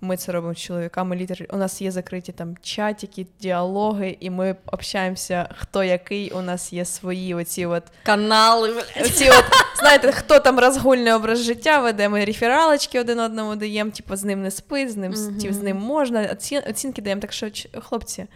Ми 0.00 0.16
це 0.16 0.32
робимо 0.32 0.54
з 0.54 0.58
чоловіками. 0.58 1.16
Літер... 1.16 1.46
У 1.50 1.56
нас 1.56 1.82
є 1.82 1.90
закриті 1.90 2.32
там 2.36 2.56
чатики, 2.62 3.26
діалоги, 3.40 4.16
і 4.20 4.30
ми 4.30 4.56
общаємося, 4.66 5.48
хто 5.58 5.84
який. 5.84 6.30
У 6.30 6.42
нас 6.42 6.72
є 6.72 6.84
свої 6.84 7.34
оці 7.34 7.66
от 7.66 7.82
Канали. 8.02 8.82
Оці 9.00 9.30
от, 9.30 9.44
знаєте, 9.78 10.12
хто 10.12 10.38
там 10.38 10.58
розгульний 10.58 11.12
образ 11.12 11.42
життя 11.42 11.78
веде, 11.78 12.08
ми 12.08 12.24
рефералочки 12.24 13.00
один 13.00 13.20
одному 13.20 13.56
даємо, 13.56 13.90
типу, 13.90 14.16
з 14.16 14.24
ним 14.24 14.42
не 14.42 14.50
спить, 14.50 14.92
з 14.92 14.96
ним, 14.96 15.12
типу, 15.40 15.54
з 15.54 15.62
ним 15.62 15.76
можна, 15.76 16.28
оці, 16.32 16.58
оцінки 16.58 17.02
даємо. 17.02 17.20
Так 17.20 17.32
що, 17.32 17.48
хлопці, 17.80 18.26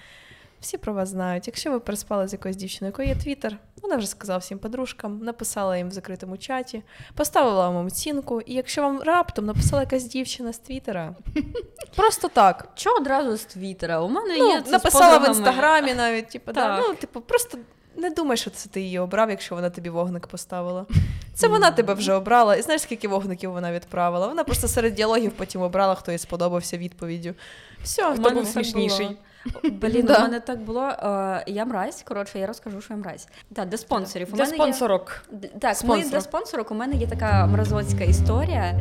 всі 0.60 0.78
про 0.78 0.92
вас 0.92 1.08
знають. 1.08 1.46
Якщо 1.46 1.70
ви 1.72 1.80
переспали 1.80 2.28
з 2.28 2.32
якоюсь 2.32 2.56
дівчиною, 2.56 2.90
якої 2.90 3.08
є 3.08 3.14
твіттер, 3.14 3.56
вона 3.82 3.96
вже 3.96 4.06
сказала 4.06 4.38
всім 4.38 4.58
подружкам, 4.58 5.18
написала 5.18 5.76
їм 5.76 5.88
в 5.88 5.92
закритому 5.92 6.36
чаті, 6.36 6.82
поставила 7.14 7.68
вам 7.70 7.86
оцінку, 7.86 8.40
і 8.40 8.54
якщо 8.54 8.82
вам 8.82 9.02
раптом 9.02 9.46
написала 9.46 9.82
якась 9.82 10.04
дівчина 10.04 10.52
з 10.52 10.58
твіттера, 10.58 11.14
просто 11.96 12.28
так. 12.28 12.68
Чого 12.74 12.96
одразу 12.96 13.36
з 13.36 13.44
Твіттера? 13.44 14.00
У 14.00 14.08
мене 14.08 14.38
Ну, 14.38 14.48
є 14.48 14.60
це 14.60 14.70
написала 14.70 15.18
в 15.18 15.28
інстаграмі 15.28 15.94
навіть, 15.94 16.28
типу, 16.28 16.52
да, 16.52 16.80
ну, 16.80 16.94
типу, 16.94 17.20
просто 17.20 17.58
не 17.96 18.10
думай, 18.10 18.36
що 18.36 18.50
це 18.50 18.68
ти 18.68 18.80
її 18.80 18.98
обрав, 18.98 19.30
якщо 19.30 19.54
вона 19.54 19.70
тобі 19.70 19.90
вогник 19.90 20.26
поставила. 20.26 20.86
Це 21.34 21.48
вона 21.48 21.70
тебе 21.70 21.94
вже 21.94 22.12
обрала. 22.12 22.56
І 22.56 22.62
знаєш, 22.62 22.82
скільки 22.82 23.08
вогників 23.08 23.52
вона 23.52 23.72
відправила? 23.72 24.26
Вона 24.26 24.44
просто 24.44 24.68
серед 24.68 24.94
діалогів 24.94 25.32
потім 25.32 25.62
обрала, 25.62 25.94
хто 25.94 26.12
їй 26.12 26.18
сподобався 26.18 26.78
відповіддю. 26.78 27.34
Все, 27.82 28.14
Хто 28.14 28.30
був 28.30 28.46
смішніший? 28.46 29.16
Блін, 29.64 30.06
Да. 30.06 30.18
у 30.18 30.20
мене 30.22 30.40
так 30.40 30.60
було. 30.60 30.82
е, 30.88 31.44
Я 31.46 31.64
мразь, 31.64 32.02
коротше, 32.02 32.38
я 32.38 32.46
розкажу, 32.46 32.80
що 32.80 32.94
я 32.94 33.00
мразь. 33.00 33.28
Так, 33.54 33.68
для 33.68 33.76
спонсорів. 33.76 34.32
Для 34.32 34.46
спонсорок. 34.46 35.22
Так, 35.60 35.76
для 36.10 36.20
спонсорок 36.20 36.70
у 36.70 36.74
мене 36.74 36.96
є 36.96 37.06
така 37.06 37.46
мразоцька 37.46 38.04
історія. 38.04 38.80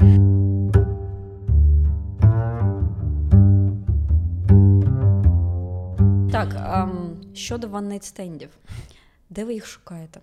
Так, 6.31 6.55
ем, 6.73 7.17
щодо 7.33 7.67
one-night 7.67 8.03
стендів. 8.03 8.49
Де 9.29 9.45
ви 9.45 9.53
їх 9.53 9.65
шукаєте? 9.65 10.19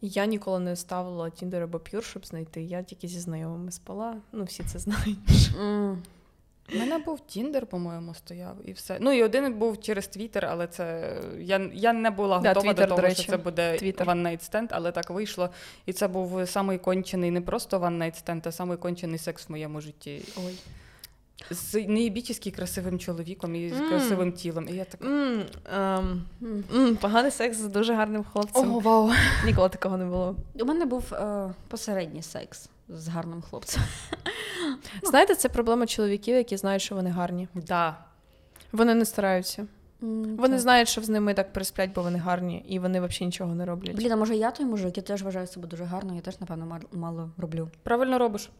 Я 0.00 0.26
ніколи 0.26 0.58
не 0.60 0.76
ставила 0.76 1.24
Tinder 1.26 1.62
або 1.62 1.78
Pure, 1.78 2.02
щоб 2.02 2.26
знайти. 2.26 2.62
Я 2.62 2.82
тільки 2.82 3.08
зі 3.08 3.20
знайомими 3.20 3.70
спала. 3.70 4.16
Ну, 4.32 4.44
всі 4.44 4.62
це 4.62 4.78
знають. 4.78 5.50
У 6.74 6.78
мене 6.78 6.98
був 6.98 7.20
Тіндер, 7.20 7.66
по-моєму, 7.66 8.14
стояв, 8.14 8.56
і 8.64 8.72
все. 8.72 8.96
Ну 9.00 9.12
і 9.12 9.22
один 9.22 9.54
був 9.54 9.80
через 9.80 10.06
Твіттер, 10.08 10.46
але 10.50 10.66
це 10.66 11.16
я, 11.38 11.70
я 11.74 11.92
не 11.92 12.10
була 12.10 12.38
Да, 12.38 12.48
готова 12.48 12.72
Twitter, 12.72 12.76
до 12.76 12.86
того, 12.86 12.96
до 12.96 13.02
речі. 13.02 13.22
що 13.22 13.32
це 13.32 13.36
буде 13.38 13.72
Twitter. 13.72 14.04
one 14.04 14.22
night 14.22 14.50
stand, 14.50 14.66
але 14.70 14.92
так 14.92 15.10
вийшло. 15.10 15.50
І 15.86 15.92
це 15.92 16.08
був 16.08 16.48
самий 16.48 16.78
кончений, 16.78 17.30
не 17.30 17.40
просто 17.40 17.78
one 17.78 17.98
night 18.02 18.24
stand, 18.24 18.42
а 18.48 18.52
самий 18.52 18.76
кончений 18.76 19.18
секс 19.18 19.48
в 19.48 19.52
моєму 19.52 19.80
житті. 19.80 20.22
Ой. 20.46 20.54
З 21.50 21.74
неїбічески 21.74 22.50
красивим 22.50 22.98
чоловіком 22.98 23.54
і 23.54 23.68
з 23.70 23.80
М. 23.80 23.88
красивим 23.88 24.32
тілом. 24.32 24.68
І 24.68 24.72
я 24.72 24.84
така. 24.84 25.06
Ем, 25.06 25.44
м. 26.42 26.64
м, 26.74 26.96
поганий 26.96 27.30
секс 27.30 27.56
з 27.56 27.64
дуже 27.68 27.94
гарним 27.94 28.24
хлопцем. 28.24 28.70
Ого, 28.70 28.80
вау. 28.80 29.10
Ніколи 29.46 29.68
такого 29.68 29.96
не 29.96 30.04
було. 30.04 30.36
У 30.60 30.64
мене 30.64 30.84
був 30.84 31.14
е, 31.14 31.54
посередній 31.68 32.22
секс 32.22 32.68
з 32.88 33.08
гарним 33.08 33.42
хлопцем. 33.42 33.82
Знаєте, 35.02 35.34
це 35.34 35.48
проблема 35.48 35.86
чоловіків, 35.86 36.36
які 36.36 36.56
знають, 36.56 36.82
що 36.82 36.94
вони 36.94 37.10
гарні. 37.10 37.48
Да. 37.54 37.96
Вони 38.72 38.94
не 38.94 39.04
стараються. 39.04 39.66
Mm, 40.02 40.36
Вони 40.36 40.54
так. 40.54 40.60
знають, 40.60 40.88
що 40.88 41.00
з 41.02 41.08
ними 41.08 41.34
так 41.34 41.52
пересплять, 41.52 41.92
бо 41.92 42.02
вони 42.02 42.18
гарні, 42.18 42.64
і 42.68 42.78
вони 42.78 43.00
взагалі 43.00 43.26
нічого 43.26 43.54
не 43.54 43.64
роблять. 43.64 43.96
Блін, 43.96 44.12
а 44.12 44.16
може 44.16 44.36
я 44.36 44.50
той 44.50 44.66
мужик, 44.66 44.96
я 44.96 45.02
теж 45.02 45.22
вважаю 45.22 45.46
себе 45.46 45.68
дуже 45.68 45.84
гарною, 45.84 46.16
я 46.16 46.22
теж, 46.22 46.40
напевно, 46.40 46.66
мал- 46.66 46.98
мало 46.98 47.30
роблю. 47.36 47.68
Правильно 47.82 48.18
робиш. 48.18 48.50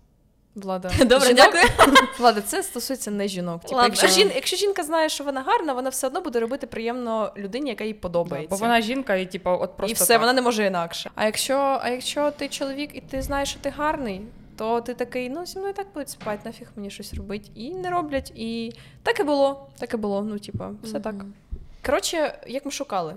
Влада. 0.55 0.91
Добре, 0.99 1.29
Жінок- 1.29 1.37
дякую. 1.37 1.63
Влада, 2.19 2.41
це 2.41 2.63
стосується 2.63 3.11
не 3.11 3.29
жінок. 3.29 3.63
Типу, 3.63 3.83
якщо, 3.83 4.07
жін, 4.07 4.31
якщо 4.35 4.57
жінка 4.57 4.83
знає, 4.83 5.09
що 5.09 5.25
вона 5.25 5.43
гарна, 5.43 5.73
вона 5.73 5.91
все 5.91 6.07
одно 6.07 6.21
буде 6.21 6.41
робити 6.41 6.67
приємно 6.67 7.33
людині, 7.37 7.71
яка 7.71 7.85
їй 7.85 7.95
подобається. 7.95 8.51
Бо 8.51 8.57
вона 8.57 8.81
жінка, 8.81 9.15
і 9.15 9.27
типу, 9.27 9.51
от 9.51 9.77
просто 9.77 9.91
і 9.91 9.95
все, 9.95 10.07
так. 10.07 10.21
вона 10.21 10.33
не 10.33 10.43
може 10.43 10.67
інакше. 10.67 11.11
А 11.15 11.25
якщо, 11.25 11.79
а 11.83 11.89
якщо 11.89 12.31
ти 12.31 12.49
чоловік 12.49 12.91
і 12.95 13.01
ти 13.01 13.23
знаєш, 13.23 13.49
що 13.51 13.61
ти 13.61 13.71
гарний, 13.71 14.21
то 14.57 14.81
ти 14.81 14.95
такий, 14.95 15.31
ну 15.31 15.47
зі 15.47 15.59
мною 15.59 15.75
так 15.75 15.87
будуть 15.95 16.09
спати, 16.11 16.41
нафіг 16.45 16.69
мені 16.77 16.91
щось 16.91 17.15
робити. 17.15 17.51
І 17.55 17.71
не 17.71 17.91
роблять. 17.91 18.33
І 18.35 18.73
так 19.03 19.21
і 19.21 19.23
було. 19.23 19.67
Так 19.79 19.95
і 19.95 19.97
було. 19.97 20.23
Ну, 20.23 20.39
типа, 20.39 20.71
все 20.83 21.01
так. 21.01 21.15
Коротше, 21.87 22.39
як 22.47 22.65
ми 22.65 22.71
шукали. 22.71 23.15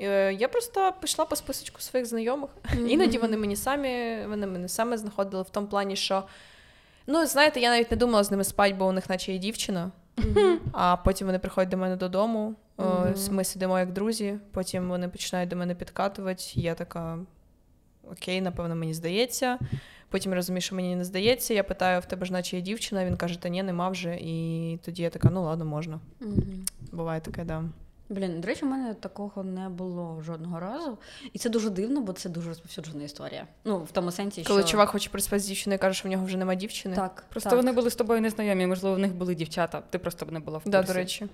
Е, 0.00 0.32
Я 0.32 0.48
просто 0.48 0.92
пішла 1.00 1.24
по 1.24 1.36
списочку 1.36 1.80
своїх 1.80 2.08
знайомих. 2.08 2.50
Мгм. 2.72 2.88
Іноді 2.88 3.18
вони 3.18 3.36
мені 3.36 3.56
самі, 3.56 4.18
вони 4.28 4.46
мене 4.46 4.68
саме 4.68 4.98
знаходили 4.98 5.42
в 5.42 5.50
тому 5.50 5.66
плані, 5.66 5.96
що. 5.96 6.22
Ну, 7.06 7.26
знаєте, 7.26 7.60
я 7.60 7.70
навіть 7.70 7.90
не 7.90 7.96
думала 7.96 8.24
з 8.24 8.30
ними 8.30 8.44
спати, 8.44 8.74
бо 8.78 8.86
у 8.86 8.92
них 8.92 9.10
наче 9.10 9.32
є 9.32 9.38
дівчина. 9.38 9.90
А 10.72 10.96
потім 10.96 11.26
вони 11.26 11.38
приходять 11.38 11.68
до 11.68 11.76
мене 11.76 11.96
додому. 11.96 12.54
Ми 13.30 13.44
сидимо 13.44 13.78
як 13.78 13.92
друзі, 13.92 14.38
потім 14.52 14.88
вони 14.88 15.08
починають 15.08 15.50
до 15.50 15.56
мене 15.56 15.74
підкатувати. 15.74 16.42
Я 16.54 16.74
така: 16.74 17.18
окей, 18.12 18.40
напевно, 18.40 18.76
мені 18.76 18.94
здається. 18.94 19.58
Потім 20.08 20.34
розумію, 20.34 20.60
що 20.60 20.74
мені 20.76 20.96
не 20.96 21.04
здається. 21.04 21.54
Я 21.54 21.64
питаю, 21.64 22.00
в 22.00 22.04
тебе 22.04 22.26
ж 22.26 22.32
наче 22.32 22.56
є 22.56 22.62
дівчина. 22.62 23.04
Він 23.04 23.16
каже, 23.16 23.40
та 23.42 23.48
ні, 23.48 23.62
нема 23.62 23.88
вже. 23.88 24.16
І 24.20 24.78
тоді 24.84 25.02
я 25.02 25.10
така, 25.10 25.30
ну 25.30 25.42
ладно, 25.44 25.64
можна. 25.64 26.00
Буває 26.92 27.20
таке, 27.20 27.44
да. 27.44 27.64
Блін, 28.08 28.40
до 28.40 28.48
речі, 28.48 28.64
у 28.64 28.68
мене 28.68 28.94
такого 28.94 29.42
не 29.44 29.68
було 29.68 30.22
жодного 30.22 30.60
разу. 30.60 30.98
І 31.32 31.38
це 31.38 31.50
дуже 31.50 31.70
дивно, 31.70 32.00
бо 32.00 32.12
це 32.12 32.28
дуже 32.28 32.48
розповсюджена 32.48 33.04
історія. 33.04 33.46
Ну, 33.64 33.78
в 33.78 33.90
тому 33.92 34.10
сенсі, 34.10 34.42
Коли 34.42 34.60
що 34.62 34.70
чувак 34.70 34.88
хоче 34.88 35.10
приспати 35.10 35.40
з 35.42 35.46
дівчиною 35.46 35.76
і 35.76 35.80
каже, 35.80 35.98
що 35.98 36.08
в 36.08 36.10
нього 36.10 36.24
вже 36.26 36.36
нема 36.36 36.54
дівчини. 36.54 36.96
так, 36.96 37.24
Просто 37.28 37.50
так. 37.50 37.56
вони 37.56 37.72
були 37.72 37.90
з 37.90 37.96
тобою 37.96 38.20
незнайомі, 38.20 38.66
можливо, 38.66 38.96
в 38.96 38.98
них 38.98 39.14
були 39.14 39.34
дівчата. 39.34 39.82
Ти 39.90 39.98
просто 39.98 40.26
б 40.26 40.32
не 40.32 40.40
була 40.40 40.58
в 40.58 40.62
курсі. 40.62 40.70
Да, 40.70 40.82
до 40.82 40.92
речі. 40.92 41.26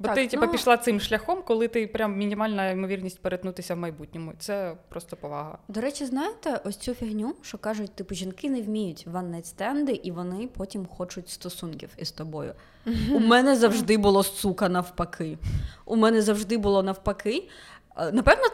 Бо 0.00 0.06
Так, 0.06 0.14
ти 0.14 0.26
типа, 0.26 0.46
ну- 0.46 0.52
пішла 0.52 0.76
цим 0.76 1.00
шляхом, 1.00 1.42
коли 1.46 1.68
ти 1.68 1.86
прям 1.86 2.16
мінімальна 2.18 2.70
ймовірність 2.70 3.22
перетнутися 3.22 3.74
в 3.74 3.78
майбутньому. 3.78 4.32
Це 4.38 4.76
просто 4.88 5.16
повага. 5.16 5.58
До 5.68 5.80
речі, 5.80 6.04
знаєте, 6.06 6.60
ось 6.64 6.76
цю 6.76 6.94
фігню, 6.94 7.34
що 7.42 7.58
кажуть, 7.58 7.94
типу, 7.94 8.14
жінки 8.14 8.50
не 8.50 8.62
вміють 8.62 9.06
one-night 9.12 9.44
стенди, 9.44 9.92
і 9.92 10.10
вони 10.10 10.48
потім 10.56 10.86
хочуть 10.86 11.28
стосунків 11.28 11.90
із 11.98 12.10
тобою. 12.12 12.54
У 13.14 13.18
мене 13.18 13.56
завжди 13.56 13.98
було 13.98 14.22
сука 14.22 14.68
навпаки. 14.68 15.38
У 15.84 15.96
мене 15.96 16.22
завжди 16.22 16.58
було 16.58 16.82
навпаки. 16.82 17.48
Е, 17.98 18.12
Напевно, 18.12 18.44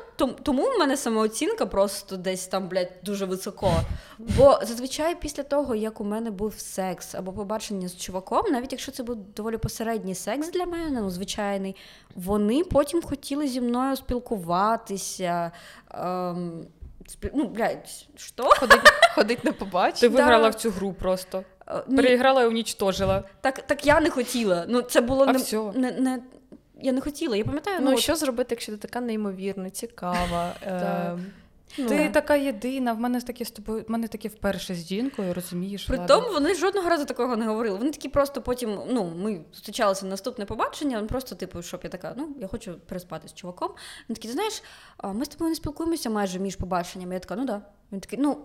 тому 0.42 0.62
в 0.62 0.78
мене 0.78 0.96
самооцінка 0.96 1.66
просто 1.66 2.16
десь 2.16 2.46
там, 2.46 2.68
блядь, 2.68 2.92
дуже 3.02 3.24
високо. 3.24 3.72
Бо 4.18 4.58
зазвичай 4.62 5.14
після 5.20 5.42
того, 5.42 5.74
як 5.74 6.00
у 6.00 6.04
мене 6.04 6.30
був 6.30 6.54
секс 6.58 7.14
або 7.14 7.32
побачення 7.32 7.88
з 7.88 7.96
чуваком, 7.96 8.52
навіть 8.52 8.72
якщо 8.72 8.92
це 8.92 9.02
був 9.02 9.16
доволі 9.16 9.56
посередній 9.56 10.14
секс 10.14 10.50
для 10.50 10.66
мене, 10.66 11.00
ну 11.00 11.10
звичайний, 11.10 11.76
вони 12.14 12.64
потім 12.64 13.02
хотіли 13.02 13.48
зі 13.48 13.60
мною 13.60 13.96
спілкуватися. 13.96 15.50
Ем, 15.90 16.66
спі- 17.08 17.30
ну, 17.34 17.44
блядь, 17.48 17.88
що? 18.16 18.42
Ходить, 18.44 18.80
ходить 19.14 19.44
на 19.44 19.52
Ти 19.52 19.58
побачення. 19.58 20.16
виграла 20.16 20.48
в 20.48 20.54
цю 20.54 20.70
гру 20.70 20.92
просто. 20.92 21.42
Е, 21.68 21.82
Переіграла 21.96 22.42
і 22.42 22.46
унічтожила. 22.46 23.24
так, 23.40 23.62
так 23.66 23.86
я 23.86 24.00
не 24.00 24.10
хотіла. 24.10 24.64
Ну, 24.68 24.82
це 24.82 25.00
було 25.00 25.24
А 25.28 25.32
не, 25.32 25.38
всьо. 25.38 25.72
не, 25.76 25.92
не. 25.92 26.22
Я 26.82 26.92
не 26.92 27.00
хотіла. 27.00 27.36
Я 27.36 27.44
пам'ятаю, 27.44 27.76
Ну, 27.80 27.90
ну, 27.90 27.96
от- 27.96 28.02
що 28.02 28.16
зробити, 28.16 28.54
якщо 28.54 28.72
ти 28.72 28.78
така 28.78 29.00
неймовірна, 29.00 29.70
цікава? 29.70 30.54
Е, 30.62 31.18
ну, 31.78 31.88
Ти 31.88 32.08
така 32.08 32.36
єдина, 32.36 32.92
в 32.92 33.00
мене 33.00 33.20
таке 33.20 33.44
з 33.44 33.50
тобою, 33.50 33.84
в 33.88 33.90
мене 33.90 34.08
таке 34.08 34.28
вперше 34.28 34.74
з 34.74 34.86
жінкою, 34.86 35.34
розумієш? 35.34 35.84
При 35.84 35.98
тому 35.98 36.32
вони 36.32 36.54
жодного 36.54 36.88
разу 36.88 37.04
такого 37.04 37.36
не 37.36 37.46
говорили. 37.46 37.78
Вони 37.78 37.90
такі 37.90 38.08
просто 38.08 38.42
потім, 38.42 38.78
ну, 38.88 39.12
ми 39.16 39.40
зустрічалися 39.52 40.04
на 40.04 40.10
наступне 40.10 40.44
побачення, 40.44 40.98
він 41.00 41.06
просто, 41.06 41.34
типу, 41.34 41.62
щоб 41.62 41.80
я 41.84 41.90
така, 41.90 42.14
ну, 42.16 42.28
я 42.40 42.46
хочу 42.48 42.74
переспати 42.86 43.28
з 43.28 43.34
чуваком. 43.34 43.70
Він 44.08 44.14
такий, 44.14 44.30
ти 44.30 44.34
знаєш, 44.34 44.62
ми 45.04 45.24
з 45.24 45.28
тобою 45.28 45.48
не 45.48 45.54
спілкуємося 45.54 46.10
майже 46.10 46.38
між 46.38 46.56
побаченнями. 46.56 47.14
Я 47.14 47.20
така, 47.20 47.36
ну 47.36 47.44
да. 47.44 47.62
Він 47.92 48.00
такий, 48.00 48.18
ну. 48.18 48.38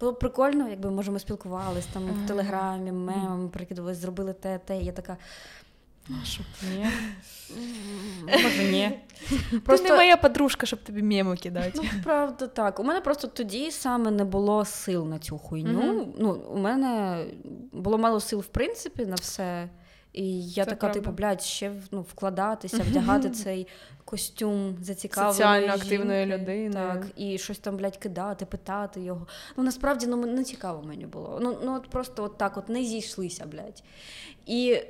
Було 0.00 0.14
прикольно, 0.14 0.68
якби 0.68 0.90
може 0.90 1.10
ми 1.10 1.18
спілкувались 1.18 1.86
там 1.86 2.02
в 2.24 2.28
телеграмі, 2.28 2.92
мемами, 2.92 3.48
прикидувались, 3.48 3.98
зробили 3.98 4.32
те, 4.32 4.58
те. 4.58 4.78
Я 4.82 4.92
така. 4.92 5.16
Ні. 6.08 6.86
Може, 8.32 8.64
ні. 8.70 9.00
Просто... 9.64 9.86
Ти 9.86 9.92
не 9.92 9.96
моя 9.96 10.16
подружка, 10.16 10.66
щоб 10.66 10.82
тобі 10.82 11.02
меми 11.02 11.36
кидати. 11.36 11.72
Ну, 11.74 11.82
правда, 12.04 12.46
так. 12.46 12.80
У 12.80 12.84
мене 12.84 13.00
просто 13.00 13.28
тоді 13.28 13.70
саме 13.70 14.10
не 14.10 14.24
було 14.24 14.64
сил 14.64 15.06
на 15.06 15.18
цю 15.18 15.38
хуйню. 15.38 15.82
Мгм. 15.82 16.14
Ну, 16.18 16.32
у 16.32 16.58
мене 16.58 17.24
було 17.72 17.98
мало 17.98 18.20
сил, 18.20 18.40
в 18.40 18.46
принципі, 18.46 19.06
на 19.06 19.14
все. 19.14 19.68
І 20.12 20.42
я 20.42 20.64
Це 20.64 20.70
така, 20.70 20.80
правда. 20.80 21.00
типу, 21.00 21.12
блядь, 21.16 21.42
ще 21.42 21.72
ну, 21.90 22.00
вкладатися, 22.00 22.82
вдягати 22.82 23.30
цей 23.44 23.66
костюм 24.04 24.76
зацікавленої 24.80 25.34
Соціально 25.34 25.72
активної 25.72 26.26
людини. 26.26 26.74
Так, 26.74 27.06
і 27.16 27.38
щось 27.38 27.58
там, 27.58 27.76
блядь, 27.76 27.96
кидати, 27.96 28.46
питати 28.46 29.00
його. 29.00 29.26
Ну, 29.56 29.64
насправді, 29.64 30.06
ну, 30.06 30.16
не 30.16 30.44
цікаво 30.44 30.82
мені 30.82 31.06
було. 31.06 31.38
Ну, 31.42 31.58
ну 31.64 31.74
от 31.74 31.90
просто 31.90 32.24
от 32.24 32.38
так 32.38 32.56
от 32.56 32.68
не 32.68 32.84
зійшлися, 32.84 33.46
блядь. 33.46 33.82
І 34.46 34.80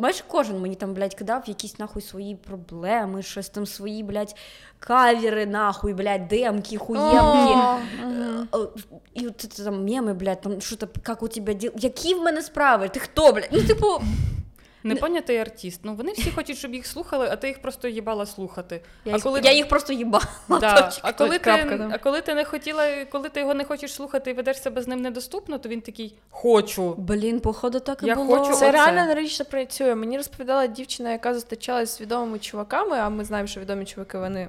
майже 0.00 0.24
кожен 0.28 0.60
мені 0.60 0.74
там, 0.74 0.94
блядь, 0.94 1.14
кидав 1.14 1.42
якісь 1.46 1.78
нахуй 1.78 2.02
свої 2.02 2.34
проблеми, 2.34 3.22
щось 3.22 3.48
там 3.48 3.66
свої, 3.66 4.02
блядь, 4.02 4.36
кавіри, 4.78 5.46
нахуй, 5.46 5.94
блядь, 5.94 6.28
демки, 6.28 6.76
хуємки. 6.76 7.56
Мгм. 8.04 8.48
О, 8.52 8.66
І 9.14 9.26
от 9.26 9.46
це 9.48 9.64
там 9.64 9.84
меми, 9.84 10.14
блядь, 10.14 10.40
там 10.40 10.60
що 10.60 10.76
то 10.76 10.88
як 11.08 11.22
у 11.22 11.28
тебе 11.28 11.54
діл... 11.54 11.72
Які 11.76 12.14
в 12.14 12.22
мене 12.22 12.42
справи? 12.42 12.88
Ти 12.88 13.00
хто, 13.00 13.32
блядь? 13.32 13.48
Ну, 13.52 13.62
типу, 13.62 13.86
Непонятий 14.94 15.38
артист. 15.38 15.80
Ну 15.84 15.94
вони 15.94 16.12
всі 16.12 16.30
хочуть, 16.30 16.58
щоб 16.58 16.74
їх 16.74 16.86
слухали, 16.86 17.28
а 17.30 17.36
ти 17.36 17.48
їх 17.48 17.62
просто 17.62 17.88
їбала 17.88 18.26
слухати. 18.26 18.80
я, 19.04 19.12
а 19.12 19.16
їх, 19.16 19.22
коли 19.24 19.40
я 19.44 19.52
їх 19.52 19.68
просто 19.68 19.92
їбала. 19.92 20.24
Да. 20.48 20.80
точка. 20.82 21.00
А 21.02 21.12
коли 21.12 21.38
крапка, 21.38 21.70
ти, 21.70 21.76
да. 21.76 21.90
а 21.92 21.98
коли 21.98 22.20
ти 22.20 22.34
не 22.34 22.44
хотіла, 22.44 23.04
коли 23.04 23.28
ти 23.28 23.40
його 23.40 23.54
не 23.54 23.64
хочеш 23.64 23.94
слухати 23.94 24.30
і 24.30 24.34
ведеш 24.34 24.62
себе 24.62 24.82
з 24.82 24.88
ним 24.88 25.02
недоступно, 25.02 25.58
то 25.58 25.68
він 25.68 25.80
такий 25.80 26.14
хочу. 26.30 26.94
Блін, 26.98 27.40
походу, 27.40 27.80
так 27.80 28.02
і 28.02 28.06
Я 28.06 28.14
було. 28.14 28.36
хочу 28.38 28.50
Це 28.50 28.68
оце. 28.68 28.70
реально 28.72 29.00
енергічно 29.00 29.44
працює. 29.44 29.94
Мені 29.94 30.16
розповідала 30.16 30.66
дівчина, 30.66 31.12
яка 31.12 31.34
зустрічалась 31.34 31.96
з 31.96 32.00
відомими 32.00 32.38
чуваками, 32.38 32.96
а 32.98 33.08
ми 33.08 33.24
знаємо, 33.24 33.46
що 33.46 33.60
відомі 33.60 33.84
чуваки 33.84 34.18
вони. 34.18 34.48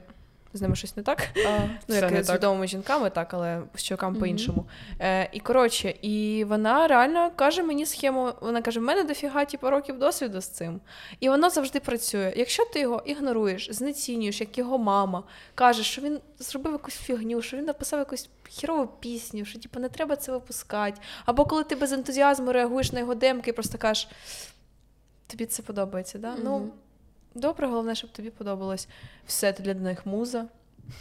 З 0.58 0.62
ними 0.62 0.76
щось 0.76 0.98
не 0.98 1.04
так. 1.04 1.28
Ну, 1.88 1.96
як 1.96 2.12
не 2.12 2.24
з 2.24 2.28
так. 2.40 2.68
жінками, 2.68 3.10
так, 3.10 3.34
але 3.34 3.62
з 3.76 3.84
чуваками 3.84 4.12
Мгм. 4.12 4.20
по-іншому. 4.20 4.66
Е, 5.00 5.30
і 5.32 5.40
коротше, 5.40 5.94
і 6.02 6.44
вона 6.44 6.88
реально 6.88 7.32
каже 7.36 7.64
мені 7.64 7.86
схему: 7.86 8.34
вона 8.42 8.62
каже: 8.62 8.80
в 8.80 8.84
мене 8.84 9.04
дофіга 9.04 9.46
типу, 9.46 9.70
років 9.70 10.00
досвіду 10.00 10.42
з 10.42 10.48
цим. 10.48 10.82
І 11.20 11.30
воно 11.30 11.50
завжди 11.50 11.80
працює. 11.80 12.34
Якщо 12.36 12.66
ти 12.66 12.80
його 12.80 13.04
ігноруєш, 13.06 13.70
знецінюєш, 13.72 14.42
як 14.42 14.58
його 14.58 14.78
мама, 14.78 15.24
кажеш, 15.56 15.88
що 15.88 16.02
він 16.02 16.20
зробив 16.40 16.74
якусь 16.74 16.96
фігню, 16.96 17.42
що 17.42 17.58
він 17.58 17.66
написав 17.66 18.00
якусь 18.00 18.30
хірову 18.50 18.88
пісню, 19.00 19.46
що 19.46 19.60
типу, 19.60 19.80
не 19.80 19.90
треба 19.90 20.16
це 20.16 20.32
випускати. 20.32 21.02
Або 21.26 21.46
коли 21.46 21.64
ти 21.64 21.76
без 21.76 21.92
ентузіазму 21.92 22.52
реагуєш 22.52 22.92
на 22.92 23.00
його 23.00 23.16
демки 23.16 23.50
і 23.50 23.54
просто 23.54 23.78
кажеш, 23.78 24.08
тобі 25.28 25.46
це 25.46 25.62
подобається, 25.64 26.18
да? 26.18 26.36
Ну, 26.44 26.58
Мгм. 26.58 26.72
Добре, 27.40 27.68
головне, 27.68 27.96
щоб 27.96 28.12
тобі 28.12 28.30
подобалось. 28.30 28.88
Все, 29.26 29.54
ти 29.54 29.64
для 29.64 29.74
них 29.74 30.06
муза. 30.06 30.48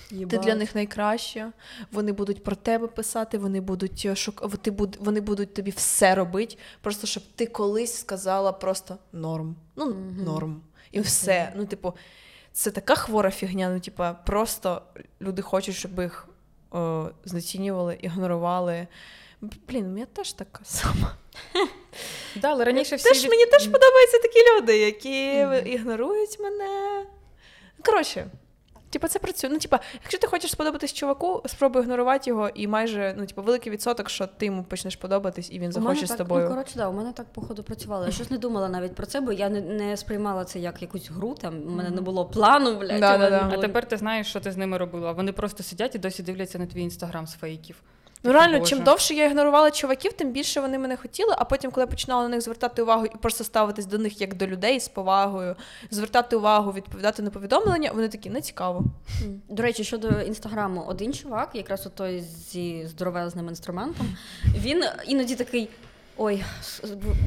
Ти 0.08 0.38
для 0.38 0.54
них 0.54 0.74
найкраща. 0.74 1.52
Вони 1.92 2.12
будуть 2.12 2.44
про 2.44 2.56
тебе 2.56 2.86
писати, 2.86 3.38
вони 3.38 3.60
будуть 3.60 4.02
е, 4.04 4.16
шук... 4.16 4.56
ти 4.62 4.70
буд... 4.70 4.96
вони 5.00 5.20
будуть 5.20 5.54
тобі 5.54 5.70
все 5.70 6.14
робити, 6.14 6.56
просто 6.80 7.06
щоб 7.06 7.22
ти 7.34 7.46
колись 7.46 7.98
сказала 7.98 8.52
просто 8.52 8.98
норм. 9.12 9.56
Ну, 9.76 9.86
Мгм. 9.86 10.24
норм. 10.24 10.60
І 10.92 11.00
все. 11.00 11.52
Ну, 11.56 11.66
типу, 11.66 11.94
це 12.52 12.70
така 12.70 12.94
хвора 12.94 13.30
фігня. 13.30 13.70
Ну, 13.70 13.80
типу, 13.80 14.04
просто 14.26 14.82
люди 15.20 15.42
хочуть, 15.42 15.74
щоб 15.74 16.00
їх 16.00 16.28
о, 16.70 17.08
знецінювали, 17.24 17.98
ігнорували. 18.00 18.86
Блін, 19.40 19.86
у 19.86 19.88
мене 19.88 20.06
теж 20.06 20.32
така 20.32 20.64
сама. 20.64 21.16
Да, 22.36 22.48
але 22.48 22.64
раніше 22.64 22.96
всі 22.96 23.08
Теж 23.08 23.28
мені 23.28 23.46
теж 23.46 23.64
подобаються 23.64 24.18
такі 24.22 24.38
люди, 24.56 24.78
які 24.78 25.46
ігнорують 25.70 26.40
мене. 26.40 27.04
Ну, 27.78 27.84
Коротше, 27.84 28.26
типа, 28.90 29.08
це 29.08 29.18
працює. 29.18 29.50
Ну, 29.50 29.58
типа, 29.58 29.80
якщо 30.02 30.18
ти 30.18 30.26
хочеш 30.26 30.50
сподобатись 30.50 30.92
чуваку, 30.92 31.42
спробуй 31.46 31.82
ігнорувати 31.82 32.30
його, 32.30 32.48
і 32.48 32.66
майже 32.66 33.14
ну, 33.18 33.26
типа, 33.26 33.42
великий 33.42 33.72
відсоток, 33.72 34.10
що 34.10 34.26
ти 34.26 34.46
йому 34.46 34.64
почнеш 34.64 34.96
подобатись, 34.96 35.48
і 35.52 35.58
він 35.58 35.72
захоче 35.72 36.06
з 36.06 36.08
так, 36.08 36.18
тобою. 36.18 36.44
Ну, 36.44 36.50
коротше, 36.50 36.74
да, 36.76 36.88
у 36.88 36.92
мене 36.92 37.12
так, 37.12 37.26
походу, 37.32 37.62
працювало. 37.62 38.06
Я 38.06 38.12
щось 38.12 38.30
не 38.30 38.38
думала 38.38 38.68
навіть 38.68 38.94
про 38.94 39.06
це, 39.06 39.20
бо 39.20 39.32
я 39.32 39.48
не, 39.48 39.60
не 39.60 39.96
сприймала 39.96 40.44
це 40.44 40.58
як 40.58 40.82
якусь 40.82 41.10
гру, 41.10 41.34
там 41.34 41.62
у 41.66 41.70
мене 41.70 41.90
не 41.90 42.00
було 42.00 42.26
плану, 42.26 42.76
блядь. 42.76 43.00
Да, 43.00 43.18
да, 43.18 43.30
да. 43.30 43.50
А 43.52 43.56
тепер 43.56 43.88
ти 43.88 43.96
знаєш, 43.96 44.26
що 44.26 44.40
ти 44.40 44.52
з 44.52 44.56
ними 44.56 44.78
робила. 44.78 45.12
Вони 45.12 45.32
просто 45.32 45.62
сидять 45.62 45.94
і 45.94 45.98
досі 45.98 46.22
дивляться 46.22 46.58
на 46.58 46.66
твій 46.66 46.82
інстаграм 46.82 47.26
з 47.26 47.34
фейків. 47.34 47.82
Ну 48.22 48.32
реально, 48.32 48.58
Боже. 48.58 48.70
чим 48.70 48.84
довше 48.84 49.14
я 49.14 49.26
ігнорувала 49.26 49.70
чуваків, 49.70 50.12
тим 50.12 50.32
більше 50.32 50.60
вони 50.60 50.78
мене 50.78 50.96
хотіли. 50.96 51.34
А 51.38 51.44
потім, 51.44 51.70
коли 51.70 51.82
я 51.82 51.86
починала 51.86 52.22
на 52.22 52.28
них 52.28 52.40
звертати 52.40 52.82
увагу 52.82 53.06
і 53.06 53.08
просто 53.08 53.44
ставитись 53.44 53.86
до 53.86 53.98
них 53.98 54.20
як 54.20 54.34
до 54.34 54.46
людей 54.46 54.80
з 54.80 54.88
повагою, 54.88 55.56
звертати 55.90 56.36
увагу, 56.36 56.72
відповідати 56.72 57.22
на 57.22 57.30
повідомлення, 57.30 57.90
вони 57.94 58.08
такі 58.08 58.30
не 58.30 58.40
цікаво. 58.40 58.84
До 59.48 59.62
речі, 59.62 59.84
щодо 59.84 60.08
інстаграму, 60.20 60.84
один 60.88 61.14
чувак, 61.14 61.50
якраз 61.54 61.88
той 61.94 62.20
зі 62.20 62.86
здоровезним 62.86 63.48
інструментом, 63.48 64.16
він 64.58 64.84
іноді 65.06 65.36
такий. 65.36 65.68
Ой, 66.18 66.44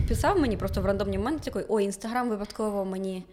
писав 0.07 0.39
мені 0.39 0.57
просто 0.57 0.81
в 0.81 0.85
рандомні 0.85 1.17
моменти 1.17 1.51
такий, 1.51 1.65
ой, 1.69 1.83
інстаграм 1.83 2.29
випадково 2.29 2.85
мені 2.85 3.23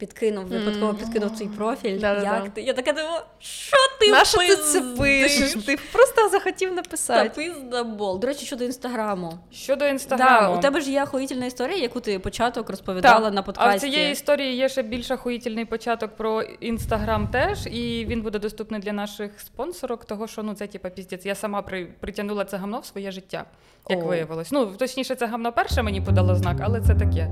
підкинув, 0.00 0.44
випадково 0.44 0.94
підкинув 0.94 1.38
твій 1.38 1.46
профіль. 1.46 1.98
Як 2.00 2.48
ти? 2.54 2.62
Я 2.62 2.72
така 2.72 2.92
думаю, 2.92 3.20
що 3.38 3.76
ти 4.00 4.10
Нащо 4.10 4.38
ти 4.38 4.56
це 4.56 4.80
пишеш? 4.80 5.52
Ти 5.66 5.78
просто 5.92 6.28
захотів 6.28 6.68
Та 6.68 6.74
написати. 6.74 7.30
пиздабол. 7.34 8.20
До 8.20 8.26
речі, 8.26 8.46
щодо 8.46 8.64
інстаграму. 8.64 9.38
Щодо 9.52 9.86
інстаграму. 9.86 10.52
Да, 10.52 10.58
у 10.58 10.60
тебе 10.60 10.80
ж 10.80 10.90
є 10.90 11.02
охуїтельна 11.02 11.46
історія, 11.46 11.76
яку 11.76 12.00
ти 12.00 12.18
початок 12.18 12.70
розповідала 12.70 13.30
на 13.30 13.44
А 13.56 13.76
в 13.76 13.80
цієї 13.80 14.12
історії 14.12 14.56
є 14.56 14.68
ще 14.68 14.82
більш 14.82 15.10
охуїтельний 15.10 15.64
початок 15.64 16.16
про 16.16 16.42
інстаграм 16.42 17.28
теж, 17.28 17.66
і 17.66 18.06
він 18.08 18.22
буде 18.22 18.38
доступний 18.38 18.80
для 18.80 18.92
наших 18.92 19.40
спонсорок, 19.40 20.04
того 20.04 20.26
що 20.26 20.42
ну 20.42 20.54
це 20.54 20.66
типа 20.66 20.88
піздець. 20.88 21.26
Я 21.26 21.34
сама 21.34 21.62
при, 21.62 21.86
притягнула 21.86 22.44
це 22.44 22.56
гамно 22.56 22.80
в 22.80 22.84
своє 22.84 23.10
життя, 23.10 23.44
як 23.88 24.04
виявилось. 24.04 24.52
Ну 24.52 24.66
точніше, 24.66 25.14
це 25.14 25.26
гамно 25.26 25.52
перше 25.52 25.82
мені 25.82 26.00
подало 26.00 26.34
знак, 26.34 26.56
але 26.60 26.80
це 26.80 26.94
таке. 26.94 27.30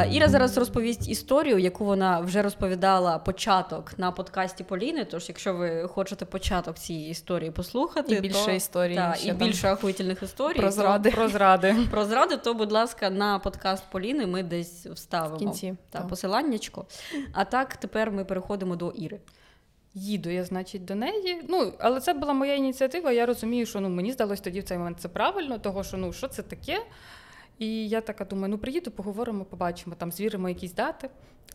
Іра 0.00 0.28
зараз 0.28 0.58
розповість 0.58 1.08
історію, 1.08 1.58
яку 1.58 1.84
вона 1.84 2.20
вже 2.20 2.42
розповідала 2.42 3.18
початок 3.18 3.98
на 3.98 4.12
подкасті 4.12 4.64
Поліни. 4.64 5.04
Тож, 5.04 5.28
якщо 5.28 5.54
ви 5.54 5.88
хочете 5.88 6.24
початок 6.24 6.78
цієї 6.78 7.10
історії 7.10 7.50
послухати, 7.50 8.14
І 8.14 8.20
більше 8.20 8.44
то, 8.46 8.50
історій 8.50 8.94
та, 8.94 9.16
і 9.24 9.32
більше 9.32 9.72
охуїтельних 9.72 10.22
історій 10.22 10.56
Про 10.56 10.64
то- 10.68 10.70
зради. 10.70 11.10
Про 11.14 11.28
зради. 11.28 11.76
про 11.90 12.04
зради, 12.04 12.36
то, 12.36 12.54
будь 12.54 12.72
ласка, 12.72 13.10
на 13.10 13.38
подкаст 13.38 13.84
Поліни 13.90 14.26
ми 14.26 14.42
десь 14.42 14.86
вставимо 14.86 15.36
В 15.36 15.38
кінці, 15.38 15.74
та, 15.90 15.98
так. 15.98 16.08
посиланнячко. 16.08 16.86
А 17.32 17.44
так, 17.44 17.76
тепер 17.76 18.10
ми 18.10 18.24
переходимо 18.24 18.76
до 18.76 18.90
Іри. 18.90 19.20
Їду 19.94 20.30
я, 20.30 20.44
значить, 20.44 20.84
до 20.84 20.94
неї. 20.94 21.42
Ну, 21.48 21.72
але 21.78 22.00
це 22.00 22.14
була 22.14 22.32
моя 22.32 22.54
ініціатива. 22.54 23.12
Я 23.12 23.26
розумію, 23.26 23.66
що 23.66 23.80
ну, 23.80 23.88
мені 23.88 24.12
здалося 24.12 24.42
тоді 24.42 24.60
в 24.60 24.64
цей 24.64 24.78
момент 24.78 25.00
це 25.00 25.08
правильно, 25.08 25.58
того 25.58 25.84
що 25.84 25.96
ну, 25.96 26.12
що 26.12 26.28
це 26.28 26.42
таке. 26.42 26.82
І 27.62 27.88
я 27.88 28.00
така 28.00 28.24
думаю, 28.24 28.48
ну 28.48 28.58
приїду, 28.58 28.90
поговоримо, 28.90 29.44
побачимо, 29.44 29.96
там 29.98 30.12
звіримо 30.12 30.48
якісь 30.48 30.72
дати. 30.72 31.10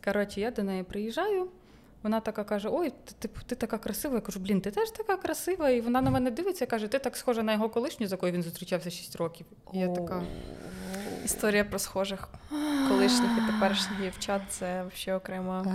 Коротше, 0.06 0.42
я 0.42 0.52
до 0.52 0.64
неї 0.64 0.84
приїжджаю. 0.84 1.48
Вона 2.04 2.20
така 2.20 2.44
каже: 2.44 2.70
Ой, 2.72 2.94
ти, 3.20 3.30
ти, 3.46 3.56
така 3.56 3.78
красива. 3.78 4.16
Я 4.16 4.22
кажу, 4.22 4.40
блін, 4.40 4.62
ти 4.62 4.72
теж 4.72 4.92
така 4.92 5.18
красива. 5.18 5.70
І 5.70 5.82
вона 5.82 6.02
на 6.02 6.12
мене 6.12 6.32
дивиться 6.32 6.66
і 6.66 6.68
каже, 6.68 6.88
ти 6.88 7.00
так 7.00 7.18
схожа 7.18 7.44
на 7.44 7.54
його 7.54 7.70
колишню, 7.70 8.08
з 8.08 8.12
якою 8.12 8.34
він 8.34 8.44
зустрічався 8.44 8.90
6 8.90 9.16
років. 9.16 9.46
І 9.74 9.80
я 9.80 9.88
така. 9.88 10.24
Історія 11.26 11.66
про 11.66 11.80
схожих 11.80 12.30
колишніх 12.90 13.32
і 13.38 13.52
теперішніх 13.52 14.02
дівчат 14.02 14.42
це 14.50 14.84
взагалі 14.84 15.18
окрема 15.18 15.66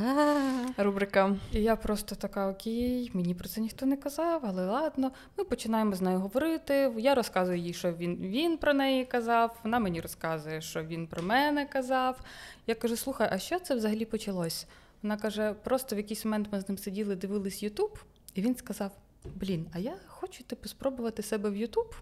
рубрика. 0.77 1.37
І 1.53 1.63
я 1.63 1.77
просто 1.77 2.15
така, 2.15 2.49
окей, 2.51 3.11
мені 3.15 3.35
про 3.35 3.49
це 3.49 3.61
ніхто 3.61 3.87
не 3.87 3.97
казав, 3.97 4.41
але 4.45 4.67
ладно. 4.67 5.11
Ми 5.39 5.45
починаємо 5.45 5.95
з 5.95 6.01
нею 6.01 6.19
говорити. 6.19 6.93
Я 6.99 7.15
розказую 7.15 7.59
їй, 7.59 7.73
що 7.73 7.93
він, 7.93 8.17
він 8.17 8.57
про 8.57 8.75
неї 8.75 9.05
казав. 9.05 9.61
Вона 9.65 9.79
мені 9.79 10.01
розказує, 10.01 10.61
що 10.61 10.83
він 10.83 11.07
про 11.07 11.23
мене 11.23 11.67
казав. 11.67 12.21
Я 12.67 12.75
кажу: 12.75 12.97
слухай, 12.97 13.29
а 13.33 13.39
що 13.39 13.59
це 13.59 13.75
взагалі 13.75 14.05
почалось? 14.05 14.67
Вона 15.03 15.17
каже: 15.17 15.55
просто 15.65 15.97
в 15.97 15.99
якийсь 15.99 16.25
момент 16.25 16.49
ми 16.53 16.61
з 16.61 16.69
ним 16.69 16.79
сиділи, 16.79 17.17
дивились 17.17 17.63
Ютуб, 17.63 17.99
і 18.35 18.43
він 18.43 18.57
сказав: 18.57 18.91
Блін, 19.35 19.67
а 19.73 19.79
я 19.79 19.95
хочу 20.07 20.45
типу 20.45 20.69
спробувати 20.69 21.23
себе 21.23 21.51
в 21.51 21.57
Ютуб. 21.57 21.95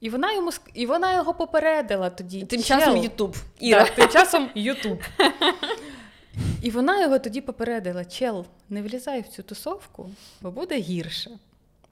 І 0.00 0.10
вона 0.10 0.32
йому 0.32 0.50
і 0.74 0.86
вона 0.86 1.14
його 1.14 1.34
попередила 1.34 2.10
тоді. 2.10 2.44
Тим 2.44 2.62
«Чел, 2.62 2.78
часом 2.78 2.96
Ютуб. 2.96 3.36
Іра. 3.60 3.84
так, 3.84 3.94
тим 3.94 4.08
часом 4.08 4.50
Ютуб. 4.54 4.98
І 6.62 6.70
вона 6.70 7.02
його 7.02 7.18
тоді 7.18 7.40
попередила: 7.40 8.04
чел, 8.04 8.46
не 8.68 8.82
влізай 8.82 9.20
в 9.20 9.28
цю 9.28 9.42
тусовку, 9.42 10.10
бо 10.40 10.50
буде 10.50 10.78
гірше. 10.78 11.30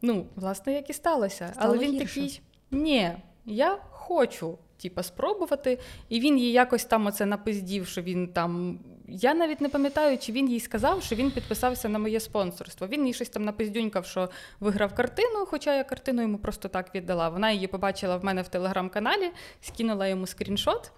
Ну, 0.02 0.26
власне, 0.36 0.72
як 0.72 0.90
і 0.90 0.92
сталося. 0.92 1.50
Стало 1.52 1.74
Але 1.74 1.84
він 1.84 1.92
гірше. 1.92 2.06
такий: 2.06 2.40
ні, 2.70 3.12
я 3.46 3.78
хочу. 3.90 4.58
Типа 4.82 5.02
спробувати, 5.02 5.78
і 6.08 6.20
він 6.20 6.38
їй 6.38 6.52
якось 6.52 6.84
там 6.84 7.06
оце 7.06 7.26
напиздів, 7.26 7.86
що 7.86 8.02
він 8.02 8.28
там. 8.28 8.78
Я 9.12 9.34
навіть 9.34 9.60
не 9.60 9.68
пам'ятаю, 9.68 10.18
чи 10.18 10.32
він 10.32 10.50
їй 10.50 10.60
сказав, 10.60 11.02
що 11.02 11.16
він 11.16 11.30
підписався 11.30 11.88
на 11.88 11.98
моє 11.98 12.20
спонсорство. 12.20 12.86
Він 12.86 13.06
їй 13.06 13.12
щось 13.12 13.28
там 13.28 13.44
напиздюнькав, 13.44 14.06
що 14.06 14.30
виграв 14.60 14.94
картину, 14.94 15.46
хоча 15.46 15.76
я 15.76 15.84
картину 15.84 16.22
йому 16.22 16.38
просто 16.38 16.68
так 16.68 16.94
віддала. 16.94 17.28
Вона 17.28 17.50
її 17.50 17.66
побачила 17.66 18.16
в 18.16 18.24
мене 18.24 18.42
в 18.42 18.48
телеграм-каналі, 18.48 19.30
скинула 19.60 20.06
йому 20.06 20.26
скріншот. 20.26 20.92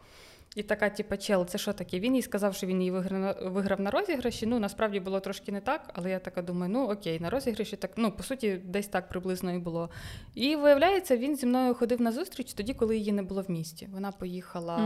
І 0.56 0.62
така, 0.62 0.90
типа, 0.90 1.16
чел, 1.16 1.46
це 1.46 1.58
що 1.58 1.72
таке? 1.72 2.00
Він 2.00 2.16
їй 2.16 2.22
сказав, 2.22 2.54
що 2.54 2.66
він 2.66 2.78
її 2.78 2.90
виграв, 2.90 3.20
на- 3.20 3.32
виграв 3.50 3.80
на 3.80 3.90
розіграші. 3.90 4.46
Ну, 4.46 4.58
насправді 4.58 5.00
було 5.00 5.20
трошки 5.20 5.52
не 5.52 5.60
так, 5.60 5.90
але 5.94 6.10
я 6.10 6.18
така 6.18 6.42
думаю, 6.42 6.72
ну 6.72 6.88
окей, 6.90 7.20
на 7.20 7.30
розіграші 7.30 7.76
так, 7.76 7.90
ну, 7.96 8.12
по 8.12 8.22
суті, 8.22 8.60
десь 8.64 8.86
так 8.86 9.08
приблизно 9.08 9.54
і 9.54 9.58
було. 9.58 9.90
І 10.34 10.56
виявляється, 10.56 11.16
він 11.16 11.36
зі 11.36 11.46
мною 11.46 11.74
ходив 11.74 12.00
на 12.00 12.12
зустріч 12.12 12.52
тоді, 12.54 12.74
коли 12.74 12.96
її 12.96 13.12
не 13.12 13.22
було 13.22 13.42
в 13.42 13.50
місті. 13.50 13.88
Вона 13.92 14.12
поїхала. 14.12 14.76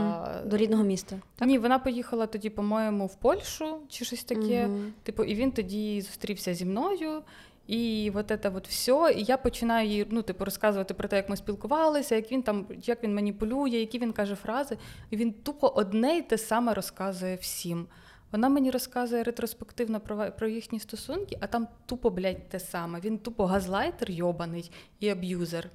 М, 0.43 0.49
До 0.49 0.57
рідного 0.57 0.83
міста. 0.83 1.15
Ні, 1.41 1.57
вона 1.57 1.79
поїхала 1.79 2.27
тоді, 2.27 2.49
по-моєму, 2.49 3.05
в 3.05 3.15
Польщу 3.15 3.77
чи 3.89 4.05
щось 4.05 4.23
таке. 4.23 4.67
Мгм. 4.67 4.93
Типу, 5.03 5.23
і 5.23 5.35
він 5.35 5.51
тоді 5.51 6.01
зустрівся 6.01 6.53
зі 6.53 6.65
мною. 6.65 7.21
І 7.67 8.11
от 8.15 8.27
це 8.27 8.51
от 8.55 8.67
все. 8.67 9.13
І 9.17 9.23
я 9.23 9.37
починаю 9.37 9.89
їй 9.89 10.07
ну, 10.09 10.21
типу, 10.21 10.45
розказувати 10.45 10.93
про 10.93 11.07
те, 11.07 11.15
як 11.15 11.29
ми 11.29 11.37
спілкувалися, 11.37 12.15
як 12.15 12.31
він 12.31 12.43
там, 12.43 12.67
як 12.83 13.03
він 13.03 13.15
маніпулює, 13.15 13.69
які 13.69 13.99
він 13.99 14.13
каже 14.13 14.35
фрази. 14.35 14.77
І 15.09 15.17
він 15.17 15.33
тупо 15.33 15.67
одне 15.67 16.17
й 16.17 16.21
те 16.21 16.37
саме 16.37 16.73
розказує 16.73 17.35
всім. 17.35 17.87
Вона 18.31 18.49
мені 18.49 18.71
розказує 18.71 19.23
ретроспективно 19.23 19.99
про, 19.99 20.31
про 20.37 20.47
їхні 20.47 20.79
стосунки, 20.79 21.37
а 21.41 21.47
там 21.47 21.67
тупо, 21.85 22.09
блядь, 22.09 22.49
те 22.49 22.59
саме. 22.59 22.99
Він 22.99 23.17
тупо 23.17 23.45
газлайтер 23.45 24.11
йобаний 24.11 24.71
і 24.99 25.09
аб'юзер. 25.09 25.69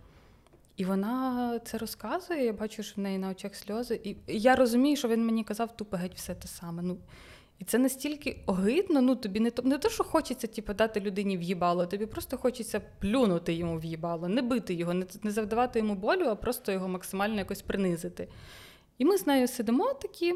І 0.77 0.85
вона 0.85 1.59
це 1.65 1.79
розказує, 1.79 2.45
я 2.45 2.53
бачу, 2.53 2.83
що 2.83 2.95
в 2.97 2.99
неї 3.05 3.19
на 3.19 3.29
очах 3.29 3.55
сльози. 3.55 4.01
І 4.05 4.17
я 4.27 4.57
розумію, 4.57 4.97
що 4.97 5.09
він 5.09 5.27
мені 5.27 5.45
казав 5.45 5.77
тупо 5.77 5.97
геть 5.97 6.15
все 6.15 6.35
те 6.35 6.49
саме. 6.49 6.83
Ну, 6.83 6.97
і 7.63 7.65
це 7.65 7.79
настільки 7.79 8.37
огидно, 8.47 9.03
ну 9.03 9.17
тобі 9.17 9.41
не 9.41 9.51
то, 9.51 9.63
не 9.63 9.79
то, 9.79 9.89
що 9.89 10.05
хочеться 10.05 10.47
типу, 10.47 10.75
дати 10.75 11.01
людині 11.01 11.37
в'їбало, 11.37 11.87
тобі 11.87 12.07
просто 12.07 12.39
хочеться 12.39 12.81
плюнути 12.99 13.53
йому 13.53 13.79
в'їбало, 13.79 14.29
не 14.29 14.43
бити 14.43 14.75
його, 14.75 14.95
не, 14.95 15.07
не 15.23 15.31
завдавати 15.31 15.79
йому 15.79 15.95
болю, 15.95 16.25
а 16.25 16.35
просто 16.35 16.73
його 16.73 16.89
максимально 16.89 17.39
якось 17.39 17.63
принизити. 17.63 18.29
І 18.99 19.05
ми 19.05 19.19
з 19.19 19.27
нею 19.27 19.49
сидимо 19.49 19.93
такі 19.95 20.35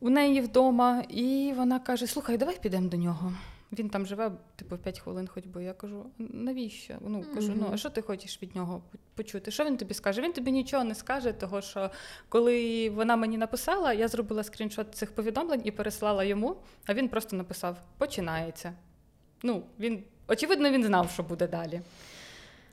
у 0.00 0.10
неї 0.10 0.40
вдома, 0.40 1.04
і 1.08 1.52
вона 1.56 1.78
каже: 1.78 2.06
Слухай, 2.06 2.38
давай 2.38 2.58
підемо 2.62 2.88
до 2.88 2.96
нього. 2.96 3.32
Він 3.72 3.88
там 3.90 4.06
живе, 4.06 4.32
типу, 4.56 4.76
5 4.78 5.00
хвилин 5.00 5.26
ходьби. 5.28 5.64
Я 5.64 5.72
кажу, 5.72 6.06
навіщо? 6.18 6.94
Ну 7.00 7.24
кажу, 7.34 7.52
ну 7.56 7.70
а 7.72 7.76
що 7.76 7.90
ти 7.90 8.02
хочеш 8.02 8.42
від 8.42 8.56
нього 8.56 8.82
почути? 9.14 9.50
Що 9.50 9.64
він 9.64 9.76
тобі 9.76 9.94
скаже? 9.94 10.22
Він 10.22 10.32
тобі 10.32 10.52
нічого 10.52 10.84
не 10.84 10.94
скаже, 10.94 11.32
того 11.32 11.60
що 11.60 11.90
коли 12.28 12.90
вона 12.90 13.16
мені 13.16 13.38
написала, 13.38 13.92
я 13.92 14.08
зробила 14.08 14.44
скріншот 14.44 14.94
цих 14.94 15.14
повідомлень 15.14 15.60
і 15.64 15.70
переслала 15.70 16.24
йому, 16.24 16.56
а 16.86 16.94
він 16.94 17.08
просто 17.08 17.36
написав: 17.36 17.76
починається. 17.98 18.72
Ну, 19.42 19.62
він, 19.80 20.02
очевидно, 20.28 20.70
він 20.70 20.84
знав, 20.84 21.10
що 21.10 21.22
буде 21.22 21.46
далі. 21.46 21.80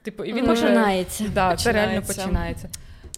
Типу, 0.02 0.24
і 0.24 0.34
він 0.34 0.52
вже- 0.52 0.62
Починається. 0.62 1.24
Це 1.64 1.72
реально 1.72 2.02
Починається. 2.08 2.70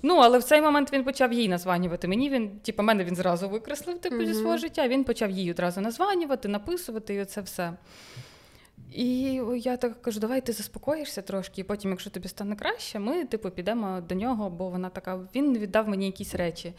Ну, 0.03 0.15
але 0.15 0.38
в 0.38 0.43
цей 0.43 0.62
момент 0.62 0.93
він 0.93 1.03
почав 1.03 1.33
їй 1.33 1.49
названювати. 1.49 2.07
Мені 2.07 2.29
він, 2.29 2.49
типу, 2.49 2.83
мене 2.83 3.03
він 3.03 3.15
зразу 3.15 3.49
викреслив 3.49 3.99
типу, 3.99 4.25
зі 4.25 4.33
свого 4.33 4.57
життя. 4.57 4.88
Він 4.88 5.03
почав 5.03 5.31
їй 5.31 5.51
одразу 5.51 5.81
названювати, 5.81 6.47
написувати, 6.47 7.13
і 7.13 7.21
оце 7.21 7.41
все. 7.41 7.73
І 8.93 9.41
я 9.55 9.77
так 9.77 10.01
кажу, 10.01 10.19
давай 10.19 10.41
ти 10.41 10.53
заспокоїшся 10.53 11.21
трошки, 11.21 11.62
і 11.62 11.63
потім, 11.63 11.91
якщо 11.91 12.10
тобі 12.10 12.27
стане 12.27 12.55
краще, 12.55 12.99
ми 12.99 13.25
типу 13.25 13.49
підемо 13.49 14.01
до 14.10 14.15
нього, 14.15 14.49
бо 14.49 14.69
вона 14.69 14.89
така, 14.89 15.19
він 15.36 15.57
віддав 15.57 15.89
мені 15.89 16.05
якісь 16.05 16.36
речі. 16.36 16.73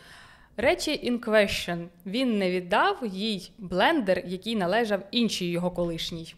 Речі 0.56 1.10
in 1.10 1.20
question. 1.20 1.88
Він 2.06 2.38
не 2.38 2.50
віддав 2.50 3.06
їй 3.06 3.52
блендер, 3.58 4.22
який 4.26 4.56
належав 4.56 5.00
іншій 5.10 5.50
його 5.50 5.70
колишній. 5.70 6.34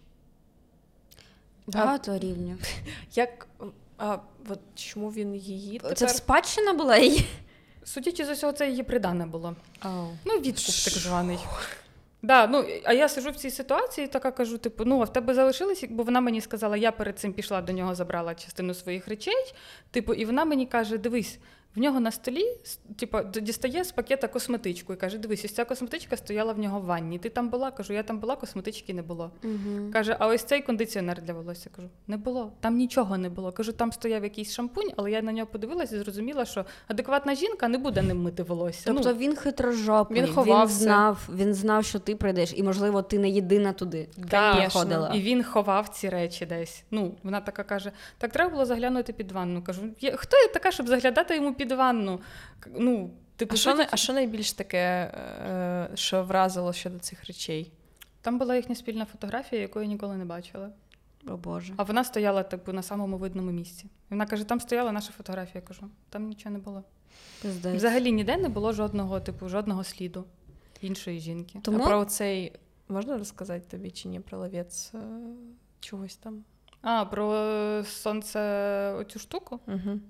Багато 1.67 2.19
рівнів. 2.19 2.59
Як 3.15 3.49
а, 3.99 4.19
от 4.51 4.61
чому 4.75 5.11
він 5.11 5.35
її 5.35 5.79
тепер? 5.79 5.97
Це 5.97 6.09
спадщина 6.09 6.73
була 6.73 6.97
її? 6.97 7.27
Судячи 7.85 8.25
з 8.25 8.31
усього, 8.31 8.53
це 8.53 8.69
її 8.69 8.83
придане 8.83 9.27
було. 9.27 9.57
Ну, 10.25 10.35
відкуп 10.35 10.75
так 10.85 10.95
званий. 10.95 11.39
Да, 12.23 12.47
ну, 12.47 12.65
а 12.85 12.93
я 12.93 13.09
сижу 13.09 13.31
в 13.31 13.37
цій 13.37 13.51
ситуації, 13.51 14.07
така 14.07 14.31
кажу: 14.31 14.59
типу, 14.59 14.85
ну, 14.85 15.01
а 15.01 15.05
в 15.05 15.13
тебе 15.13 15.35
залишилось, 15.35 15.85
бо 15.91 16.03
вона 16.03 16.21
мені 16.21 16.41
сказала, 16.41 16.77
я 16.77 16.93
перед 16.93 17.19
цим 17.19 17.33
пішла 17.33 17.63
до 17.63 17.73
нього, 17.73 17.95
забрала 17.95 18.35
частину 18.35 18.75
своїх 18.75 19.09
речей. 19.09 19.55
Типу, 19.91 20.15
і 20.15 20.25
вона 20.25 20.45
мені 20.45 20.67
каже: 20.67 20.99
дивись, 20.99 21.39
в 21.77 21.79
нього 21.79 22.01
на 22.01 22.11
столі 22.11 22.45
типу, 22.97 23.19
дістає 23.41 23.85
з 23.85 23.93
пакета 23.93 24.29
косметичку 24.29 24.93
і 24.93 24.97
каже: 24.97 25.19
дивись, 25.19 25.45
ось 25.45 25.55
ця 25.55 25.65
косметичка 25.65 26.17
стояла 26.17 26.53
в 26.53 26.59
нього 26.59 26.81
в 26.81 26.85
ванні. 26.85 27.19
Ти 27.19 27.29
там 27.29 27.49
була? 27.49 27.71
Кажу, 27.71 27.93
я 27.93 28.03
там 28.03 28.19
була, 28.19 28.37
косметички 28.37 28.95
не 28.95 29.03
було. 29.03 29.31
Угу. 29.45 29.91
Каже, 29.93 30.17
а 30.19 30.27
ось 30.27 30.43
цей 30.43 30.63
кондиціонер 30.63 31.23
для 31.23 31.33
волосся. 31.33 31.71
Кажу, 31.77 31.89
не 32.07 32.17
було. 32.17 32.53
Там 32.61 32.77
нічого 32.77 33.19
не 33.19 33.29
було. 33.29 33.53
Кажу, 33.53 33.73
там 33.73 33.93
стояв 33.93 34.25
якийсь 34.25 34.53
шампунь, 34.53 34.91
але 34.97 35.11
я 35.11 35.23
на 35.23 35.33
нього 35.33 35.47
подивилася 35.47 35.97
і 35.97 35.99
зрозуміла, 35.99 36.45
що 36.45 36.65
адекватна 36.89 37.35
жінка 37.35 37.69
не 37.69 37.79
буде 37.79 38.03
ним 38.03 38.23
мити 38.23 38.43
волосся. 38.43 38.83
Тобто 38.87 39.13
ну, 39.13 39.19
він 39.19 39.37
хитрожопий, 39.37 40.17
він 40.17 40.27
він, 40.27 40.35
ховався. 40.35 40.75
знав, 40.75 41.29
він 41.35 41.55
знав, 41.55 41.85
що 41.85 41.99
ти 41.99 42.17
прийдеш, 42.17 42.53
і 42.57 42.63
можливо, 42.63 43.03
ти 43.03 43.19
не 43.19 43.31
єдина 43.31 43.73
туди. 43.73 44.09
Да, 44.17 44.55
приходила. 44.55 45.13
І 45.15 45.21
він 45.21 45.45
ховав 45.45 45.89
ці 45.89 46.09
речі 46.09 46.47
десь. 46.47 46.85
Ну, 46.91 47.15
вона 47.23 47.41
така 47.41 47.63
каже: 47.63 47.93
так 48.19 48.33
треба 48.33 48.51
було 48.51 48.65
заглянути 48.65 49.13
під 49.13 49.33
ванну. 49.33 49.63
Кажу, 49.63 49.83
хто 50.15 50.37
я 50.37 50.49
така, 50.49 50.71
щоб 50.71 50.89
заглядати 50.89 51.35
йому 51.35 51.55
під 51.61 51.73
ванну? 51.73 52.21
Ну, 52.79 53.11
типу, 53.37 53.55
А 53.55 53.57
що, 53.57 53.75
най- 53.75 53.89
а 53.91 53.97
що 53.97 54.13
найбільш 54.13 54.53
таке, 54.53 54.79
е, 54.79 55.91
що 55.95 56.25
вразило 56.25 56.73
щодо 56.73 56.99
цих 56.99 57.25
речей? 57.25 57.73
Там 58.21 58.39
була 58.39 58.57
їхня 58.57 58.75
спільна 58.75 59.05
фотографія, 59.05 59.63
яку 59.63 59.81
я 59.81 59.87
ніколи 59.87 60.17
не 60.17 60.25
бачила. 60.25 60.71
О 61.29 61.37
Боже. 61.37 61.75
А 61.77 61.83
вона 61.83 62.05
стояла 62.05 62.43
типу, 62.43 62.73
на 62.73 62.83
самому 62.83 63.19
видному 63.19 63.51
місці. 63.51 63.85
І 63.85 64.11
вона 64.11 64.27
каже: 64.27 64.45
там 64.45 64.61
стояла 64.61 64.93
наша 64.93 65.13
фотографія. 65.13 65.63
Я 65.65 65.69
кажу, 65.69 65.83
там 66.11 66.29
нічого 66.29 66.53
не 66.53 66.59
було. 66.59 66.85
Пиздець. 67.43 67.77
Взагалі 67.77 68.13
ніде 68.13 68.37
не 68.37 68.49
було 68.49 68.73
жодного, 68.73 69.21
типу, 69.21 69.49
жодного 69.49 69.85
сліду 69.85 70.25
іншої 70.81 71.21
жінки. 71.21 71.59
Тому 71.63 71.85
А 71.85 71.87
про 71.87 72.05
цей 72.05 72.53
можна 72.89 73.19
розказати 73.19 73.65
тобі 73.71 73.91
чи 73.91 74.09
ні 74.09 74.21
про 74.21 74.39
ловець 74.39 74.93
е, 74.95 74.99
чогось 75.81 76.17
там? 76.17 76.45
А, 76.83 77.05
про 77.05 77.85
сонце 77.85 78.41
оцю 78.93 79.19
штуку. 79.19 79.61
Угу. 79.67 80.01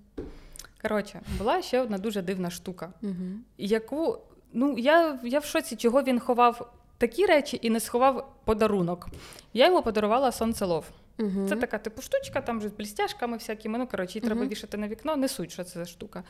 Коротше, 0.82 1.20
була 1.38 1.62
ще 1.62 1.80
одна 1.80 1.98
дуже 1.98 2.22
дивна 2.22 2.50
штука, 2.50 2.92
Угу. 3.02 3.14
яку 3.58 4.18
ну, 4.52 4.78
я, 4.78 5.18
я 5.24 5.38
в 5.38 5.44
шоці, 5.44 5.76
чого 5.76 6.02
він 6.02 6.20
ховав 6.20 6.72
такі 6.98 7.26
речі 7.26 7.58
і 7.62 7.70
не 7.70 7.80
сховав 7.80 8.32
подарунок. 8.44 9.08
Я 9.52 9.66
йому 9.66 9.82
подарувала 9.82 10.32
сонцелов. 10.32 10.84
Угу. 11.18 11.48
Це 11.48 11.56
така 11.56 11.78
типу 11.78 12.02
штучка, 12.02 12.40
там 12.40 12.60
же 12.60 12.68
з 12.68 12.72
блістяшками 12.72 13.36
всякими. 13.36 13.78
Ну, 13.78 13.86
коротше, 13.86 14.18
її 14.18 14.26
треба 14.26 14.46
вішати 14.46 14.76
на 14.76 14.88
вікно, 14.88 15.16
не 15.16 15.28
суть, 15.28 15.52
що 15.52 15.64
це 15.64 15.78
за 15.78 15.84
штука. 15.86 16.24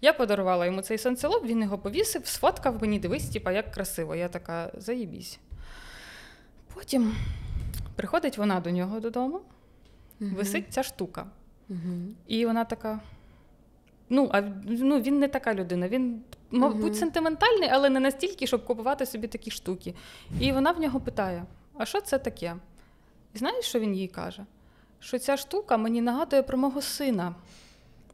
Я 0.00 0.12
подарувала 0.12 0.66
йому 0.66 0.82
цей 0.82 0.98
сонцелоб, 0.98 1.46
він 1.46 1.62
його 1.62 1.78
повісив, 1.78 2.26
сфоткав 2.26 2.82
мені, 2.82 2.98
дивись, 2.98 3.28
типа, 3.28 3.52
як 3.52 3.70
красиво. 3.70 4.14
Я 4.14 4.28
така, 4.28 4.70
заїбісь. 4.74 5.38
Потім 6.74 7.16
приходить 7.96 8.38
вона 8.38 8.60
до 8.60 8.70
нього 8.70 9.00
додому, 9.00 9.40
висить 10.20 10.64
ця 10.70 10.82
штука. 10.82 11.26
Угу. 11.68 11.78
І 12.26 12.46
вона 12.46 12.64
така. 12.64 13.00
Ну, 14.10 14.30
а 14.32 14.42
ну, 14.64 15.00
він 15.00 15.18
не 15.18 15.28
така 15.28 15.54
людина. 15.54 15.88
Він, 15.88 16.20
мабуть, 16.50 16.82
Мгм. 16.82 16.94
сентиментальний, 16.94 17.68
але 17.72 17.90
не 17.90 18.00
настільки, 18.00 18.46
щоб 18.46 18.64
купувати 18.64 19.06
собі 19.06 19.26
такі 19.28 19.50
штуки. 19.50 19.94
І 20.40 20.52
вона 20.52 20.70
в 20.72 20.80
нього 20.80 21.00
питає: 21.00 21.44
а 21.78 21.84
що 21.84 22.00
це 22.00 22.18
таке? 22.18 22.56
І 23.34 23.38
знаєш, 23.38 23.64
що 23.64 23.78
він 23.78 23.94
їй 23.94 24.08
каже? 24.08 24.44
Що 25.00 25.18
ця 25.18 25.36
штука 25.36 25.76
мені 25.76 26.00
нагадує 26.00 26.42
про 26.42 26.58
мого 26.58 26.82
сина. 26.82 27.34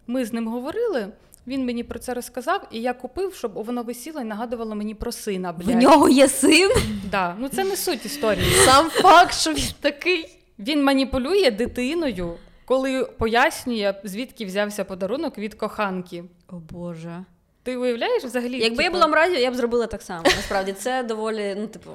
Ми 0.06 0.24
з 0.24 0.32
ним 0.32 0.48
говорили, 0.48 1.08
він 1.46 1.66
мені 1.66 1.84
про 1.84 1.98
це 1.98 2.14
розказав, 2.14 2.68
і 2.70 2.80
я 2.80 2.92
купив, 2.92 3.34
щоб 3.34 3.52
воно 3.52 3.82
висіло 3.82 4.20
і 4.20 4.24
нагадувало 4.24 4.74
мені 4.74 4.94
про 4.94 5.12
сина. 5.12 5.50
В 5.50 5.74
нього 5.76 6.08
є 6.08 6.28
син. 6.28 6.70
Да. 7.10 7.36
Ну 7.38 7.48
це 7.48 7.64
не 7.64 7.76
суть 7.76 8.06
історії. 8.06 8.50
Сам 8.64 8.90
факт, 8.90 9.34
що 9.34 9.52
він 9.52 9.64
такий. 9.80 10.36
Він 10.58 10.84
маніпулює 10.84 11.50
дитиною, 11.50 12.34
коли 12.70 13.04
пояснює, 13.04 13.94
звідки 14.04 14.44
взявся 14.46 14.84
подарунок 14.84 15.38
від 15.38 15.54
коханки. 15.54 16.24
О 16.48 16.56
Боже. 16.56 17.24
Ти 17.62 17.76
уявляєш 17.76 18.24
взагалі? 18.24 18.58
Якби 18.58 18.82
я 18.82 18.88
типу, 18.88 18.92
була 18.92 19.06
мразю, 19.06 19.34
я 19.34 19.50
б 19.50 19.54
зробила 19.54 19.86
так 19.86 20.02
само. 20.02 20.22
Насправді 20.24 20.72
це 20.72 21.02
доволі, 21.02 21.56
ну, 21.58 21.66
типу, 21.66 21.90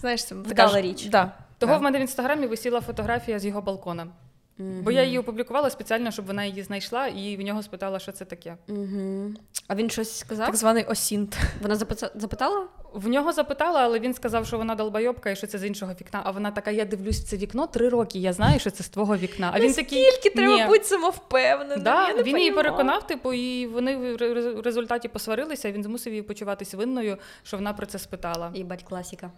Знаєш, 0.00 0.24
це 0.24 0.34
Вдала 0.34 0.80
річ. 0.80 1.06
Да. 1.06 1.32
Того 1.58 1.72
Да. 1.72 1.78
в 1.78 1.82
мене 1.82 1.98
в 1.98 2.00
інстаграмі 2.00 2.46
висіла 2.46 2.80
фотографія 2.80 3.38
з 3.38 3.46
його 3.46 3.62
балкона. 3.62 4.06
Бо 4.58 4.90
я 4.90 5.02
її 5.02 5.18
опублікувала 5.18 5.70
спеціально, 5.70 6.10
щоб 6.10 6.26
вона 6.26 6.44
її 6.44 6.62
знайшла, 6.62 7.06
і 7.06 7.36
в 7.36 7.40
нього 7.40 7.62
спитала, 7.62 7.98
що 7.98 8.12
це 8.12 8.24
таке. 8.24 8.56
Угу. 8.68 9.30
А 9.68 9.74
він 9.74 9.90
щось 9.90 10.18
сказав? 10.18 10.46
Так 10.46 10.56
званий 10.56 10.84
осінт. 10.84 11.36
Вона 11.62 11.74
записа- 11.76 12.10
запитала? 12.14 12.66
В 12.94 13.08
нього 13.08 13.32
запитала, 13.32 13.80
але 13.80 13.98
він 13.98 14.14
сказав, 14.14 14.46
що 14.46 14.58
вона 14.58 14.74
долбайобка 14.74 15.30
і 15.30 15.36
що 15.36 15.46
це 15.46 15.58
з 15.58 15.64
іншого 15.64 15.92
вікна. 16.00 16.20
А 16.24 16.30
вона 16.30 16.50
така: 16.50 16.70
я 16.70 16.84
дивлюсь 16.84 17.20
в 17.20 17.24
це 17.24 17.36
вікно 17.36 17.66
три 17.66 17.88
роки. 17.88 18.18
Я 18.18 18.32
знаю, 18.32 18.60
що 18.60 18.70
це 18.70 18.84
з 18.84 18.88
твого 18.88 19.16
вікна. 19.16 19.50
А 19.54 19.60
він 19.60 19.72
такий 19.74 20.04
Скільки 20.10 20.30
треба 20.36 20.56
«Ні». 20.56 20.66
бути 20.66 20.84
самовпевненим. 20.84 21.82
Да, 21.82 22.08
я 22.08 22.14
не 22.14 22.22
він 22.22 22.38
її 22.38 22.50
переконав, 22.52 23.06
типу, 23.06 23.32
і 23.32 23.66
вони 23.66 23.96
в 23.96 24.16
ре- 24.16 24.62
результаті 24.62 25.08
посварилися. 25.08 25.68
і 25.68 25.72
Він 25.72 25.82
змусив 25.82 26.12
її 26.12 26.22
почуватися 26.22 26.76
винною, 26.76 27.16
що 27.42 27.56
вона 27.56 27.72
про 27.72 27.86
це 27.86 27.98
спитала. 27.98 28.50
Їбать, 28.54 28.82
класіка. 28.82 29.30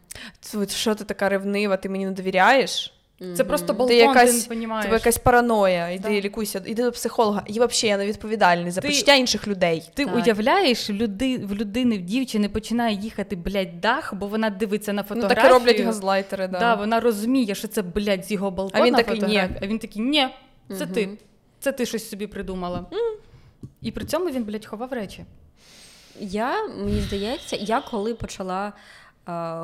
Що 0.68 0.94
ти 0.94 1.04
така 1.04 1.28
ревнива, 1.28 1.76
ти 1.76 1.88
мені 1.88 2.04
не 2.06 2.12
довіряєш? 2.12 2.92
Це 3.36 3.44
просто 3.44 3.66
балкон, 3.72 3.88
Ти 3.88 3.96
якась- 3.96 4.44
ти 4.44 4.54
не. 4.56 4.82
Тебе 4.82 4.94
якась 4.94 5.18
параноя, 5.18 5.88
іди 5.88 6.08
Да. 6.08 6.20
лікуйся, 6.20 6.62
іди 6.66 6.82
до 6.82 6.92
психолога. 6.92 7.42
І 7.46 7.52
взагалі 7.52 7.72
я 7.82 7.96
не 7.96 8.06
відповідальний 8.06 8.70
за 8.70 8.80
Ти- 8.80 8.88
почуття 8.88 9.14
інших 9.14 9.48
людей. 9.48 9.90
Ти 9.94 10.04
Так. 10.04 10.16
уявляєш, 10.16 10.90
люди, 10.90 11.38
в 11.38 11.54
людини, 11.54 11.98
в 11.98 12.02
дівчини 12.02 12.48
починає 12.48 12.96
їхати, 12.96 13.36
блядь, 13.36 13.80
дах, 13.80 14.14
бо 14.14 14.26
вона 14.26 14.50
дивиться 14.50 14.92
на 14.92 15.02
Ну 15.02 15.08
фотографію. 15.08 15.42
так 15.42 15.50
і 15.50 15.54
роблять 15.54 15.80
газлайтери, 15.80 16.48
да. 16.48 16.58
Да, 16.58 16.74
вона 16.74 17.00
розуміє, 17.00 17.54
що 17.54 17.68
це, 17.68 17.82
блядь, 17.82 18.24
з 18.24 18.30
його 18.30 18.50
балкона 18.50 18.84
А 18.84 18.86
він 18.86 18.94
такий. 18.94 19.22
«Ні». 19.22 19.48
А 19.62 19.66
він 19.66 19.78
такий, 19.78 20.02
ні, 20.02 20.28
це 20.78 20.84
Мгм. 20.84 20.94
ти. 20.94 21.08
Це 21.60 21.72
ти 21.72 21.86
щось 21.86 22.08
собі 22.10 22.26
придумала. 22.26 22.86
І 23.82 23.90
при 23.92 24.04
цьому 24.04 24.30
він, 24.30 24.44
блядь, 24.44 24.66
ховав 24.66 24.92
речі. 24.92 25.24
Я, 26.20 26.66
мені 26.68 27.00
здається, 27.00 27.56
я 27.60 27.80
коли 27.80 28.14
почала 28.14 28.72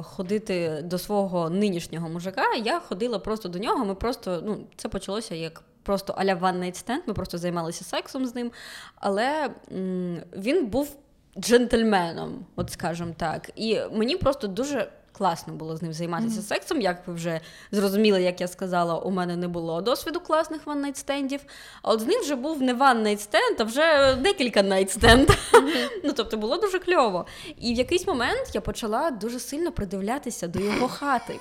ходити 0.02 0.82
до 0.84 0.98
свого 0.98 1.50
нинішнього 1.50 2.08
мужика, 2.08 2.54
я 2.54 2.80
ходила 2.80 3.18
просто 3.18 3.48
до 3.48 3.58
нього. 3.58 3.84
Ми 3.84 3.94
просто, 3.94 4.42
ну, 4.44 4.58
це 4.76 4.88
почалося 4.88 5.34
як 5.34 5.62
просто 5.82 6.14
аля 6.16 6.34
ванний 6.34 6.72
стенд, 6.74 7.02
ми 7.06 7.14
просто 7.14 7.38
займалися 7.38 7.84
сексом 7.84 8.26
з 8.26 8.34
ним. 8.34 8.52
Але 8.94 9.50
м, 9.72 10.20
він 10.36 10.66
був 10.66 10.96
джентльменом, 11.38 12.46
от 12.56 12.70
скажімо 12.70 13.14
так. 13.16 13.50
І 13.56 13.80
мені 13.92 14.16
просто 14.16 14.46
дуже. 14.46 14.88
Класно 15.12 15.52
було 15.52 15.76
з 15.76 15.82
ним 15.82 15.92
займатися 15.92 16.42
сексом. 16.42 16.80
Як 16.80 17.06
ви 17.06 17.14
вже 17.14 17.40
зрозуміли, 17.72 18.22
як 18.22 18.40
я 18.40 18.48
сказала, 18.48 18.98
у 18.98 19.10
мене 19.10 19.36
не 19.36 19.48
було 19.48 19.80
досвіду 19.80 20.20
класних 20.20 20.66
ван-найт-стендів, 20.66 21.40
А 21.82 21.90
от 21.92 22.00
з 22.00 22.06
ним 22.06 22.20
вже 22.20 22.34
був 22.34 22.62
не 22.62 22.74
one 22.74 22.92
night 22.92 23.21
stand, 23.21 23.56
а 23.58 23.64
вже 23.64 24.14
декілька 24.14 24.62
night 24.62 24.93
stand. 24.93 25.30
Ну, 26.04 26.12
тобто 26.12 26.36
було 26.36 26.56
дуже 26.56 26.78
кльово. 26.78 27.26
І 27.60 27.74
в 27.74 27.76
якийсь 27.76 28.06
момент 28.06 28.50
я 28.54 28.60
почала 28.60 29.10
дуже 29.10 29.40
сильно 29.40 29.72
придивлятися 29.72 30.48
до 30.48 30.58
його 30.58 30.88
хати. 30.88 31.34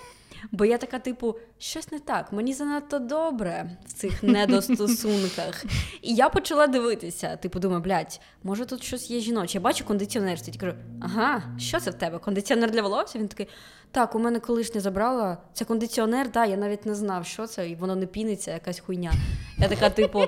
Бо 0.51 0.65
я 0.65 0.77
така, 0.77 0.99
типу, 0.99 1.36
щось 1.60 1.91
не 1.91 1.99
так, 1.99 2.34
мені 2.34 2.54
занадто 2.54 2.99
добре 2.99 3.77
в 3.86 3.93
цих 3.93 4.23
недостосунках. 4.23 5.65
І 6.01 6.15
я 6.15 6.30
почала 6.30 6.67
дивитися, 6.67 7.36
типу, 7.36 7.60
думаю, 7.60 7.82
блядь, 7.82 8.21
може 8.43 8.65
тут 8.65 8.84
щось 8.84 9.12
є 9.12 9.19
жіноче. 9.19 9.58
Я 9.58 9.62
бачу 9.62 9.86
кондиціонер, 9.86 10.39
стоїть, 10.39 10.60
кажу, 10.60 10.73
ага, 11.01 11.43
що 11.60 11.80
це 11.80 11.91
в 11.91 11.93
тебе? 11.93 12.19
Кондиціонер 12.19 12.71
для 12.71 12.82
волосся? 12.82 13.19
Він 13.19 13.27
такий, 13.27 13.47
так, 13.91 14.15
у 14.15 14.19
мене 14.19 14.39
колишня 14.39 14.82
забрала. 14.82 15.38
Це 15.54 15.65
кондиціонер, 15.65 16.32
да, 16.32 16.45
я 16.45 16.58
навіть 16.58 16.86
не 16.86 16.95
знав, 16.95 17.25
що 17.25 17.47
це, 17.47 17.69
і 17.69 17.75
воно 17.75 17.95
не 17.95 18.06
піниться, 18.06 18.51
якась 18.51 18.80
хуйня. 18.80 19.13
Я 19.58 19.67
така, 19.67 19.89
типу, 19.89 20.23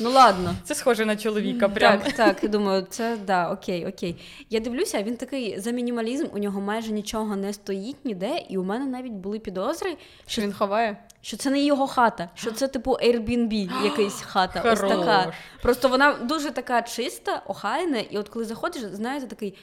ну 0.00 0.10
ладно. 0.10 0.54
Це 0.64 0.74
схоже 0.74 1.04
на 1.04 1.16
чоловіка. 1.16 1.68
Прям. 1.68 1.98
Так, 1.98 2.12
так, 2.12 2.42
я 2.42 2.48
думаю, 2.48 2.86
це 2.90 3.16
да, 3.26 3.50
окей, 3.50 3.86
окей. 3.86 4.16
Я 4.50 4.60
дивлюся, 4.60 5.02
він 5.02 5.16
такий 5.16 5.60
за 5.60 5.70
мінімалізм, 5.70 6.26
у 6.32 6.38
нього 6.38 6.60
майже 6.60 6.92
нічого 6.92 7.36
не 7.36 7.52
стоїть 7.52 8.04
ніде, 8.04 8.38
і 8.48 8.58
у 8.58 8.64
мене 8.64 8.86
навіть 8.86 9.12
були 9.12 9.38
підозри, 9.38 9.96
Що 10.26 10.42
він 10.42 10.52
ховає? 10.52 10.96
що 11.20 11.36
це 11.36 11.50
не 11.50 11.62
його 11.62 11.86
хата, 11.86 12.30
що 12.34 12.52
це 12.52 12.68
типу 12.68 12.90
Airbnb, 12.90 13.84
якась 13.84 14.22
хата. 14.22 14.72
Ось 14.72 14.80
така. 14.80 15.32
Просто 15.62 15.88
вона 15.88 16.12
дуже 16.12 16.50
така 16.50 16.82
чиста, 16.82 17.42
охайна, 17.46 17.98
і 17.98 18.18
от 18.18 18.28
коли 18.28 18.44
заходиш, 18.44 18.82
знаєте, 18.82 19.26
такий 19.26 19.54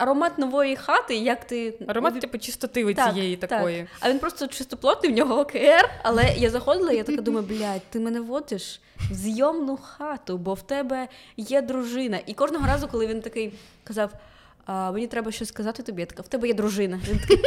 аромат 0.00 0.38
нової 0.38 0.76
хати, 0.76 1.16
як 1.16 1.44
ти. 1.44 1.74
Аромат, 1.86 2.20
типу, 2.20 2.38
чистоти 2.38 2.94
Так, 2.94 3.14
цієї 3.14 3.36
так. 3.36 3.50
такої. 3.50 3.86
А 4.00 4.10
він 4.10 4.18
просто 4.18 4.46
чистоплотний, 4.46 5.12
в 5.12 5.16
нього 5.16 5.40
ОКР. 5.40 5.90
Але 6.02 6.34
я 6.36 6.50
заходила, 6.50 6.92
я 6.92 7.04
така 7.04 7.22
думаю, 7.22 7.46
блядь, 7.46 7.82
ти 7.90 8.00
мене 8.00 8.20
водиш 8.20 8.80
в 9.10 9.14
зйомну 9.14 9.76
хату, 9.76 10.38
бо 10.38 10.54
в 10.54 10.62
тебе 10.62 11.08
є 11.36 11.62
дружина. 11.62 12.20
І 12.26 12.34
кожного 12.34 12.66
разу, 12.66 12.88
коли 12.88 13.06
він 13.06 13.20
такий 13.20 13.52
казав, 13.84 14.10
а, 14.66 14.92
мені 14.92 15.06
треба 15.06 15.32
щось 15.32 15.48
сказати 15.48 15.82
тобі, 15.82 16.02
я 16.02 16.06
така, 16.06 16.22
в 16.22 16.28
тебе 16.28 16.48
є 16.48 16.54
дружина. 16.54 17.00
Він 17.08 17.18
такий, 17.18 17.38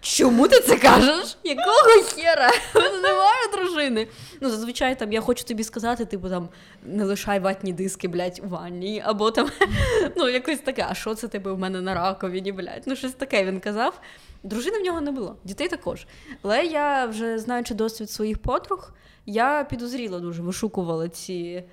Чому 0.00 0.48
ти 0.48 0.60
це 0.60 0.76
кажеш? 0.76 1.36
Якого 1.44 2.02
хера? 2.14 2.50
У 2.74 2.78
мене 2.78 3.00
немає 3.00 3.46
дружини. 3.52 4.08
Ну, 4.40 4.50
зазвичай 4.50 4.98
там 4.98 5.12
я 5.12 5.20
хочу 5.20 5.44
тобі 5.44 5.64
сказати, 5.64 6.04
типу 6.04 6.28
там 6.28 6.48
не 6.82 7.04
лишай 7.04 7.40
ватні 7.40 7.72
диски, 7.72 8.08
блядь, 8.08 8.40
у 8.44 8.48
ванні, 8.48 9.02
або 9.04 9.30
там 9.30 9.48
ну, 10.16 10.28
якось 10.28 10.58
таке, 10.58 10.86
а 10.90 10.94
що 10.94 11.14
це 11.14 11.28
тебе 11.28 11.50
у 11.50 11.56
мене 11.56 11.80
на 11.80 11.94
раковині, 11.94 12.52
блядь? 12.52 12.82
Ну, 12.86 12.96
щось 12.96 13.12
таке 13.12 13.44
він 13.44 13.60
казав. 13.60 14.00
Дружини 14.42 14.78
в 14.78 14.82
нього 14.82 15.00
не 15.00 15.12
було, 15.12 15.36
дітей 15.44 15.68
також. 15.68 16.06
Але 16.42 16.64
я 16.64 17.06
вже 17.06 17.38
знаючи 17.38 17.74
досвід 17.74 18.10
своїх 18.10 18.38
подруг, 18.38 18.92
я 19.26 19.66
підозріла 19.70 20.20
дуже, 20.20 20.42
вишукувала 20.42 21.08
ці, 21.08 21.64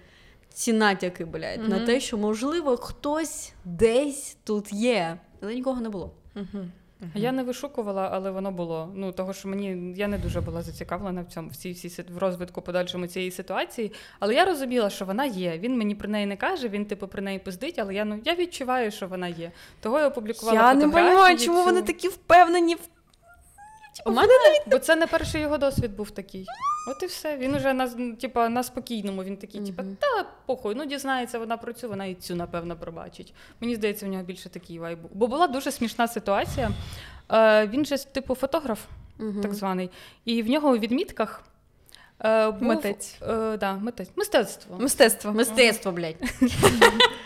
ці 0.54 0.74
натяки, 0.74 1.26
блядь, 1.26 1.70
на 1.70 1.86
те, 1.86 2.00
що 2.00 2.18
можливо 2.18 2.78
хтось 2.78 3.54
десь 3.66 4.38
тут 4.44 4.74
є, 4.74 5.18
але 5.42 5.56
нікого 5.56 5.82
не 5.82 5.90
було. 5.90 6.12
Угу. 7.04 7.12
Я 7.16 7.32
не 7.32 7.44
вишукувала, 7.44 8.10
але 8.12 8.32
воно 8.32 8.52
було. 8.52 8.92
Ну 8.96 9.12
того, 9.12 9.34
що 9.34 9.50
мені 9.50 9.94
я 9.98 10.08
не 10.08 10.18
дуже 10.18 10.42
була 10.42 10.62
зацікавлена 10.62 11.22
в 11.22 11.26
цьому 11.26 11.50
всі 11.50 11.72
всі 11.72 12.02
в 12.10 12.18
розвитку 12.18 12.62
подальшому 12.62 13.08
цієї 13.08 13.32
ситуації. 13.32 13.92
Але 14.20 14.34
я 14.34 14.46
розуміла, 14.46 14.89
що 14.89 15.06
вона 15.06 15.26
є. 15.26 15.58
Він 15.58 15.78
мені 15.78 15.96
про 15.96 16.10
неї 16.10 16.26
не 16.26 16.38
каже, 16.38 16.68
він 16.70 16.86
типу 16.86 17.08
про 17.08 17.22
неї 17.22 17.39
пиздить, 17.39 17.80
але 17.80 17.94
я 17.94 18.06
ну 18.06 18.20
я 18.26 18.36
відчуваю, 18.36 18.92
що 18.92 19.08
вона 19.08 19.28
є. 19.28 19.52
Того 19.80 20.00
я 20.00 20.08
опублікувала 20.08 20.58
Я 20.58 20.74
не 20.74 20.86
розумію, 20.86 21.38
чому 21.38 21.60
цю. 21.60 21.66
вони 21.66 21.82
такі 21.82 22.08
впевнені 22.08 22.76
в 22.76 22.89
У 24.06 24.12
мене 24.12 24.34
Бо 24.68 24.80
це 24.80 24.96
не 24.96 25.08
перший 25.08 25.42
його 25.42 25.58
досвід 25.58 25.96
був 25.96 26.12
такий. 26.12 26.46
От 26.92 27.04
і 27.04 27.06
все. 27.06 27.38
Він 27.38 27.56
уже 27.56 27.74
на, 27.74 27.88
типа, 28.16 28.50
на 28.50 28.64
спокійному. 28.64 29.24
Він 29.24 29.38
такий, 29.38 29.62
типа, 29.66 29.84
Мгм. 29.84 29.98
та 30.00 30.26
похуй, 30.46 30.76
ну 30.76 30.86
дізнається 30.86 31.40
вона 31.40 31.58
про 31.58 31.74
цю, 31.74 31.90
вона 31.90 32.06
і 32.06 32.14
цю, 32.16 32.36
напевно, 32.36 32.76
пробачить. 32.76 33.34
Мені 33.60 33.76
здається, 33.76 34.06
в 34.06 34.10
нього 34.10 34.24
більше 34.24 34.50
такий 34.50 34.80
вайб. 34.80 35.02
був. 35.02 35.12
Бо 35.14 35.28
була 35.28 35.48
дуже 35.48 35.72
смішна 35.72 36.08
ситуація. 36.08 36.72
Е, 37.32 37.68
він 37.68 37.86
же, 37.86 37.98
типу, 37.98 38.36
фотограф, 38.36 38.80
Мгм. 39.18 39.42
так 39.42 39.54
званий. 39.54 39.90
І 40.26 40.44
в 40.44 40.50
нього 40.50 40.70
у 40.70 40.78
відмітках 40.78 41.44
був, 42.52 42.68
Митець. 42.68 43.16
Е, 43.30 43.58
да, 43.58 43.74
митець. 43.74 44.10
Мистецтво. 44.16 44.78
Мистецтво. 44.80 45.32
Мистецтво, 45.32 45.92
блядь. 45.92 46.16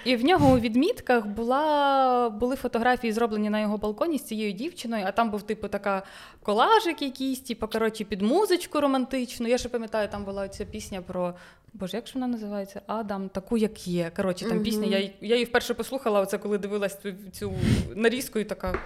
І 0.05 0.15
в 0.15 0.25
нього 0.25 0.53
у 0.55 0.59
відмітках 0.59 1.25
була, 1.25 2.29
були 2.29 2.55
фотографії, 2.55 3.13
зроблені 3.13 3.49
на 3.49 3.59
його 3.61 3.77
балконі 3.77 4.17
з 4.17 4.23
цією 4.23 4.51
дівчиною, 4.51 5.05
а 5.07 5.11
там 5.11 5.31
був, 5.31 5.41
типу, 5.41 5.67
така 5.67 6.03
колажик 6.43 7.01
якийсь, 7.01 7.39
типу, 7.39 7.67
коротше, 7.67 8.03
під 8.03 8.21
музичку 8.21 8.81
романтичну. 8.81 9.47
Я 9.47 9.57
ще 9.57 9.69
пам'ятаю, 9.69 10.07
там 10.11 10.23
була 10.23 10.47
ця 10.47 10.65
пісня 10.65 11.01
про. 11.01 11.33
Боже, 11.73 11.97
як 11.97 12.07
ж 12.07 12.11
вона 12.15 12.27
називається? 12.27 12.81
Адам, 12.87 13.29
таку, 13.29 13.57
як 13.57 13.87
є. 13.87 14.11
Коротше, 14.15 14.45
там 14.49 14.59
пісня. 14.63 14.85
Я, 14.87 14.97
її- 14.97 15.13
я 15.21 15.35
її 15.35 15.45
вперше 15.45 15.73
послухала, 15.73 16.19
оце 16.21 16.37
коли 16.37 16.57
дивилась 16.57 16.97
цю, 17.01 17.13
цю 17.31 17.53
нарізку, 17.95 18.39
і 18.39 18.43
така. 18.43 18.79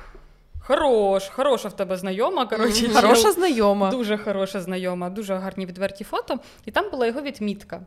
Хорош, 0.72 1.28
хороша 1.28 1.70
в 1.70 1.76
тебе 1.76 1.98
знайома. 1.98 2.46
Коротше. 2.46 2.88
Хороша 2.90 3.32
знайома. 3.32 3.92
Дуже 3.92 4.18
хороша 4.18 4.62
знайома, 4.62 5.10
дуже 5.10 5.36
гарні 5.36 5.66
відверті 5.66 6.04
фото. 6.04 6.40
І 6.66 6.72
там 6.72 6.90
була 6.92 7.08
його 7.08 7.22
відмітка. 7.22 7.82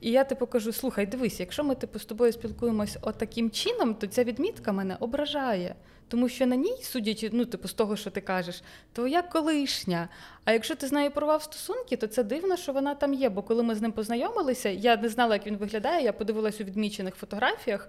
І 0.00 0.10
я 0.10 0.24
типу 0.24 0.46
кажу: 0.46 0.72
слухай, 0.72 1.06
дивись, 1.06 1.40
якщо 1.40 1.64
ми 1.64 1.74
типу, 1.74 1.98
з 1.98 2.04
тобою 2.04 2.32
спілкуємось 2.32 2.96
отаким 3.02 3.50
чином, 3.50 3.94
то 3.94 4.06
ця 4.06 4.24
відмітка 4.24 4.72
мене 4.72 4.96
ображає. 5.00 5.74
Тому 6.08 6.28
що 6.28 6.46
на 6.46 6.56
ній, 6.56 6.76
судячи, 6.82 7.30
ну, 7.32 7.44
типу, 7.44 7.68
з 7.68 7.72
того, 7.72 7.96
що 7.96 8.10
ти 8.10 8.20
кажеш, 8.20 8.62
твоя 8.92 9.22
колишня. 9.22 10.08
А 10.44 10.52
якщо 10.52 10.74
ти 10.74 10.86
з 10.86 10.92
нею 10.92 11.10
порвав 11.10 11.42
стосунки, 11.42 11.96
то 11.96 12.06
це 12.06 12.24
дивно, 12.24 12.56
що 12.56 12.72
вона 12.72 12.94
там 12.94 13.14
є. 13.14 13.28
Бо 13.28 13.42
коли 13.42 13.62
ми 13.62 13.74
з 13.74 13.82
ним 13.82 13.92
познайомилися, 13.92 14.68
я 14.68 14.96
не 14.96 15.08
знала, 15.08 15.34
як 15.34 15.46
він 15.46 15.56
виглядає. 15.56 16.04
Я 16.04 16.12
подивилась 16.12 16.60
у 16.60 16.64
відмічених 16.64 17.14
фотографіях. 17.14 17.88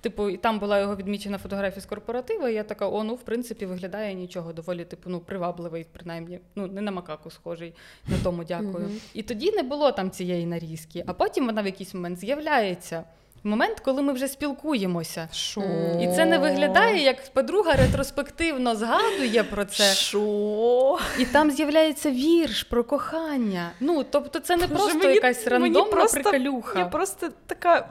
Типу, 0.00 0.28
і 0.30 0.36
там 0.36 0.58
була 0.58 0.80
його 0.80 0.96
відмічена 0.96 1.38
фотографія 1.38 1.80
з 1.82 1.86
корпоративу, 1.86 2.48
і 2.48 2.54
я 2.54 2.62
така, 2.62 2.88
о, 2.88 3.04
ну, 3.04 3.14
в 3.14 3.22
принципі, 3.22 3.66
виглядає 3.66 4.14
нічого, 4.14 4.52
доволі, 4.52 4.84
типу, 4.84 5.10
ну, 5.10 5.20
привабливий, 5.20 5.86
принаймні. 5.92 6.40
Ну, 6.56 6.66
не 6.66 6.80
на 6.80 6.90
макаку 6.90 7.30
схожий, 7.30 7.74
на 8.08 8.16
тому 8.24 8.44
дякую. 8.44 8.88
І 9.14 9.22
тоді 9.22 9.52
не 9.52 9.62
було 9.62 9.92
там 9.92 10.10
цієї 10.10 10.46
нарізки. 10.46 11.04
А 11.06 11.12
потім 11.12 11.46
вона 11.46 11.62
в 11.62 11.66
якийсь 11.66 11.94
момент 11.94 12.18
з'являється. 12.18 13.04
Момент, 13.44 13.80
коли 13.80 14.02
ми 14.02 14.12
вже 14.12 14.28
спілкуємося. 14.28 15.28
Шо? 15.32 15.62
І 16.02 16.08
це 16.16 16.24
не 16.24 16.38
виглядає, 16.38 17.02
як 17.02 17.32
подруга 17.32 17.72
ретроспективно 17.72 18.76
згадує 18.76 19.42
про 19.44 19.64
це. 19.64 19.94
Шо? 19.94 20.98
І 21.18 21.24
там 21.24 21.50
з'являється 21.50 22.10
вірш 22.10 22.62
про 22.62 22.84
кохання. 22.84 23.70
Ну, 23.80 24.04
тобто, 24.10 24.40
це 24.40 24.56
не 24.56 24.66
Боже, 24.66 24.74
просто 24.74 24.98
мені- 24.98 25.14
якась 25.14 25.46
мені 25.46 25.50
рандомна 25.64 25.90
просто- 25.92 26.20
приколюха. 26.20 26.78
Я 26.78 26.84
просто 26.86 27.28
така. 27.46 27.88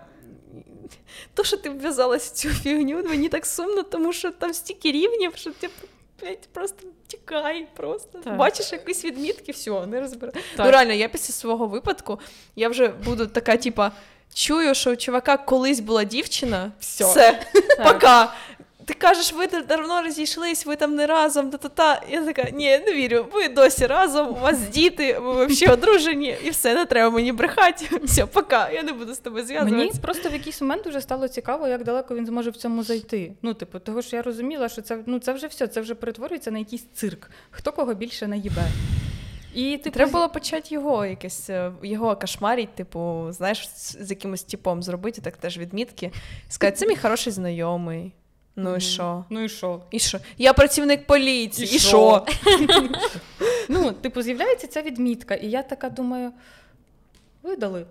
То, 1.34 1.44
що 1.44 1.58
ти 1.58 1.70
вв'язалась 1.70 2.28
в 2.28 2.32
цю 2.34 2.50
фігню, 2.50 3.04
мені 3.04 3.30
так 3.30 3.46
сумно, 3.46 3.84
тому 3.84 4.14
що 4.14 4.32
там 4.32 4.54
стільки 4.54 4.92
рівнів, 4.92 5.32
що 5.36 5.52
ти 5.52 5.70
просто 6.54 6.88
тікай, 7.08 7.68
просто 7.76 8.20
Так. 8.24 8.38
бачиш 8.38 8.72
якісь 8.72 9.06
відмітки, 9.06 9.52
все, 9.52 9.86
не 9.86 10.00
розбира. 10.00 10.34
Ну 10.58 10.72
реально, 10.72 10.94
я 10.94 11.08
після 11.10 11.34
свого 11.34 11.68
випадку 11.68 12.20
я 12.56 12.70
вже 12.70 12.88
буду 12.88 13.28
така, 13.28 13.58
типа, 13.58 13.92
чую, 14.34 14.76
що 14.76 14.92
у 14.92 14.96
чувака 14.96 15.38
колись 15.38 15.80
була 15.80 16.04
дівчина. 16.04 16.72
все, 16.80 17.06
Все, 17.06 17.46
пока. 17.84 18.34
Ти 18.86 18.94
кажеш, 18.94 19.34
ви 19.34 19.48
давно 19.48 20.02
розійшлись, 20.02 20.66
ви 20.66 20.76
там 20.76 20.96
не 20.96 21.08
разом, 21.08 21.50
та-та-та. 21.50 22.02
Я 22.10 22.22
така, 22.22 22.50
ні, 22.50 22.80
не 22.80 22.94
вірю, 22.94 23.26
ви 23.34 23.50
досі 23.50 23.88
разом, 23.88 24.28
у 24.30 24.34
вас 24.34 24.60
діти, 24.60 25.20
ви 25.20 25.46
взагалі 25.46 25.74
одружені, 25.74 26.36
і 26.44 26.50
все, 26.50 26.76
не 26.76 26.86
треба 26.86 27.10
мені 27.10 27.32
брехати. 27.32 27.86
Все, 28.04 28.26
пока, 28.26 28.70
я 28.70 28.84
не 28.84 28.94
буду 28.94 29.14
з 29.14 29.18
тобою 29.18 29.46
Мені 29.64 29.92
просто 30.02 30.30
в 30.30 30.34
якийсь 30.34 30.62
момент 30.62 30.88
вже 30.88 31.02
стало 31.02 31.28
цікаво, 31.28 31.68
як 31.68 31.84
далеко 31.84 32.16
він 32.16 32.26
зможе 32.26 32.50
в 32.50 32.56
цьому 32.56 32.84
зайти. 32.84 33.34
Ну, 33.42 33.54
типу, 33.54 33.80
того 33.80 34.02
що 34.02 34.16
я 34.16 34.22
розуміла, 34.22 34.70
що 34.70 34.82
це 34.82 35.00
ну 35.06 35.20
це 35.20 35.34
вже 35.34 35.48
все, 35.48 35.68
це 35.68 35.82
вже 35.82 35.96
перетворюється 35.96 36.52
на 36.52 36.60
якийсь 36.60 36.86
цирк. 36.94 37.30
Хто 37.52 37.72
кого 37.72 37.94
більше 37.94 38.28
наїбе. 38.28 38.64
І 39.54 39.78
типу, 39.78 39.94
Треба 39.94 40.12
було 40.12 40.30
почати 40.30 40.76
його 40.76 41.06
якесь, 41.06 41.50
е, 41.50 41.72
його 41.84 42.16
кошмарить, 42.16 42.76
типу, 42.76 43.28
знаєш, 43.30 43.70
з 43.76 44.10
якимось 44.10 44.44
типом 44.44 44.84
зробити, 44.84 45.22
так 45.22 45.38
теж 45.38 45.58
відмітки. 45.58 46.12
Сказати, 46.50 46.78
це 46.78 46.88
мій 46.88 46.96
хороший 46.96 47.34
знайомий. 47.34 48.14
Ну 48.56 48.76
і 48.76 48.82
що? 48.82 49.26
Ну 49.30 49.44
і 49.44 49.50
що? 49.50 49.82
І 49.92 50.00
що? 50.00 50.20
Я 50.38 50.54
працівник 50.54 51.08
поліції. 51.08 51.72
І 51.72 51.76
І 51.76 51.80
що? 51.80 52.26
що? 52.28 52.90
Ну, 53.70 53.92
типу, 53.92 54.22
з'являється 54.22 54.68
ця 54.68 54.82
відмітка, 54.82 55.36
і 55.36 55.50
я 55.50 55.64
така 55.64 55.90
думаю: 55.90 56.32
видали. 57.44 57.86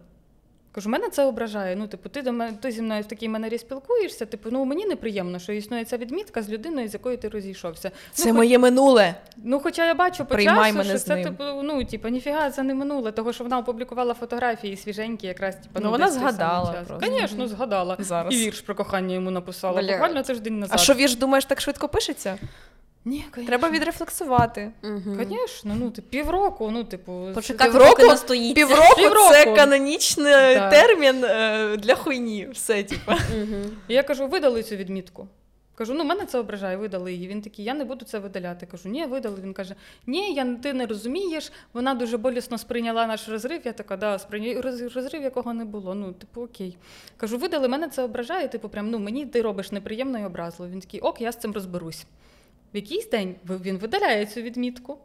Кажу, 0.75 0.91
мене 0.91 1.09
це 1.09 1.25
ображає. 1.25 1.77
Ну, 1.77 1.87
типу, 1.87 2.09
ти 2.09 2.22
до 2.22 2.33
мене 2.33 2.57
ти 2.61 2.70
зі 2.70 2.83
мною 2.83 3.03
в 3.03 3.05
такій 3.05 3.29
манері 3.29 3.59
спілкуєшся. 3.59 4.27
Типу, 4.27 4.49
ну 4.53 4.64
мені 4.64 4.87
неприємно, 4.87 5.39
що 5.39 5.53
існує 5.53 5.85
ця 5.85 5.97
відмітка 5.97 6.43
з 6.43 6.51
людиною, 6.51 6.89
з 6.89 6.95
якою 6.95 7.18
ти 7.18 7.29
розійшовся. 7.29 7.91
Це 8.12 8.22
ну, 8.25 8.31
хоч- 8.31 8.37
моє 8.37 8.59
минуле. 8.59 9.14
Ну, 9.37 9.61
хоча 9.61 9.87
я 9.87 9.95
бачу 9.95 10.25
по 10.25 10.35
Приймай 10.35 10.57
часу, 10.57 10.79
мене 10.79 10.91
що 10.91 10.99
з 10.99 11.05
це 11.05 11.14
ним. 11.16 11.25
типу, 11.25 11.45
ну, 11.62 11.85
типу, 11.85 12.09
ніфіга, 12.09 12.51
це 12.51 12.62
не 12.62 12.75
минуле, 12.75 13.12
того, 13.12 13.33
що 13.33 13.45
вона 13.45 13.59
опублікувала 13.59 14.14
фотографії 14.14 14.77
свіженькі, 14.77 15.27
якраз 15.27 15.55
типу, 15.55 15.81
Ну, 15.83 15.91
вона 15.91 16.07
десь 16.07 16.16
в 16.16 16.20
той 16.20 16.33
самий 16.33 16.37
згадала 16.37 16.85
Звісно, 17.03 17.49
згадала. 17.49 17.97
Зараз. 17.99 18.35
І 18.35 18.37
вірш 18.37 18.61
про 18.61 18.75
кохання 18.75 19.14
йому 19.14 19.31
написала. 19.31 19.83
Бля. 19.83 19.93
Буквально 19.93 20.22
тиждень 20.22 20.59
назад. 20.59 20.75
А 20.81 20.83
що 20.83 20.95
вірш, 20.95 21.16
думаєш, 21.16 21.45
так 21.45 21.61
швидко 21.61 21.89
пишеться? 21.89 22.39
Ні, 23.05 23.25
конечно. 23.35 23.47
Треба 23.49 23.71
відрефлексувати. 23.71 24.71
Звісно, 25.07 25.77
ну, 25.79 25.91
типу, 25.91 26.09
півроку, 26.09 26.71
ну, 26.71 26.85
типу, 26.85 27.29
Почекати, 27.35 27.71
Півроку? 27.71 27.91
поки 27.91 28.07
настоїться. 28.07 28.55
Півроку, 28.67 28.97
Півроку. 28.97 29.33
це 29.33 29.57
канонічний 29.57 30.33
Так. 30.55 30.71
термін 30.71 31.25
е, 31.25 31.77
для 31.77 31.95
хуйні. 31.95 32.49
Все, 32.53 32.83
типу. 32.83 33.13
І 33.89 33.95
я 33.95 34.03
кажу, 34.03 34.27
видали 34.27 34.63
цю 34.63 34.77
відмітку. 34.77 35.29
Кажу, 35.77 35.95
ну 35.95 36.05
мене 36.05 36.27
це 36.27 36.39
ображає, 36.39 36.77
видали 36.77 37.13
її. 37.13 37.29
Він 37.29 37.43
такий, 37.43 37.65
я 37.65 37.75
не 37.75 37.85
буду 37.85 38.05
це 38.05 38.19
видаляти. 38.19 38.67
Кажу, 38.67 38.89
ні, 38.89 39.07
видали. 39.07 39.37
Він 39.43 39.53
каже, 39.53 39.75
ні, 40.07 40.35
я, 40.35 40.55
ти 40.63 40.73
не 40.73 40.87
розумієш, 40.87 41.53
вона 41.73 41.95
дуже 41.95 42.17
болісно 42.17 42.59
сприйняла 42.59 43.07
наш 43.07 43.29
розрив. 43.29 43.61
Я 43.65 43.73
така, 43.73 43.97
да, 43.97 44.19
сприйня... 44.19 44.61
роз- 44.61 44.95
розрив, 44.95 45.23
якого 45.23 45.55
не 45.55 45.65
було. 45.65 45.95
Ну, 45.95 46.13
типу, 46.13 46.43
окей. 46.43 46.77
Кажу, 47.17 47.39
видали, 47.39 47.69
мене 47.69 47.89
це 47.89 48.03
ображає. 48.03 48.49
Типу, 48.49 48.69
прям, 48.69 48.91
ну 48.91 48.99
мені 48.99 49.27
ти 49.27 49.43
робиш 49.43 49.73
неприємно 49.73 50.19
і 50.19 50.25
образливо. 50.25 50.73
Він 50.73 50.81
такий, 50.81 51.01
ок, 51.01 51.21
я 51.21 51.33
з 51.33 51.37
цим 51.37 51.53
розберусь. 51.53 52.07
В 52.75 52.77
якийсь 52.77 53.11
день 53.11 53.37
він 53.45 53.79
видаляє 53.79 54.27
цю 54.27 54.43
відмітку. 54.43 54.99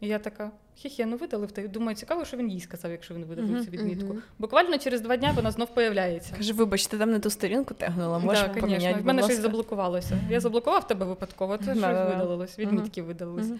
І 0.00 0.08
я 0.08 0.18
така, 0.18 0.50
хі-хі, 0.84 1.04
ну 1.06 1.16
видалив. 1.16 1.52
Та 1.52 1.68
думаю, 1.68 1.96
цікаво, 1.96 2.24
що 2.24 2.36
він 2.36 2.50
їй 2.50 2.60
сказав, 2.60 2.90
якщо 2.90 3.14
він 3.14 3.24
видалив 3.24 3.50
Мгм, 3.50 3.64
цю 3.64 3.70
відмітку. 3.70 4.06
мгм. 4.06 4.22
Буквально 4.38 4.78
через 4.78 5.00
два 5.00 5.16
дня 5.16 5.32
вона 5.36 5.50
знов 5.50 5.74
появляється. 5.74 6.34
Каже, 6.36 6.52
вибач, 6.52 6.86
ти 6.86 6.98
там 6.98 7.10
не 7.10 7.20
ту 7.20 7.30
сторінку 7.30 7.74
тегнула, 7.74 8.18
можеш 8.18 8.42
Так, 8.42 8.60
поміняти, 8.60 9.00
В 9.00 9.06
мене 9.06 9.22
щось 9.22 9.40
заблокувалося. 9.40 10.18
Я 10.30 10.40
заблокував 10.40 10.86
тебе 10.86 11.06
випадково, 11.06 11.56
це 11.56 11.64
щось 11.64 11.76
видалилось, 11.76 12.58
відмітки 12.58 13.02
видалились. 13.02 13.50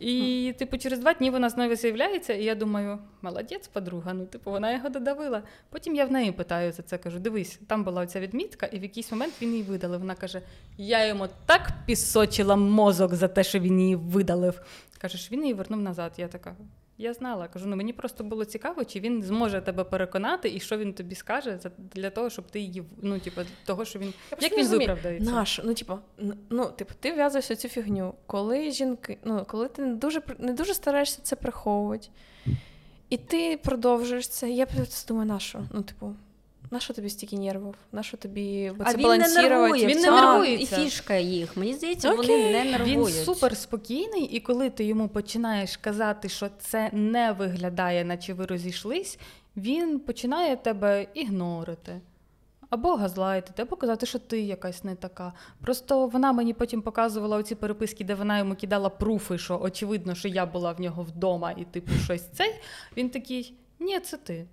І, 0.00 0.54
типу, 0.58 0.78
через 0.78 0.98
два 0.98 1.14
дні 1.14 1.30
вона 1.30 1.48
знову 1.48 1.74
з'являється, 1.74 2.32
і 2.32 2.44
я 2.44 2.54
думаю, 2.54 2.98
молодець, 3.22 3.68
подруга. 3.68 4.14
Ну, 4.14 4.24
типу, 4.26 4.50
вона 4.50 4.72
його 4.72 4.88
додавила. 4.88 5.42
Потім 5.70 5.94
я 5.94 6.04
в 6.04 6.12
неї 6.12 6.32
питаю 6.32 6.72
за 6.72 6.82
це, 6.82 6.98
кажу: 6.98 7.18
дивись, 7.18 7.60
там 7.66 7.84
була 7.84 8.02
оця 8.02 8.20
відмітка, 8.20 8.66
і 8.66 8.78
в 8.78 8.82
якийсь 8.82 9.12
момент 9.12 9.32
він 9.42 9.50
її 9.50 9.62
видалив. 9.62 10.00
Вона 10.00 10.14
каже: 10.14 10.42
Я 10.78 11.06
йому 11.06 11.28
так 11.46 11.70
пісочила 11.86 12.56
мозок 12.56 13.14
за 13.14 13.28
те, 13.28 13.44
що 13.44 13.58
він 13.58 13.80
її 13.80 13.96
видалив. 13.96 14.60
Кажеш, 15.00 15.32
він 15.32 15.42
її 15.42 15.54
вернув 15.54 15.80
назад. 15.80 16.12
Я 16.16 16.28
така. 16.28 16.56
Я 16.98 17.14
знала, 17.14 17.48
кажу, 17.48 17.66
ну 17.66 17.76
мені 17.76 17.92
просто 17.92 18.24
було 18.24 18.44
цікаво, 18.44 18.84
чи 18.84 19.00
він 19.00 19.22
зможе 19.22 19.60
тебе 19.60 19.84
переконати, 19.84 20.54
і 20.54 20.60
що 20.60 20.78
він 20.78 20.92
тобі 20.92 21.14
скаже 21.14 21.58
для 21.78 22.10
того, 22.10 22.30
щоб 22.30 22.50
ти 22.50 22.60
її 22.60 22.84
ну, 23.02 23.18
типу, 23.18 23.40
того, 23.64 23.84
що 23.84 23.98
він 23.98 24.12
Я 24.30 24.48
як 24.48 24.58
він 24.58 24.68
виправдається. 24.68 25.30
Наш, 25.30 25.60
ну 25.64 25.74
типу, 25.74 25.98
ну, 26.50 26.64
типу, 26.64 26.94
ти 27.00 27.12
в'язуєшся 27.12 27.56
цю 27.56 27.68
фігню, 27.68 28.14
коли 28.26 28.70
жінки, 28.70 29.18
ну, 29.24 29.44
коли 29.48 29.68
ти 29.68 29.82
не 29.82 29.94
дуже 29.94 30.22
не 30.38 30.52
дуже 30.52 30.74
стараєшся 30.74 31.22
це 31.22 31.36
приховувати, 31.36 32.08
і 33.10 33.16
ти 33.16 33.56
продовжуєш 33.56 34.28
це. 34.28 34.50
Я 34.50 34.66
просто 34.66 35.08
думаю, 35.08 35.28
на 35.28 35.38
що? 35.38 35.62
Ну, 35.72 35.82
типу, 35.82 36.14
на 36.70 36.80
що 36.80 36.94
тобі 36.94 37.10
стільки 37.10 37.36
нервів? 37.38 37.74
На 37.92 38.02
що 38.02 38.16
тобі 38.16 38.72
А 38.78 38.84
це 38.92 38.96
він 38.96 39.02
не 39.02 39.08
балансувати? 39.08 39.48
нервує. 39.48 39.86
Він 39.86 39.98
не 40.00 40.10
нервується. 40.10 40.80
І 40.80 40.84
фішка 40.84 41.14
їх. 41.14 41.56
Мені 41.56 41.74
здається, 41.74 42.12
Окей. 42.12 42.26
вони 42.26 42.52
не 42.52 42.64
нервують. 42.64 43.16
Він 43.16 43.24
супер 43.24 43.56
спокійний, 43.56 44.22
і 44.22 44.40
коли 44.40 44.70
ти 44.70 44.84
йому 44.84 45.08
починаєш 45.08 45.76
казати, 45.76 46.28
що 46.28 46.48
це 46.58 46.90
не 46.92 47.32
виглядає, 47.32 48.04
наче 48.04 48.34
ви 48.34 48.46
розійшлись, 48.46 49.18
він 49.56 50.00
починає 50.00 50.56
тебе 50.56 51.06
ігнорити. 51.14 52.00
Або 52.70 52.94
газлайтити, 52.94 53.62
або 53.62 53.76
казати, 53.76 54.06
що 54.06 54.18
ти 54.18 54.40
якась 54.40 54.84
не 54.84 54.94
така. 54.94 55.32
Просто 55.60 56.06
вона 56.06 56.32
мені 56.32 56.52
потім 56.52 56.82
показувала 56.82 57.36
оці 57.36 57.54
переписки, 57.54 58.04
де 58.04 58.14
вона 58.14 58.38
йому 58.38 58.54
кидала 58.54 58.88
пруфи, 58.88 59.38
що 59.38 59.60
очевидно, 59.62 60.14
що 60.14 60.28
я 60.28 60.46
була 60.46 60.72
в 60.72 60.80
нього 60.80 61.02
вдома, 61.02 61.52
і 61.52 61.64
типу 61.64 61.92
щось 62.04 62.22
цей. 62.22 62.54
Він 62.96 63.10
такий: 63.10 63.54
ні, 63.78 64.00
це 64.00 64.16
ти. 64.16 64.46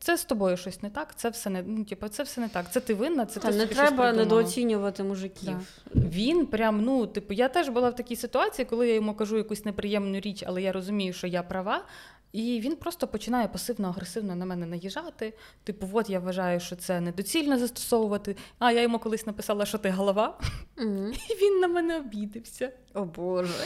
Це 0.00 0.16
з 0.16 0.24
тобою 0.24 0.56
щось 0.56 0.82
не 0.82 0.90
так, 0.90 1.16
це 1.16 1.28
все 1.28 1.50
не 1.50 1.62
ну, 1.66 1.84
типу, 1.84 2.08
це 2.08 2.22
все 2.22 2.40
не 2.40 2.48
так. 2.48 2.72
Це 2.72 2.80
ти 2.80 2.94
винна, 2.94 3.26
це 3.26 3.40
ти 3.40 3.46
не 3.48 3.60
собі 3.60 3.74
треба 3.74 4.08
щось 4.08 4.16
недооцінювати 4.16 5.02
мужиків. 5.02 5.56
Він 5.94 6.46
прям, 6.46 6.84
ну, 6.84 7.06
типу, 7.06 7.34
я 7.34 7.48
теж 7.48 7.68
була 7.68 7.90
в 7.90 7.96
такій 7.96 8.16
ситуації, 8.16 8.66
коли 8.66 8.88
я 8.88 8.94
йому 8.94 9.14
кажу 9.14 9.36
якусь 9.36 9.64
неприємну 9.64 10.20
річ, 10.20 10.44
але 10.46 10.62
я 10.62 10.72
розумію, 10.72 11.12
що 11.12 11.26
я 11.26 11.42
права. 11.42 11.84
І 12.32 12.60
він 12.60 12.76
просто 12.76 13.06
починає 13.08 13.46
пасивно-агресивно 13.46 14.34
на 14.34 14.46
мене 14.46 14.66
наїжджати. 14.66 15.34
Типу, 15.64 15.88
от 15.92 16.10
я 16.10 16.20
вважаю, 16.20 16.60
що 16.60 16.76
це 16.76 17.00
недоцільно 17.00 17.58
застосовувати. 17.58 18.36
А 18.58 18.72
я 18.72 18.82
йому 18.82 18.98
колись 18.98 19.26
написала, 19.26 19.66
що 19.66 19.78
ти 19.78 19.90
голова, 19.90 20.38
Мгм. 20.76 21.12
і 21.30 21.34
він 21.34 21.60
на 21.60 21.68
мене 21.68 21.96
обідився. 21.96 22.70
О 22.94 23.04
Боже. 23.04 23.64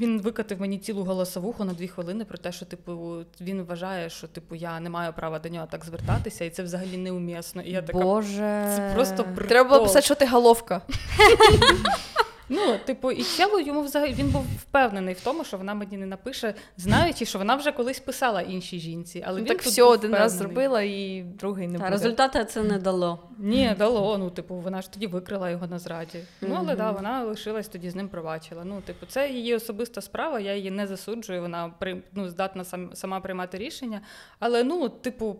Він 0.00 0.20
викатив 0.20 0.60
мені 0.60 0.78
цілу 0.78 1.04
голосовуху 1.04 1.64
на 1.64 1.72
дві 1.72 1.88
хвилини 1.88 2.24
про 2.24 2.38
те, 2.38 2.52
що 2.52 2.66
типу 2.66 3.24
він 3.40 3.62
вважає, 3.62 4.10
що 4.10 4.26
типу 4.28 4.54
я 4.54 4.80
не 4.80 4.90
маю 4.90 5.12
права 5.12 5.38
до 5.38 5.48
нього 5.48 5.66
так 5.70 5.84
звертатися, 5.84 6.44
і 6.44 6.50
це 6.50 6.62
взагалі 6.62 6.96
неумісно. 6.96 7.62
І 7.62 7.70
я 7.70 7.82
така 7.82 7.98
Боже. 7.98 8.72
це 8.76 8.92
просто 8.94 9.24
прикол. 9.24 9.46
Треба 9.48 9.68
було 9.68 9.82
писати, 9.82 10.04
що 10.04 10.14
ти 10.14 10.26
головка. 10.26 10.82
Ну, 12.48 12.78
типу, 12.84 13.10
і 13.10 13.22
челу 13.22 13.60
йому 13.60 13.82
взагалі 13.82 14.12
він 14.12 14.28
був 14.28 14.44
впевнений 14.58 15.14
в 15.14 15.20
тому, 15.20 15.44
що 15.44 15.56
вона 15.58 15.74
мені 15.74 15.96
не 15.96 16.06
напише, 16.06 16.54
знаючи, 16.76 17.24
що 17.24 17.38
вона 17.38 17.56
вже 17.56 17.72
колись 17.72 18.00
писала 18.00 18.40
іншій 18.42 18.78
жінці. 18.78 19.24
Але 19.26 19.38
Ну, 19.38 19.44
він 19.44 19.48
так 19.48 19.62
все, 19.62 19.82
один 19.82 20.14
раз 20.14 20.32
зробила, 20.32 20.82
і 20.82 21.24
другий 21.38 21.68
не 21.68 21.78
Та, 21.78 21.84
буде. 21.84 21.90
результати 21.90 22.44
це 22.44 22.62
не 22.62 22.78
дало. 22.78 23.18
Ні, 23.38 23.74
дало. 23.78 24.18
Ну, 24.18 24.30
типу, 24.30 24.54
вона 24.54 24.82
ж 24.82 24.92
тоді 24.92 25.06
викрила 25.06 25.50
його 25.50 25.66
на 25.66 25.78
зраді. 25.78 26.18
Ну, 26.40 26.56
але 26.58 26.76
да, 26.76 26.90
вона 26.90 27.24
лишилась 27.24 27.68
тоді 27.68 27.90
з 27.90 27.94
ним 27.94 28.08
пробачила. 28.08 28.64
Ну, 28.64 28.80
типу, 28.80 29.06
це 29.06 29.28
її 29.30 29.54
особиста 29.54 30.00
справа, 30.00 30.40
я 30.40 30.54
її 30.54 30.70
не 30.70 30.86
засуджую, 30.86 31.40
вона 31.40 31.72
при, 31.78 32.02
ну, 32.12 32.28
здатна 32.28 32.64
сам, 32.64 32.90
сама 32.94 33.20
приймати 33.20 33.58
рішення. 33.58 34.00
Але 34.38 34.64
ну, 34.64 34.88
типу. 34.88 35.36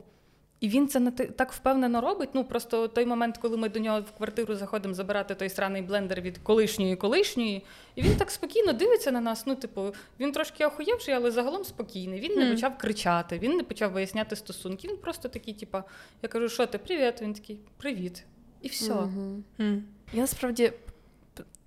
І 0.61 0.69
він 0.69 0.89
це 0.89 1.01
не 1.01 1.11
так 1.11 1.53
впевнено 1.53 2.01
робить. 2.01 2.29
Ну 2.35 2.45
просто 2.45 2.89
той 2.89 3.07
момент, 3.07 3.39
коли 3.39 3.57
ми 3.57 3.69
до 3.69 3.79
нього 3.79 4.01
в 4.01 4.11
квартиру 4.11 4.57
заходимо 4.57 4.95
забирати 4.95 5.35
той 5.35 5.49
сраний 5.49 5.83
блендер 5.83 6.21
від 6.21 6.39
колишньої 6.39 6.97
колишньої, 6.97 7.65
і 7.95 8.03
він 8.03 8.17
так 8.17 8.31
спокійно 8.31 8.73
дивиться 8.73 9.11
на 9.13 9.21
нас. 9.21 9.47
Ну, 9.47 9.55
типу, 9.57 9.95
він 10.21 10.33
трошки 10.33 10.67
охуєвший, 10.67 11.15
але 11.15 11.31
загалом 11.31 11.65
спокійний. 11.65 12.21
Він 12.21 12.39
не 12.39 12.45
Мгм. 12.45 12.55
почав 12.55 12.79
кричати, 12.79 13.39
він 13.39 13.57
не 13.57 13.63
почав 13.63 13.93
виясняти 13.93 14.37
стосунки. 14.37 14.89
Він 14.89 14.97
просто 14.97 15.29
такий, 15.29 15.55
типа, 15.55 15.85
я 16.23 16.29
кажу, 16.29 16.49
що 16.49 16.67
ти, 16.67 16.79
привіт? 16.79 17.15
Він 17.23 17.35
такий, 17.35 17.61
привіт. 17.77 18.25
І 18.63 18.69
все. 18.69 18.95
Мгм. 18.95 19.45
М. 19.61 19.85
Я 20.13 20.21
насправді 20.21 20.73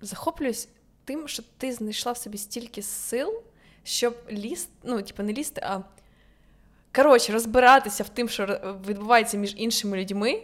захоплююсь 0.00 0.68
тим, 1.04 1.28
що 1.28 1.42
ти 1.58 1.72
знайшла 1.72 2.12
в 2.12 2.16
собі 2.16 2.38
стільки 2.38 2.82
сил, 2.82 3.42
щоб 3.84 4.16
лізти, 4.30 4.70
ну, 4.84 5.02
типу, 5.02 5.22
не 5.22 5.32
лізти, 5.32 5.60
а 5.64 5.80
коротше, 6.94 7.32
розбиратися 7.32 8.02
в 8.02 8.08
тим, 8.08 8.28
що 8.28 8.60
відбувається 8.88 9.36
між 9.36 9.54
іншими 9.56 9.98
людьми, 9.98 10.42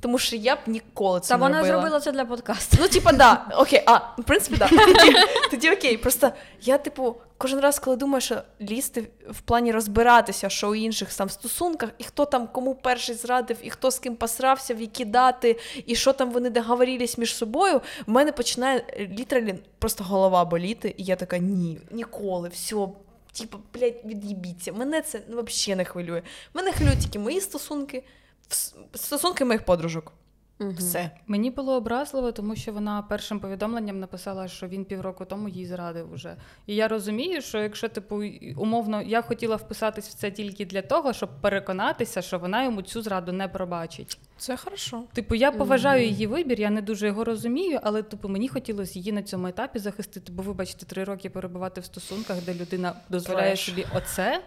тому 0.00 0.18
що 0.18 0.36
я 0.36 0.56
б 0.56 0.58
ніколи 0.66 1.20
це 1.20 1.28
Та 1.28 1.36
не 1.36 1.40
вона 1.40 1.64
зробила 1.64 2.00
це 2.00 2.12
для 2.12 2.24
подкасту. 2.24 2.76
Ну, 2.80 2.88
типа, 2.88 3.12
да, 3.12 3.46
окей, 3.56 3.82
а, 3.86 3.96
в 3.96 4.24
принципі, 4.24 4.56
да. 4.58 4.68
Тоді, 4.68 5.16
тоді 5.50 5.70
окей. 5.70 5.96
Просто 5.96 6.32
я, 6.62 6.78
типу, 6.78 7.16
кожен 7.38 7.60
раз, 7.60 7.78
коли 7.78 7.96
думаю, 7.96 8.20
що 8.20 8.42
лізти 8.60 9.08
в 9.30 9.40
плані 9.40 9.72
розбиратися, 9.72 10.48
що 10.48 10.68
у 10.68 10.74
інших 10.74 11.14
там 11.14 11.30
стосунках, 11.30 11.90
і 11.98 12.04
хто 12.04 12.24
там 12.24 12.48
кому 12.52 12.74
перший 12.74 13.14
зрадив, 13.14 13.56
і 13.62 13.70
хто 13.70 13.90
з 13.90 13.98
ким 13.98 14.16
посрався, 14.16 14.74
в 14.74 14.80
які 14.80 15.04
дати, 15.04 15.58
і 15.86 15.94
що 15.94 16.12
там 16.12 16.30
вони 16.30 16.50
договорились 16.50 17.18
між 17.18 17.34
собою, 17.34 17.80
в 18.06 18.10
мене 18.10 18.32
починає 18.32 18.84
е, 18.88 19.06
літералі 19.18 19.54
просто 19.78 20.04
голова 20.04 20.44
боліти, 20.44 20.94
і 20.96 21.04
я 21.04 21.16
така, 21.16 21.38
ні, 21.38 21.78
ніколи, 21.90 22.48
все. 22.48 22.76
Типу, 23.32 23.58
блядь, 23.74 24.04
від'їбіться. 24.04 24.72
Мене 24.72 25.02
це 25.02 25.22
ну, 25.28 25.42
взагалі 25.42 25.76
не 25.76 25.84
хвилює. 25.84 26.22
Мене 26.54 26.72
хвилюють 26.72 27.00
тільки 27.00 27.18
мої 27.18 27.40
стосунки, 27.40 28.04
стосунки 28.94 29.44
моїх 29.44 29.64
подружок. 29.64 30.12
Мгм. 30.60 30.74
Все. 30.74 31.10
Мені 31.26 31.50
було 31.50 31.74
образливо, 31.74 32.32
тому 32.32 32.56
що 32.56 32.72
вона 32.72 33.02
першим 33.02 33.40
повідомленням 33.40 34.00
написала, 34.00 34.48
що 34.48 34.68
він 34.68 34.84
півроку 34.84 35.24
тому 35.24 35.48
їй 35.48 35.66
зрадив 35.66 36.12
уже. 36.12 36.36
І 36.66 36.74
я 36.74 36.88
розумію, 36.88 37.42
що 37.42 37.58
якщо 37.58 37.88
типу 37.88 38.22
умовно 38.56 39.02
я 39.02 39.22
хотіла 39.22 39.56
вписатись 39.56 40.08
в 40.08 40.14
це 40.14 40.30
тільки 40.30 40.66
для 40.66 40.82
того, 40.82 41.12
щоб 41.12 41.30
переконатися, 41.40 42.22
що 42.22 42.38
вона 42.38 42.64
йому 42.64 42.82
цю 42.82 43.02
зраду 43.02 43.32
не 43.32 43.48
пробачить. 43.48 44.18
Це 44.36 44.56
хорошо. 44.56 45.02
Типу, 45.12 45.34
я 45.34 45.52
поважаю 45.52 46.04
її 46.06 46.26
вибір, 46.26 46.60
я 46.60 46.70
не 46.70 46.82
дуже 46.82 47.06
його 47.06 47.24
розумію, 47.24 47.80
але 47.82 48.02
типу 48.02 48.28
мені 48.28 48.48
хотілося 48.48 48.98
її 48.98 49.12
на 49.12 49.22
цьому 49.22 49.46
етапі 49.46 49.78
захистити, 49.78 50.32
бо 50.32 50.42
вибачте, 50.42 50.86
три 50.86 51.04
роки 51.04 51.30
перебувати 51.30 51.80
в 51.80 51.84
стосунках, 51.84 52.36
де 52.46 52.54
людина 52.54 52.92
дозволяє 53.08 53.48
Треш. 53.48 53.64
собі 53.64 53.86
оце. 53.94 54.42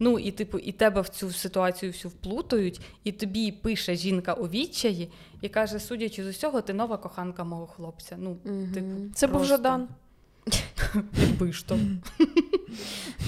Ну 0.00 0.18
і 0.18 0.30
типу, 0.30 0.58
і 0.58 0.72
тебе 0.72 1.00
в 1.00 1.08
цю 1.08 1.30
ситуацію 1.32 1.92
всю 1.92 2.10
вплутують, 2.10 2.80
і 3.04 3.12
тобі 3.12 3.52
пише 3.52 3.94
жінка 3.94 4.34
у 4.34 4.48
відчаї 4.48 5.10
і 5.40 5.48
каже: 5.48 5.78
судячи 5.78 6.24
з 6.24 6.26
усього, 6.26 6.60
ти 6.60 6.74
нова 6.74 6.96
коханка 6.96 7.44
мого 7.44 7.66
хлопця. 7.66 8.16
Ну, 8.18 8.36
Мгм. 8.44 8.72
типу, 8.74 9.14
Це 9.14 9.26
був. 9.26 9.44
Жадан. 9.44 9.88
Якби 11.20 11.52
ж 11.52 11.66
то. 11.68 11.78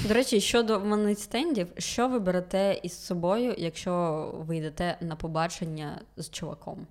До 0.09 0.15
речі, 0.15 0.41
щодо 0.41 0.81
манстендів, 0.81 1.67
що 1.79 2.09
ви 2.09 2.19
берете 2.19 2.81
із 2.83 3.05
собою, 3.05 3.55
якщо 3.59 4.35
ви 4.47 4.57
йдете 4.57 4.97
на 5.01 5.17
побачення 5.17 6.01
з 6.17 6.31
чуваком? 6.31 6.87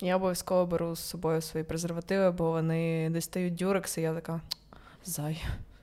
Я 0.00 0.16
обов'язково 0.16 0.66
беру 0.66 0.96
з 0.96 1.00
собою 1.00 1.40
свої 1.40 1.64
презервативи, 1.64 2.30
бо 2.30 2.50
вони 2.50 3.10
дістають 3.10 3.54
дюрекс, 3.54 3.98
і 3.98 4.00
я 4.00 4.14
така. 4.14 4.40
Зай, 5.04 5.42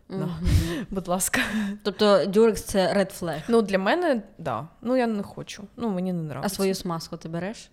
Да. 0.09 0.15
Мгм. 0.15 0.87
будь 0.89 1.07
ласка. 1.07 1.41
Тобто 1.83 2.25
дюрекс 2.25 2.63
це 2.63 2.93
red 2.93 3.21
flag. 3.21 3.41
Ну, 3.47 3.61
для 3.61 3.77
мене, 3.77 4.21
да. 4.37 4.67
Ну, 4.81 4.97
я 4.97 5.07
не 5.07 5.23
хочу. 5.23 5.63
Ну, 5.77 5.89
мені 5.89 6.13
не 6.13 6.23
нравиться. 6.23 6.53
А 6.53 6.55
свою 6.55 6.75
смазку 6.75 7.17
ти 7.17 7.29
береш? 7.29 7.71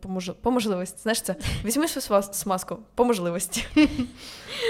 По, 0.00 0.08
мож... 0.08 0.32
по 0.42 0.50
можливості. 0.50 0.98
Знаєш 1.02 1.20
це? 1.20 1.36
Візьми 1.64 1.88
свою 1.88 2.22
смазку 2.22 2.78
по 2.94 3.04
можливості. 3.04 3.66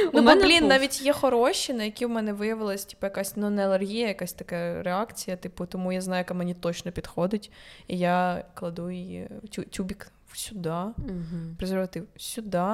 Ну, 0.04 0.10
бо, 0.12 0.22
мене 0.22 0.44
блін, 0.44 0.66
навіть 0.66 1.02
є 1.02 1.12
хороші, 1.12 1.72
на 1.72 1.84
які 1.84 2.06
в 2.06 2.10
мене 2.10 2.32
виявилась 2.32 2.84
типу, 2.84 3.06
якась 3.06 3.36
ну, 3.36 3.50
не 3.50 3.64
алергія, 3.64 4.08
якась 4.08 4.32
така 4.32 4.82
реакція, 4.82 5.36
типу, 5.36 5.66
тому 5.66 5.92
я 5.92 6.00
знаю, 6.00 6.18
яка 6.20 6.34
мені 6.34 6.54
точно 6.54 6.92
підходить. 6.92 7.52
І 7.88 7.98
я 7.98 8.44
кладу 8.54 8.90
її 8.90 9.28
тю- 9.50 9.64
тюбік 9.64 10.12
сюди. 10.32 10.74
Презерватив 11.58 12.06
сюди. 12.16 12.66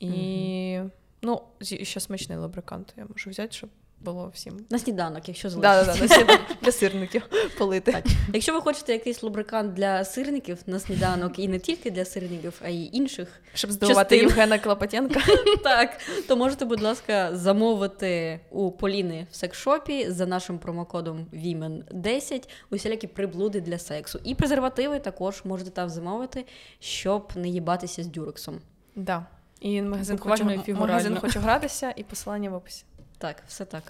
І, 0.00 0.80
ну, 1.22 1.42
ще 1.60 2.00
смачний 2.00 2.38
лабрикант 2.38 2.94
я 2.96 3.06
можу 3.08 3.30
взяти, 3.30 3.52
щоб 3.52 3.70
було 4.00 4.30
всім. 4.34 4.66
На 4.70 4.78
сніданок, 4.78 5.28
якщо 5.28 5.50
Да, 5.50 5.84
залишиться. 5.84 6.08
да, 6.08 6.08
да, 6.08 6.08
на 6.08 6.14
сніданок 6.26 6.62
для 6.62 6.72
сирників 6.72 7.22
полити. 7.58 7.92
Так. 7.92 8.04
Якщо 8.34 8.54
ви 8.54 8.60
хочете 8.60 8.92
якийсь 8.92 9.22
лубрикант 9.22 9.74
для 9.74 10.04
сирників 10.04 10.58
на 10.66 10.78
сніданок, 10.78 11.38
і 11.38 11.48
не 11.48 11.58
тільки 11.58 11.90
для 11.90 12.04
сирників, 12.04 12.60
а 12.64 12.68
й 12.68 12.90
інших, 12.92 13.40
Щоб 13.54 13.72
здивувати 13.72 14.16
Частин. 14.16 14.28
Євгена 14.28 14.58
Клопотенка. 14.58 15.20
так, 15.62 16.00
то 16.28 16.36
можете, 16.36 16.64
будь 16.64 16.82
ласка, 16.82 17.36
замовити 17.36 18.40
у 18.50 18.72
Поліни 18.72 19.26
в 19.30 19.34
секшопі 19.34 20.10
за 20.10 20.26
нашим 20.26 20.58
промокодом 20.58 21.26
VIMEN10 21.32 22.48
усілякі 22.70 23.06
приблуди 23.06 23.60
для 23.60 23.78
сексу. 23.78 24.20
І 24.24 24.34
презервативи 24.34 24.98
також 25.00 25.42
можете 25.44 25.70
там 25.70 25.88
замовити, 25.88 26.44
щоб 26.78 27.32
не 27.36 27.48
їбатися 27.48 28.02
з 28.02 28.06
дюрексом. 28.06 28.60
Да. 28.96 29.26
І 29.60 29.82
магазин 29.82 30.16
Буквально 30.16 30.44
хочу, 30.44 30.62
фігурально. 30.62 30.92
магазин 30.92 31.18
хочу 31.20 31.40
гратися, 31.40 31.94
і 31.96 32.02
посилання 32.02 32.50
в 32.50 32.54
описі. 32.54 32.84
Так, 33.18 33.36
все 33.48 33.64
так. 33.64 33.82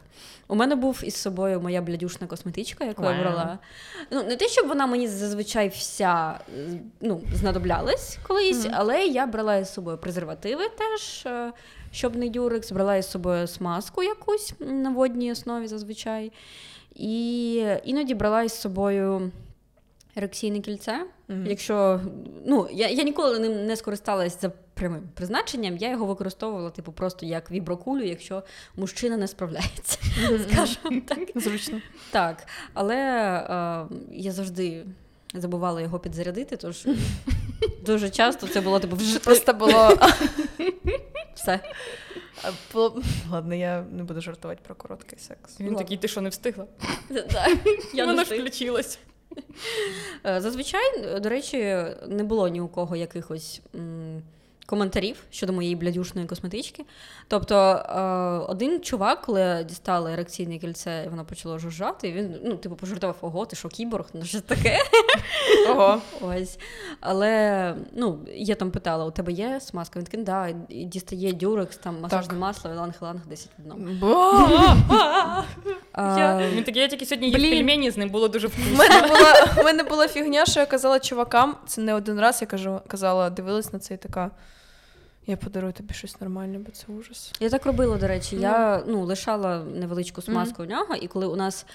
У 0.49 0.55
мене 0.55 0.77
був 0.77 1.01
із 1.05 1.16
собою 1.16 1.61
моя 1.61 1.83
блядюшна 1.83 2.27
косметичка, 2.27 2.85
яку 2.85 3.05
я 3.05 3.21
брала. 3.21 3.59
Ну, 4.11 4.23
не 4.23 4.37
те, 4.37 4.49
щоб 4.49 4.68
вона 4.68 4.87
мені 4.87 5.09
зазвичай 5.09 5.68
вся 5.68 6.41
ну, 7.01 7.21
знадоблялась 7.35 8.18
колись, 8.23 8.64
Мгм. 8.64 8.75
але 8.77 9.07
я 9.07 9.27
брала 9.27 9.57
із 9.57 9.73
собою 9.73 9.99
презервативи 9.99 10.68
теж, 10.68 11.27
е, 11.27 11.53
щоб 11.93 12.16
не 12.16 12.29
дюрекс, 12.29 12.73
брала 12.73 12.97
із 12.97 13.11
собою 13.11 13.47
смазку 13.47 14.03
якусь 14.03 14.55
на 14.59 14.91
водній 14.91 15.33
основі 15.33 15.66
зазвичай. 15.66 16.33
І 16.95 17.55
іноді 17.85 18.14
брала 18.14 18.43
із 18.43 18.53
собою 18.53 19.33
ерекційне 20.16 20.61
кільце. 20.61 21.07
Мгм. 21.31 21.47
Якщо 21.47 22.01
ну, 22.47 22.68
я, 22.72 22.89
я 22.89 23.03
ніколи 23.03 23.39
ним 23.39 23.66
не 23.66 23.76
скористалась 23.76 24.41
за 24.41 24.53
прямим 24.74 25.03
призначенням, 25.14 25.76
я 25.76 25.91
його 25.91 26.07
використовувала, 26.07 26.70
типу, 26.70 26.93
просто 26.93 27.26
як 27.26 27.51
віброкулю, 27.51 28.03
якщо 28.03 28.43
мужчина 28.76 29.16
не 29.16 29.28
справляється, 29.28 29.99
скажімо 30.51 31.03
так. 31.09 31.18
Зручно. 31.35 31.81
Так, 32.11 32.47
але 32.74 32.97
е, 32.97 33.87
я 34.12 34.33
завжди 34.33 34.87
забувала 35.35 35.81
його 35.81 35.99
підзарядити, 35.99 36.57
тож 36.57 36.87
дуже 37.87 38.11
часто 38.11 38.47
це 38.47 38.61
було 38.61 38.81
типу 38.81 38.97
вже 38.97 39.18
Просто 39.18 39.55
було. 39.55 39.99
все. 41.35 41.61
Ладно, 43.31 43.55
я 43.55 43.85
не 43.93 44.03
буду 44.03 44.20
жартувати 44.20 44.61
про 44.66 44.74
короткий 44.74 45.18
секс. 45.18 45.61
Він 45.61 45.66
Ладно. 45.66 45.78
такий, 45.78 45.97
ти 45.97 46.09
що 46.09 46.20
не 46.20 46.28
встигла? 46.28 46.66
Я 47.95 48.07
Вона 48.07 48.24
ж 48.24 48.35
включилась. 48.35 48.99
Е, 50.26 50.41
Зазвичай, 50.41 51.20
до 51.20 51.28
речі, 51.28 51.59
не 52.09 52.24
було 52.24 52.49
ні 52.49 52.61
у 52.61 52.68
кого 52.68 52.97
якихось 52.97 53.61
коментарів 54.71 55.16
щодо 55.31 55.53
моєї 55.53 55.77
блядюшної 55.77 56.27
косметички. 56.27 56.85
Тобто, 57.29 57.57
е, 57.57 58.01
один 58.51 58.81
чувак, 58.81 59.21
коли 59.21 59.41
я 59.41 59.62
дістала 59.62 60.12
ерекційне 60.12 60.59
кільце, 60.59 61.03
і 61.07 61.09
воно 61.09 61.25
почало 61.25 61.59
жужжати, 61.59 62.12
він 62.12 62.37
ну, 62.45 62.57
типу, 62.57 62.77
пожартував, 62.77 63.16
ого, 63.21 63.47
ти 63.47 63.57
що, 63.57 63.68
кіборг? 63.68 64.07
Ну, 64.14 64.25
що 64.25 64.41
таке? 64.41 64.79
Ого. 65.71 66.01
Ось. 66.21 66.59
Але 67.01 67.75
ну, 67.93 68.18
я 68.35 68.55
там 68.55 68.71
питала: 68.71 69.05
у 69.05 69.11
тебе 69.11 69.33
є 69.33 69.61
смазка? 69.61 69.99
Він 69.99 70.07
такий, 70.07 70.25
да, 70.25 70.49
і 70.68 70.85
дістає 70.85 71.33
дюрекс, 71.33 71.77
там 71.77 72.01
масажне 72.01 72.39
масло, 72.39 72.71
ланг-ланг 72.71 73.27
10 73.27 73.49
в 73.59 73.61
одному. 73.61 73.87
Він 76.57 76.64
такий, 76.64 76.83
я 76.83 76.89
тільки 76.89 77.07
сьогодні 77.07 77.31
їв 77.31 77.51
пельмені, 77.51 77.91
з 77.91 77.97
ним 77.97 78.09
було 78.09 78.29
дуже 78.29 78.47
вкусно. 78.47 78.85
у 79.61 79.64
мене 79.64 79.83
була 79.83 80.09
фігня, 80.09 80.47
що 80.47 80.61
я 80.61 80.66
казала 80.66 81.01
чувакам, 81.01 81.57
це 81.66 81.81
не 81.81 81.95
один 81.95 82.21
раз 82.21 82.39
я 82.41 82.47
кажу, 82.47 82.81
казала, 82.87 83.31
дивилась 83.31 83.73
на 83.73 83.79
це 83.79 83.95
і 83.95 83.97
така. 83.97 84.31
Я 85.27 85.37
подарую 85.37 85.73
тобі 85.73 85.95
щось 85.95 86.21
нормальне, 86.21 86.59
бо 86.59 86.71
це 86.71 86.85
ужас. 86.93 87.33
Я 87.41 87.51
так 87.51 87.66
робила, 87.66 87.97
до 87.97 88.09
речі. 88.09 88.37
Я 88.37 88.83
ну, 88.87 89.05
лишала 89.05 89.64
невеличку 89.64 90.23
смазку 90.23 90.62
Мгм. 90.62 90.73
у 90.73 90.75
нього, 90.75 90.95
і 90.95 91.07
коли 91.07 91.27
у 91.27 91.37
нас 91.37 91.66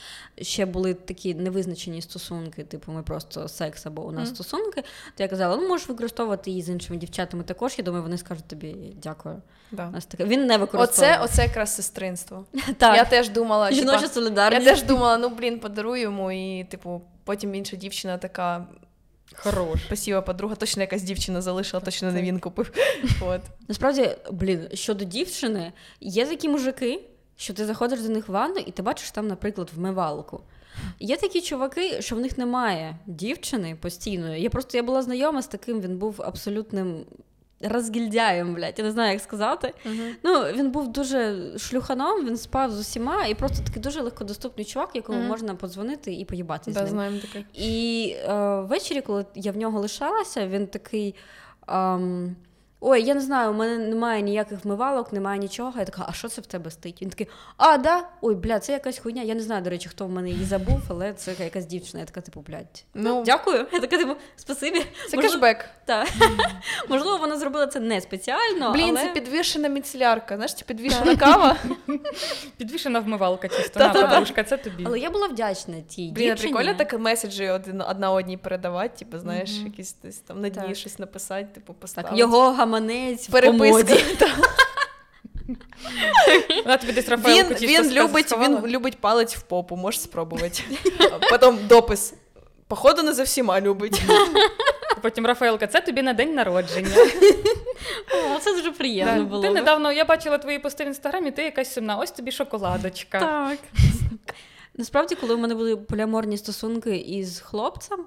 ще 0.41 0.65
були 0.65 0.93
такі 0.93 1.35
невизначені 1.35 2.01
стосунки, 2.01 2.63
типу 2.63 2.91
ми 2.91 3.03
просто 3.03 3.47
секс 3.47 3.85
або 3.85 4.01
у 4.01 4.11
нас 4.11 4.25
Мгм. 4.27 4.35
стосунки, 4.35 4.81
то 5.15 5.23
я 5.23 5.27
казала, 5.27 5.57
ну 5.57 5.67
можеш 5.67 5.89
використовувати 5.89 6.49
її 6.49 6.61
з 6.61 6.69
іншими 6.69 6.99
дівчатами 6.99 7.43
також. 7.43 7.75
Я 7.77 7.83
думаю, 7.83 8.03
вони 8.03 8.17
скажуть 8.17 8.47
тобі 8.47 8.75
дякую. 9.03 9.41
Да. 9.71 9.87
У 9.87 9.91
нас 9.91 10.05
таке. 10.05 10.25
Він 10.25 10.45
не 10.45 10.57
Оце, 10.57 11.19
оце 11.23 11.43
якраз 11.43 11.75
сестринство. 11.75 12.45
так. 12.77 12.95
Я 12.95 13.05
теж 13.05 13.29
думала, 13.29 13.71
Жіноча 13.71 14.09
я 14.35 14.61
теж 14.61 14.83
думала, 14.83 15.17
ну 15.17 15.29
блін, 15.29 15.59
подарую 15.59 16.01
йому, 16.01 16.31
і 16.31 16.63
типу, 16.63 17.01
потім 17.23 17.55
інша 17.55 17.75
дівчина 17.75 18.17
така. 18.17 18.67
Хорош. 19.35 19.79
Спасіба, 19.85 20.21
подруга, 20.21 20.55
точно 20.55 20.81
якась 20.81 21.03
дівчина 21.03 21.41
залишила, 21.41 21.81
точно 21.81 22.11
не 22.11 22.21
він 22.21 22.39
купив. 22.39 22.71
От. 23.21 23.41
Насправді, 23.67 24.09
блін, 24.31 24.67
щодо 24.73 25.05
дівчини, 25.05 25.73
є 26.01 26.25
такі 26.25 26.49
мужики, 26.49 27.01
що 27.35 27.53
ти 27.53 27.65
заходиш 27.65 28.01
до 28.01 28.09
них 28.09 28.29
в 28.29 28.31
ванну, 28.31 28.57
і 28.57 28.71
ти 28.71 28.81
бачиш 28.81 29.11
там, 29.11 29.27
наприклад, 29.27 29.69
вмивалку. 29.75 30.41
Є 30.99 31.17
такі 31.17 31.41
чуваки, 31.41 32.01
що 32.01 32.15
в 32.15 32.19
них 32.19 32.37
немає 32.37 32.97
дівчини 33.05 33.77
постійної. 33.81 34.41
Я 34.41 34.49
просто 34.49 34.77
я 34.77 34.83
була 34.83 35.01
знайома 35.01 35.41
з 35.41 35.47
таким, 35.47 35.81
він 35.81 35.97
був 35.97 36.21
абсолютним 36.21 37.05
розгільдяєм, 37.61 38.53
блядь, 38.55 38.73
я 38.77 38.83
не 38.85 38.91
знаю, 38.91 39.11
як 39.11 39.21
сказати. 39.21 39.73
Ну, 40.23 40.41
він 40.43 40.71
був 40.71 40.87
дуже 40.91 41.35
шлюханом, 41.57 42.25
він 42.25 42.37
спав 42.37 42.71
з 42.71 42.79
усіма, 42.79 43.25
і 43.25 43.35
просто 43.35 43.63
такий 43.67 43.81
дуже 43.81 44.01
легкодоступний 44.01 44.65
чувак, 44.65 44.89
якому 44.93 45.17
Мгм. 45.19 45.27
можна 45.27 45.55
подзвонити 45.55 46.13
і 46.13 46.25
поїбатися 46.25 46.79
з 46.79 46.83
ним. 46.83 46.87
знаємо 46.87 47.17
таке. 47.19 47.45
І 47.53 48.15
е, 48.29 48.59
ввечері, 48.61 49.01
коли 49.01 49.25
я 49.35 49.51
в 49.51 49.57
нього 49.57 49.79
лишалася, 49.79 50.47
він 50.47 50.67
такий. 50.67 51.15
ем, 51.67 52.35
Ой, 52.79 53.03
я 53.03 53.13
не 53.13 53.21
знаю, 53.21 53.51
у 53.51 53.53
мене 53.53 53.77
немає 53.77 54.21
ніяких 54.21 54.65
вмивалок, 54.65 55.13
немає 55.13 55.39
нічого. 55.39 55.73
Я 55.79 55.85
така, 55.85 56.05
а 56.09 56.13
що 56.13 56.27
це 56.27 56.41
в 56.41 56.45
тебе 56.45 56.71
стоїть? 56.71 57.01
Він 57.01 57.09
такий, 57.09 57.27
а, 57.57 57.77
да? 57.77 58.07
Ой, 58.21 58.35
бля, 58.35 58.59
це 58.59 58.73
якась 58.73 58.99
хуйня. 58.99 59.21
Я 59.21 59.35
не 59.35 59.41
знаю, 59.41 59.61
до 59.61 59.69
речі, 59.69 59.89
хто 59.89 60.05
в 60.05 60.09
мене 60.09 60.29
її 60.29 60.45
забув, 60.45 60.81
але 60.89 61.13
це 61.13 61.33
якась 61.39 61.65
дівчина. 61.65 61.99
Я 61.99 62.05
така, 62.05 62.21
типу, 62.21 62.41
блядь. 62.41 62.83
Ну, 62.93 63.23
Дякую. 63.25 63.67
Я 63.73 63.79
така, 63.79 63.97
типу, 63.97 64.15
спасибі. 64.35 64.79
це 65.09 65.17
Можливо- 65.17 65.21
кешбек. 65.21 65.69
Так. 65.85 66.07
Можливо, 66.89 67.17
вона 67.17 67.37
зробила 67.37 67.67
це 67.67 67.79
не 67.79 68.01
спеціально. 68.01 68.73
Блін, 68.73 68.89
але... 68.89 69.01
це 69.01 69.09
підвішена 69.13 69.67
міцелярка. 69.69 70.35
Знаєш, 70.35 70.53
це 70.53 70.65
підвішена 70.65 71.15
кава. 71.15 71.55
Підвішена 72.57 72.99
вмивалка 72.99 73.47
чисто. 73.47 73.79
На, 73.79 73.89
подружка, 73.89 74.43
це 74.43 74.57
тобі. 74.57 74.83
Але 74.87 74.99
я 74.99 75.09
була 75.09 75.27
вдячна 75.27 75.81
тій 75.81 76.11
Блін, 76.15 76.35
прикольно 76.35 76.73
так 76.73 76.99
меседжі 76.99 77.49
один 77.49 77.81
одна 77.81 78.11
одній 78.11 78.37
передавати, 78.37 78.97
типу, 78.99 79.19
знаєш, 79.19 79.51
якісь 79.51 79.95
десь 80.03 80.17
там 80.17 80.41
на 80.41 80.49
дні 80.49 80.67
Так. 80.67 80.75
щось 80.75 80.99
написати, 80.99 81.47
типу, 81.53 81.73
поставити. 81.73 82.09
Так, 82.09 82.19
його 82.19 82.51
гаманець 82.65 83.27
переписка. 83.27 83.95
Вона 86.63 86.77
тобі 86.77 86.93
десь 86.93 87.09
Він, 87.09 87.45
він, 87.61 87.91
любить, 87.91 88.31
він 88.39 88.67
любить 88.67 88.97
палець 89.01 89.35
в 89.35 89.41
попу, 89.41 89.75
можеш 89.75 90.01
спробувати. 90.01 90.63
Потім 91.29 91.59
допис. 91.67 92.13
Походу, 92.67 93.03
не 93.03 93.13
за 93.13 93.23
всіма 93.23 93.61
любить. 93.61 94.01
Потім 95.01 95.25
Рафаелка, 95.25 95.67
це 95.67 95.81
тобі 95.81 96.01
на 96.01 96.13
день 96.13 96.33
народження. 96.33 96.95
О, 98.11 98.39
це 98.39 98.53
дуже 98.53 98.71
приємно 98.71 99.25
було. 99.25 99.41
Ти 99.41 99.49
недавно 99.49 99.91
я 99.91 100.05
бачила 100.05 100.37
твої 100.37 100.59
пости 100.59 100.83
в 100.83 100.87
інстаграмі, 100.87 101.31
ти 101.31 101.43
якась 101.43 101.73
сумна. 101.73 101.97
Ось 101.97 102.11
тобі 102.11 102.31
шоколадочка. 102.31 103.19
Так. 103.19 103.57
Насправді, 104.77 105.15
коли 105.15 105.35
у 105.35 105.37
мене 105.37 105.55
були 105.55 105.77
поліаморні 105.77 106.37
стосунки 106.37 106.97
із 106.97 107.39
хлопцем, 107.39 108.05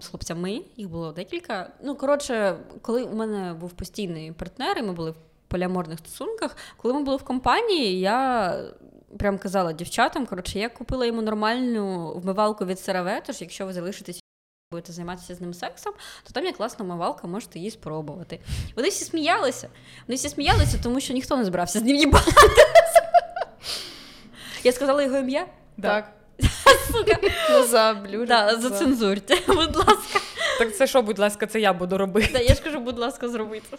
з 0.00 0.06
хлопцями, 0.06 0.62
їх 0.76 0.88
було 0.88 1.12
декілька. 1.12 1.72
Ну, 1.82 1.94
коротше, 1.94 2.56
коли 2.82 3.02
у 3.02 3.14
мене 3.14 3.54
був 3.54 3.72
постійний 3.72 4.32
партнер, 4.32 4.78
і 4.78 4.82
ми 4.82 4.92
були 4.92 5.10
в 5.10 5.16
поліаморних 5.48 5.98
стосунках, 5.98 6.56
коли 6.76 6.94
ми 6.94 7.02
були 7.02 7.16
в 7.16 7.22
компанії, 7.22 8.00
я 8.00 8.58
прям 9.18 9.38
казала 9.38 9.72
дівчатам, 9.72 10.26
коротше, 10.26 10.58
я 10.58 10.68
купила 10.68 11.06
йому 11.06 11.22
нормальну 11.22 12.12
вмивалку 12.12 12.64
від 12.64 12.76
CeraVe, 12.76 13.20
тож 13.26 13.40
якщо 13.40 13.66
ви 13.66 13.72
залишитесь. 13.72 14.20
Будете 14.72 14.92
займатися 14.92 15.34
з 15.34 15.40
ним 15.40 15.54
сексом, 15.54 15.92
то 16.24 16.32
там 16.32 16.44
є 16.44 16.52
класна 16.52 16.84
вмивалка, 16.84 17.26
можете 17.26 17.58
її 17.58 17.70
спробувати. 17.70 18.40
Вони 18.76 18.88
всі 18.88 19.04
сміялися. 19.04 19.68
Вони 20.08 20.16
всі 20.16 20.28
сміялися, 20.28 20.78
тому 20.82 21.00
що 21.00 21.14
ніхто 21.14 21.36
не 21.36 21.44
збирався 21.44 21.78
з 21.78 21.82
ним 21.82 21.96
їбати. 21.96 22.32
Я 24.64 24.72
сказала 24.72 25.02
його 25.02 25.18
ім'я? 25.18 25.46
Так. 25.80 26.12
Ну, 27.50 27.66
за 27.66 27.94
блюдо. 27.94 28.26
Да, 28.26 28.56
зацензурьте, 28.56 29.36
будь 29.46 29.76
ласка. 29.76 30.20
Так 30.58 30.76
це 30.76 30.86
що, 30.86 31.02
будь 31.02 31.18
ласка, 31.18 31.46
це 31.46 31.60
я 31.60 31.72
буду 31.72 31.98
робити. 31.98 32.28
Да, 32.32 32.38
я 32.38 32.54
ж 32.54 32.62
кажу, 32.62 32.80
будь 32.80 32.98
ласка, 32.98 33.28
зробити. 33.28 33.78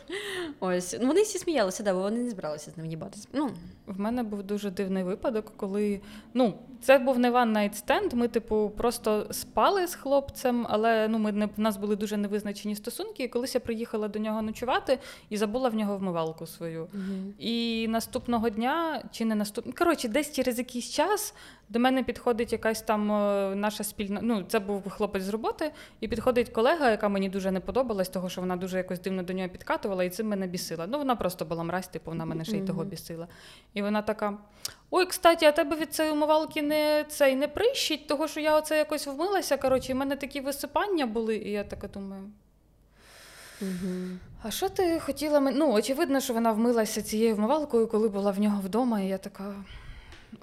Ось. 0.59 0.95
Ну, 1.01 1.07
вони 1.07 1.21
всі 1.21 1.37
сміялися, 1.37 1.83
да, 1.83 1.93
бо 1.93 1.99
вони 1.99 2.19
не 2.19 2.29
збиралися 2.29 2.71
з 2.71 2.77
ним 2.77 2.85
їбатися. 2.85 3.27
Ну, 3.33 3.49
В 3.87 3.99
мене 3.99 4.23
був 4.23 4.43
дуже 4.43 4.71
дивний 4.71 5.03
випадок, 5.03 5.51
коли 5.57 6.01
ну 6.33 6.53
це 6.81 6.99
був 6.99 7.19
не 7.19 7.31
one 7.31 7.53
night 7.53 7.85
stand, 7.85 8.15
Ми, 8.15 8.27
типу, 8.27 8.71
просто 8.77 9.27
спали 9.31 9.87
з 9.87 9.95
хлопцем, 9.95 10.67
але 10.69 11.07
ну 11.07 11.19
ми 11.19 11.31
не 11.31 11.45
в 11.45 11.59
нас 11.59 11.77
були 11.77 11.95
дуже 11.95 12.17
невизначені 12.17 12.75
стосунки. 12.75 13.23
І 13.23 13.27
колись 13.27 13.55
я 13.55 13.61
приїхала 13.61 14.07
до 14.07 14.19
нього 14.19 14.41
ночувати 14.41 14.99
і 15.29 15.37
забула 15.37 15.69
в 15.69 15.75
нього 15.75 15.97
вмивалку 15.97 16.47
свою. 16.47 16.87
І 17.39 17.87
наступного 17.89 18.49
дня, 18.49 19.03
чи 19.11 19.25
не 19.25 19.35
наступного, 19.35 19.77
коротше, 19.77 20.07
десь 20.07 20.31
через 20.33 20.57
якийсь 20.57 20.89
час 20.89 21.33
до 21.69 21.79
мене 21.79 22.03
підходить 22.03 22.51
якась 22.51 22.81
там 22.81 23.11
е, 23.11 23.55
наша 23.55 23.83
спільна. 23.83 24.19
Ну, 24.23 24.43
це 24.47 24.59
був 24.59 24.89
хлопець 24.89 25.23
з 25.23 25.29
роботи, 25.29 25.71
і 25.99 26.07
підходить 26.07 26.49
колега, 26.49 26.64
яка 26.71 27.09
мені 27.09 27.29
дуже 27.29 27.51
не 27.51 27.59
подобалась, 27.59 28.09
того 28.09 28.29
що 28.29 28.41
вона 28.41 28.55
дуже 28.55 28.77
якось 28.77 28.99
дивно 28.99 29.23
до 29.23 29.33
нього 29.33 29.49
підкатувала, 29.49 30.03
і 30.03 30.09
цим 30.09 30.27
мене 30.27 30.47
бісила. 30.47 30.87
Ну, 30.87 30.97
вона 30.97 31.15
просто 31.15 31.45
була 31.45 31.63
мразь, 31.63 31.87
типу, 31.87 32.11
вона 32.11 32.25
мене 32.25 32.45
ще 32.45 32.57
й 32.57 32.61
того 32.61 32.83
бісила. 32.83 33.27
І 33.73 33.81
вона 33.81 34.01
така: 34.01 34.37
Ой, 34.91 35.05
кстати, 35.05 35.45
а 35.45 35.51
тебе 35.51 35.75
від 35.75 35.93
цієї 35.93 36.13
умивалки 36.13 36.61
не 36.61 37.05
цей 37.09 37.35
не 37.35 37.47
прищить, 37.47 38.07
того 38.07 38.27
що 38.27 38.39
я 38.39 38.57
оце 38.57 38.77
якось 38.77 39.07
вмилася. 39.07 39.57
Коротше, 39.57 39.91
і 39.91 39.95
в 39.95 39.97
мене 39.97 40.15
такі 40.15 40.41
висипання 40.41 41.05
були, 41.05 41.35
і 41.35 41.51
я 41.51 41.63
така 41.63 41.87
думаю. 41.87 42.23
А 44.43 44.51
що 44.51 44.69
ти 44.69 44.99
хотіла 44.99 45.39
Ну, 45.39 45.73
очевидно, 45.73 46.19
що 46.19 46.33
вона 46.33 46.51
вмилася 46.51 47.01
цією 47.01 47.35
вмивалкою, 47.35 47.87
коли 47.87 48.09
була 48.09 48.31
в 48.31 48.39
нього 48.39 48.61
вдома, 48.61 49.01
і 49.01 49.07
я 49.07 49.17
така. 49.17 49.55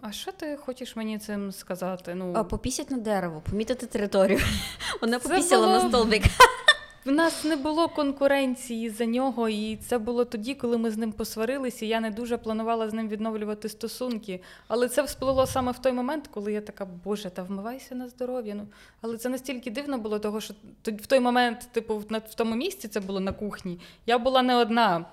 А 0.01 0.13
що 0.13 0.33
ти 0.33 0.57
хочеш 0.57 0.97
мені 0.97 1.19
цим 1.19 1.53
сказати? 1.53 2.15
Ну, 2.15 2.33
а, 2.37 2.45
попісять 2.45 2.91
на 2.91 2.97
дерево, 2.97 3.43
помітити 3.51 3.87
територію. 3.87 4.41
Вона 5.01 5.19
Це 5.19 5.29
попісяла 5.29 5.67
було- 5.67 5.83
на 5.83 5.89
столбик. 5.89 6.23
в 7.05 7.11
нас 7.11 7.45
не 7.45 7.57
було 7.57 7.89
конкуренції 7.89 8.91
за 8.91 9.07
нього, 9.07 9.49
і 9.49 9.77
це 9.77 9.99
було 9.99 10.25
тоді, 10.25 10.55
коли 10.55 10.79
ми 10.79 10.91
з 10.91 10.97
ним 10.97 11.13
посварилися. 11.13 11.87
Я 11.87 12.01
не 12.01 12.11
дуже 12.11 12.37
планувала 12.37 12.91
з 12.91 12.93
ним 12.93 13.09
відновлювати 13.09 13.69
стосунки. 13.69 14.41
Але 14.69 14.89
це 14.89 15.03
всплило 15.03 15.47
саме 15.47 15.73
в 15.73 15.79
той 15.79 15.93
момент, 15.93 16.29
коли 16.29 16.53
я 16.53 16.61
така, 16.61 16.85
Боже, 16.85 17.31
та 17.31 17.43
вмивайся 17.43 17.95
на 17.95 18.09
здоров'я. 18.09 18.55
Ну, 18.55 18.67
але 19.01 19.17
це 19.17 19.29
настільки 19.29 19.71
дивно 19.71 19.99
було, 19.99 20.19
того, 20.19 20.41
що 20.41 20.55
в 20.87 21.07
той 21.07 21.21
момент, 21.21 21.69
типу, 21.73 21.99
в 21.99 22.35
тому 22.35 22.55
місці 22.55 22.89
це 22.89 23.01
було 23.01 23.21
на 23.21 23.33
кухні. 23.33 23.81
Я 24.07 24.19
була 24.19 24.43
не 24.43 24.57
одна. 24.57 25.05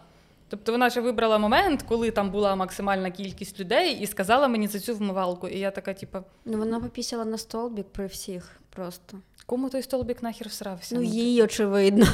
Тобто 0.50 0.72
вона 0.72 0.90
ще 0.90 1.02
вибрала 1.02 1.38
момент, 1.38 1.84
коли 1.84 2.12
там 2.12 2.32
була 2.32 2.56
максимальна 2.56 3.12
кількість 3.12 3.60
людей, 3.60 4.00
і 4.00 4.08
сказала 4.08 4.48
мені 4.48 4.68
за 4.68 4.80
цю 4.80 4.96
вмивалку. 4.96 5.48
І 5.48 5.60
я 5.60 5.72
така, 5.72 5.94
типу, 5.94 6.18
Ну, 6.46 6.58
вона 6.58 6.80
попісяла 6.80 7.26
на 7.26 7.38
столбік 7.38 7.86
при 7.92 8.06
всіх 8.06 8.60
просто. 8.70 9.18
Кому 9.50 9.70
той 9.70 9.82
столбик 9.82 10.24
нахер 10.24 10.48
всрався? 10.48 10.96
Ну, 10.96 11.02
їй 11.02 11.44
очевидно. 11.44 12.08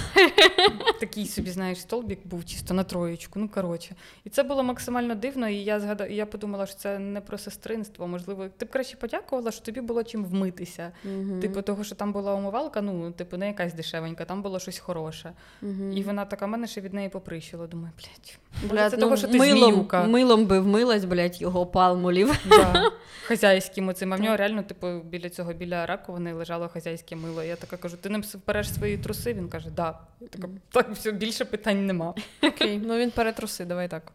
такий 0.99 1.25
собі, 1.25 1.51
знаєш, 1.51 1.81
столбік 1.81 2.19
був 2.23 2.45
чисто 2.45 2.73
на 2.73 2.83
троєчку. 2.83 3.39
Ну 3.39 3.49
коротше. 3.49 3.95
І 4.23 4.29
це 4.29 4.43
було 4.43 4.63
максимально 4.63 5.15
дивно. 5.15 5.49
І 5.49 5.55
я 5.55 5.79
згадала, 5.79 6.09
я 6.09 6.25
подумала, 6.25 6.65
що 6.65 6.75
це 6.75 6.99
не 6.99 7.21
про 7.21 7.37
сестринство. 7.37 8.07
Можливо, 8.07 8.47
ти 8.57 8.65
б 8.65 8.69
краще 8.69 8.97
подякувала, 8.97 9.51
що 9.51 9.65
тобі 9.65 9.81
було 9.81 10.03
чим 10.03 10.25
вмитися. 10.25 10.91
Мгм. 11.03 11.39
Типу, 11.39 11.61
того, 11.61 11.83
що 11.83 11.95
там 11.95 12.13
була 12.13 12.33
умивалка, 12.35 12.81
ну, 12.81 13.11
типу, 13.11 13.37
не 13.37 13.47
якась 13.47 13.73
дешевенька, 13.73 14.25
там 14.25 14.41
було 14.41 14.59
щось 14.59 14.79
хороше. 14.79 15.33
Мгм. 15.61 15.97
І 15.97 16.03
вона 16.03 16.25
така 16.25 16.47
мене 16.47 16.67
ще 16.67 16.81
від 16.81 16.93
неї 16.93 17.09
поприщила. 17.09 17.67
Думаю, 17.67 17.91
блядь, 17.97 18.39
Блядь, 18.71 18.91
це 18.91 18.97
ну, 18.97 19.03
того, 19.03 19.17
що 19.17 19.27
ти 19.27 19.37
милом, 19.37 19.73
зміюка. 19.73 20.03
милом 20.03 20.45
би 20.45 20.59
вмилась, 20.59 21.05
блядь, 21.05 21.41
його 21.41 21.65
палмулів. 21.65 22.39
Да. 22.49 22.91
Хазяйським 23.27 23.87
оцим. 23.87 24.13
А 24.13 24.15
в 24.15 24.19
нього 24.19 24.37
реально, 24.37 24.63
типу, 24.63 24.99
біля 24.99 25.29
цього, 25.29 25.53
біля 25.53 25.85
раковини 25.85 26.33
лежало 26.33 26.69
хазяйське 26.69 27.15
мило. 27.25 27.43
Я 27.43 27.55
така 27.55 27.77
кажу: 27.77 27.97
ти 27.97 28.09
ним 28.09 28.21
впереш 28.21 28.73
свої 28.73 28.97
труси? 28.97 29.33
Він 29.33 29.49
каже, 29.49 29.69
да. 29.69 29.99
Я 30.21 30.27
така, 30.27 30.47
так, 30.71 30.91
все, 30.91 31.11
більше 31.11 31.45
питань 31.45 31.85
нема. 31.85 32.13
Окей, 32.43 32.81
ну 32.85 32.97
він 32.97 33.11
перетруси, 33.11 33.65
давай 33.65 33.87
так. 33.87 34.11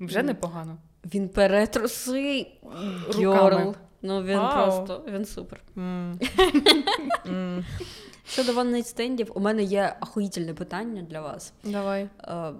Вже 0.00 0.22
непогано. 0.22 0.76
Він 1.14 1.28
перетруси 1.28 2.46
Руками. 3.14 3.74
Ну 4.02 4.22
він 4.22 4.38
Вау. 4.38 4.64
просто 4.64 5.04
він 5.08 5.24
супер. 5.24 5.60
М. 5.76 6.18
М. 7.26 7.64
Щодо 8.26 8.52
ваннайт 8.52 8.86
стендів, 8.86 9.32
у 9.34 9.40
мене 9.40 9.62
є 9.62 9.96
ахуїтельне 10.00 10.54
питання 10.54 11.02
для 11.02 11.20
вас. 11.20 11.52
Давай. 11.64 12.08
Е, 12.24 12.52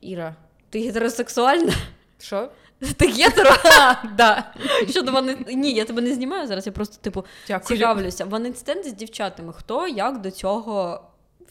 Іра, 0.00 0.34
ти 0.70 0.80
гетеросексуальна? 0.80 1.72
Що? 2.18 2.50
Ти 2.96 3.06
гетеро? 3.06 3.50
Да. 4.16 4.52
Щодо 4.90 5.12
вони... 5.12 5.36
Ні, 5.48 5.72
я 5.72 5.84
тебе 5.84 6.02
не 6.02 6.14
знімаю 6.14 6.46
зараз, 6.46 6.66
я 6.66 6.72
просто, 6.72 6.96
типу, 7.00 7.24
Дякую. 7.48 7.78
цікавлюся. 7.78 8.24
Вони 8.24 8.54
стенди 8.54 8.88
з 8.88 8.92
дівчатами. 8.92 9.52
Хто 9.52 9.88
як 9.88 10.20
до 10.20 10.30
цього 10.30 11.00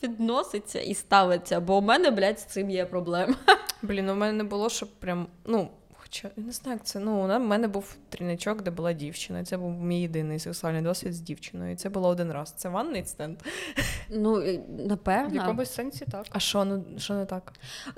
відноситься 0.04 0.80
і 0.80 0.94
ставиться? 0.94 1.60
Бо 1.60 1.78
у 1.78 1.82
мене, 1.82 2.12
блядь, 2.12 2.40
з 2.40 2.44
цим 2.46 2.70
є 2.70 2.86
проблема. 2.86 3.36
Блін, 3.82 4.10
у 4.10 4.16
мене 4.16 4.34
не 4.34 4.44
було, 4.44 4.70
щоб 4.70 4.90
прям, 4.90 5.28
ну, 5.46 5.70
хоча 6.06 6.30
я 6.38 6.44
не 6.44 6.52
знаю, 6.52 6.78
як 6.78 6.86
це. 6.86 7.00
Ну, 7.00 7.36
у 7.36 7.40
мене 7.40 7.68
був 7.68 7.96
тріничок, 8.10 8.62
де 8.62 8.72
була 8.72 8.94
дівчина. 8.94 9.46
Це 9.46 9.58
був 9.58 9.72
мій 9.72 10.02
єдиний 10.02 10.40
сексуальний 10.40 10.82
досвід 10.82 11.14
з 11.14 11.20
дівчиною. 11.20 11.72
І 11.72 11.76
це 11.76 11.90
було 11.90 12.08
один 12.10 12.32
раз. 12.32 12.54
Це 12.58 12.70
ванний 12.70 13.06
стенд. 13.06 13.38
Ну, 14.10 14.42
е, 14.42 14.60
В 15.32 15.36
якомусь 15.36 15.74
сенсі 15.74 16.06
так. 16.12 16.26
А 16.30 16.40
що, 16.40 16.66
ну 16.66 16.86
що 16.98 17.14
не 17.14 17.26
так? 17.26 17.54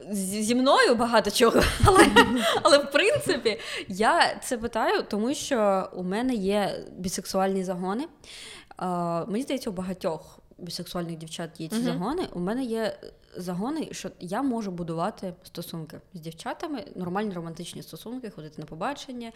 Зі 0.10 0.44
зі 0.44 0.56
мною 0.56 0.96
багато 0.96 1.32
чого, 1.32 1.62
але, 1.86 2.08
але 2.64 2.78
в 2.78 2.92
принципі 2.92 3.60
я 3.88 4.36
це 4.44 4.58
питаю, 4.58 5.04
тому 5.04 5.34
що 5.34 5.90
у 5.94 6.04
мене 6.04 6.34
є 6.34 6.86
бісексуальні 6.98 7.64
загони. 7.64 8.08
Мені 9.28 9.42
здається, 9.44 9.70
у 9.70 9.74
багатьох 9.74 10.40
бісексуальних 10.58 11.18
дівчат 11.18 11.62
є 11.62 11.68
ці 11.68 11.82
загони. 11.82 12.28
У 12.34 12.40
мене 12.40 12.64
є 12.64 13.00
загони, 13.38 13.88
що 13.92 14.10
я 14.20 14.42
можу 14.42 14.72
будувати 14.72 15.34
стосунки 15.44 16.02
з 16.14 16.20
дівчатами, 16.20 16.86
нормальні 16.96 17.34
романтичні 17.34 17.84
стосунки, 17.84 18.30
ходити 18.30 18.62
на 18.62 18.66
побачення. 18.66 19.32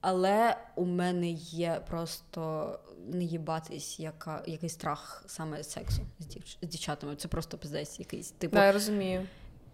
Але 0.00 0.56
у 0.76 0.84
мене 0.84 1.30
є 1.30 1.82
просто 1.88 2.78
не 3.08 3.24
їбатись, 3.24 4.00
яка, 4.00 4.42
якийсь 4.46 4.72
страх 4.72 5.24
саме 5.26 5.64
сексу 5.64 6.02
з, 6.18 6.26
дівч- 6.26 6.56
з 6.62 6.68
дівчатами. 6.68 7.16
Це 7.16 7.28
просто 7.28 7.58
пиздець 7.58 7.98
якийсь. 7.98 8.30
Типу, 8.30 8.56
Да, 8.56 8.66
я 8.66 8.72
розумію. 8.72 9.26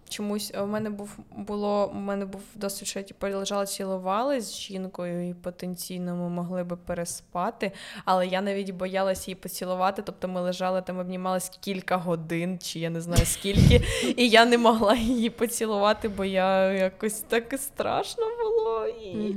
Чомусь 0.08 0.52
у 0.62 0.66
мене 0.66 0.90
був 0.90 1.18
було, 1.36 1.90
у 1.94 1.94
мене 1.94 2.24
був 2.24 2.42
досвід, 2.54 2.88
що 2.88 2.98
я 2.98 3.04
типу, 3.04 3.26
лежала, 3.26 3.66
цілували 3.66 4.40
з 4.40 4.54
жінкою 4.54 5.28
і 5.28 5.34
потенційно 5.34 6.16
ми 6.16 6.28
могли 6.28 6.64
би 6.64 6.76
переспати, 6.76 7.72
але 8.04 8.26
я 8.26 8.40
навіть 8.40 8.70
боялась 8.70 9.28
її 9.28 9.34
поцілувати. 9.34 10.02
Тобто 10.02 10.28
ми 10.28 10.40
лежали 10.40 10.82
там, 10.82 10.98
обнімались 10.98 11.50
кілька 11.60 11.96
годин, 11.96 12.58
чи 12.62 12.78
я 12.78 12.90
не 12.90 13.00
знаю 13.00 13.26
скільки, 13.26 13.80
і 14.16 14.28
я 14.28 14.44
не 14.44 14.58
могла 14.58 14.94
її 14.94 15.30
поцілувати, 15.30 16.08
бо 16.08 16.24
я 16.24 16.72
якось 16.72 17.20
так 17.20 17.54
страшно 17.58 18.24
було. 18.42 18.86
І 18.86 19.36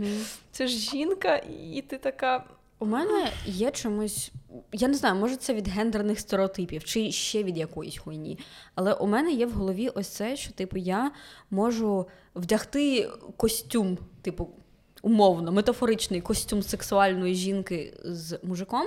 це 0.52 0.68
ж 0.68 0.78
жінка, 0.78 1.42
і 1.74 1.84
ти 1.88 1.98
така. 1.98 2.44
У 2.80 2.86
мене 2.86 3.28
є 3.46 3.72
чомусь, 3.72 4.32
я 4.72 4.88
не 4.88 4.94
знаю, 4.94 5.16
може 5.16 5.36
це 5.36 5.54
від 5.54 5.68
гендерних 5.68 6.20
стереотипів 6.20 6.84
чи 6.84 7.12
ще 7.12 7.44
від 7.44 7.58
якоїсь 7.58 7.98
хуйні. 7.98 8.40
Але 8.76 8.94
у 8.94 9.08
мене 9.08 9.32
є 9.32 9.46
в 9.46 9.52
голові 9.52 9.90
ось 9.90 10.08
це, 10.08 10.36
що 10.36 10.52
типу 10.52 10.78
я 10.78 11.12
можу 11.52 12.08
вдягти 12.36 13.10
костюм, 13.38 13.98
типу, 14.22 14.50
умовно, 15.02 15.52
метафоричний 15.52 16.22
костюм 16.22 16.64
сексуальної 16.64 17.36
жінки 17.36 17.94
з 18.04 18.40
мужиком, 18.44 18.86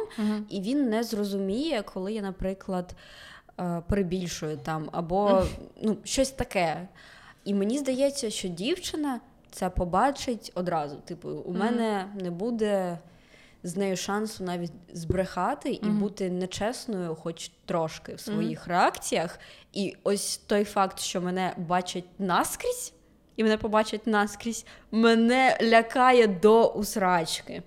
і 0.49 0.61
він 0.61 0.89
не 0.89 1.05
зрозуміє, 1.05 1.83
коли 1.83 2.13
я, 2.13 2.23
наприклад, 2.23 2.95
е, 3.61 3.83
перебільшую 3.89 4.57
там, 4.57 4.89
або 4.93 5.47
ну, 5.83 5.97
щось 6.05 6.31
таке. 6.31 6.89
І 7.45 7.55
мені 7.55 7.79
здається, 7.79 8.31
що 8.31 8.49
дівчина 8.49 9.21
це 9.51 9.71
побачить 9.71 10.53
одразу. 10.55 10.97
Типу, 10.97 11.29
у 11.29 11.51
Мгм. 11.51 11.61
мене 11.61 12.09
не 12.21 12.31
буде 12.31 12.99
з 13.65 13.77
нею 13.77 13.97
шансу 13.97 14.45
навіть 14.45 14.73
збрехати 14.93 15.71
і 15.73 15.87
Мгм. 15.87 15.99
бути 15.99 16.31
нечесною, 16.31 17.15
хоч 17.15 17.51
трошки 17.65 18.15
в 18.15 18.21
своїх 18.21 18.67
реакціях. 18.67 19.39
І 19.73 19.97
ось 20.05 20.37
той 20.37 20.65
факт, 20.65 21.01
що 21.01 21.21
мене 21.21 21.55
бачать 21.59 22.05
наскрізь, 22.19 22.93
і 23.37 23.43
мене 23.45 23.57
побачать 23.57 24.07
наскрізь, 24.07 24.67
мене 24.91 25.59
лякає 25.63 26.27
до 26.27 26.67
усрачки. 26.69 27.63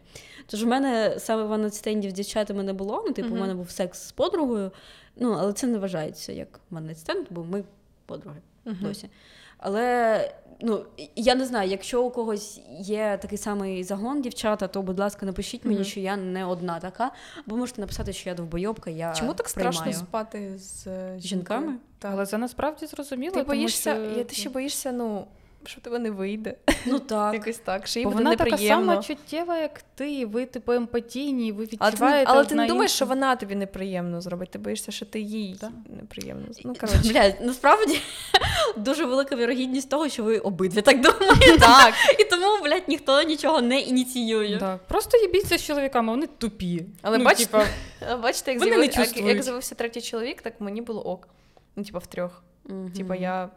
Тож 0.47 0.63
в 0.63 0.67
мене 0.67 1.15
саме 1.19 1.43
ваннетстендів 1.43 2.11
з 2.11 2.13
дівчатами 2.13 2.63
не 2.63 2.73
було. 2.73 3.03
Ну, 3.07 3.13
типу, 3.13 3.27
у 3.27 3.31
Мгм. 3.31 3.39
мене 3.41 3.53
був 3.53 3.69
секс 3.71 4.07
з 4.07 4.11
подругою. 4.11 4.71
Ну, 5.15 5.31
але 5.39 5.53
це 5.53 5.67
не 5.67 5.77
вважається 5.77 6.31
як 6.31 6.59
ваннетстенд, 6.69 7.25
бо 7.29 7.43
ми 7.43 7.63
подруги 8.05 8.37
досі. 8.65 9.09
Але 9.57 10.31
ну, 10.61 10.85
я 11.15 11.35
не 11.35 11.45
знаю, 11.45 11.69
якщо 11.69 12.03
у 12.03 12.09
когось 12.11 12.61
є 12.79 13.19
такий 13.21 13.37
самий 13.37 13.83
загон, 13.83 14.21
дівчата, 14.21 14.67
то, 14.67 14.81
будь 14.81 14.99
ласка, 14.99 15.25
напишіть 15.25 15.65
мені, 15.65 15.75
Мгм. 15.75 15.85
що 15.85 15.99
я 15.99 16.17
не 16.17 16.45
одна 16.45 16.79
така. 16.79 17.11
бо 17.45 17.57
можете 17.57 17.81
написати, 17.81 18.13
що 18.13 18.29
я 18.29 18.35
довбойобка, 18.35 18.89
я 18.89 19.13
Чому 19.13 19.33
так 19.33 19.47
приймаю. 19.53 19.73
страшно 19.73 19.93
спати 19.99 20.53
з 20.57 20.83
жінками? 20.83 21.19
Жінками? 21.19 21.73
Так. 21.99 22.11
Але 22.13 22.25
це 22.25 22.37
насправді 22.37 22.85
зрозуміло. 22.85 23.33
Ти 23.33 23.39
тому 23.39 23.47
боїшся, 23.47 23.95
що... 23.95 24.17
я, 24.19 24.23
ти 24.23 24.35
ще 24.35 24.49
боїшся, 24.49 24.91
ну, 24.91 25.27
що 25.68 25.80
в 25.82 25.84
тебе 25.84 25.99
не 25.99 26.11
вийде. 26.11 26.55
Ну 26.86 26.99
так. 27.09 27.34
Якось 27.34 27.57
так, 27.57 27.88
що 27.88 27.99
їй 27.99 28.05
Бо 28.05 28.11
буде 28.11 28.24
вона 28.24 28.36
така 28.36 28.49
неприємно. 28.49 28.91
сама 28.91 29.03
чуттєва, 29.03 29.57
як 29.57 29.82
ти, 29.95 30.26
ви 30.26 30.45
типу 30.45 30.72
емпатійні, 30.72 31.51
ви 31.51 31.57
але 31.57 31.68
ти, 31.68 31.88
відчуваєте. 31.91 32.32
але 32.32 32.45
ти 32.45 32.55
не 32.55 32.68
думаєш, 32.68 32.91
що 32.91 33.05
вона 33.05 33.36
тобі 33.36 33.55
неприємно 33.55 34.22
зробить. 34.22 34.49
Ти 34.51 34.59
боїшся, 34.59 34.91
що 34.91 35.05
ти 35.05 35.20
їй 35.20 35.57
Да. 35.61 35.72
неприємно. 35.89 36.45
Ну, 36.65 36.74
коротше. 36.74 37.09
Блядь, 37.09 37.41
насправді 37.41 38.01
дуже 38.78 39.05
велика 39.05 39.36
вірогідність 39.36 39.89
того, 39.89 40.09
що 40.09 40.24
ви 40.24 40.38
обидві 40.38 40.82
так 40.82 41.01
думаєте. 41.01 41.57
Так. 41.59 41.93
І 42.20 42.24
тому, 42.24 42.63
блядь, 42.63 42.88
ніхто 42.88 43.24
нічого 43.24 43.61
не 43.61 43.80
ініціює. 43.80 44.57
Да. 44.59 44.80
Просто 44.88 45.18
їбіться 45.18 45.57
з 45.57 45.63
чоловіками, 45.63 46.11
вони 46.11 46.28
тупі. 46.28 46.86
Але 47.01 47.18
ну, 47.18 47.26
бачите, 47.26 47.65
типа, 47.99 48.18
Бачите, 48.24 48.53
як, 48.53 48.63
з'явився, 48.63 49.01
як, 49.01 49.18
як 49.18 49.43
з'явився 49.43 49.76
третій 49.76 50.01
чоловік, 50.01 50.41
так 50.41 50.61
мені 50.61 50.82
було 50.82 51.01
ок. 51.01 51.28
Ну, 51.76 51.84
типа, 51.84 51.99
в 51.99 52.07
трьох. 52.07 52.43
Мгм. 52.65 52.91
Типа, 52.91 53.15
я 53.15 53.49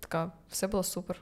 така, 0.00 0.32
все 0.50 0.66
було 0.66 0.82
супер. 0.82 1.16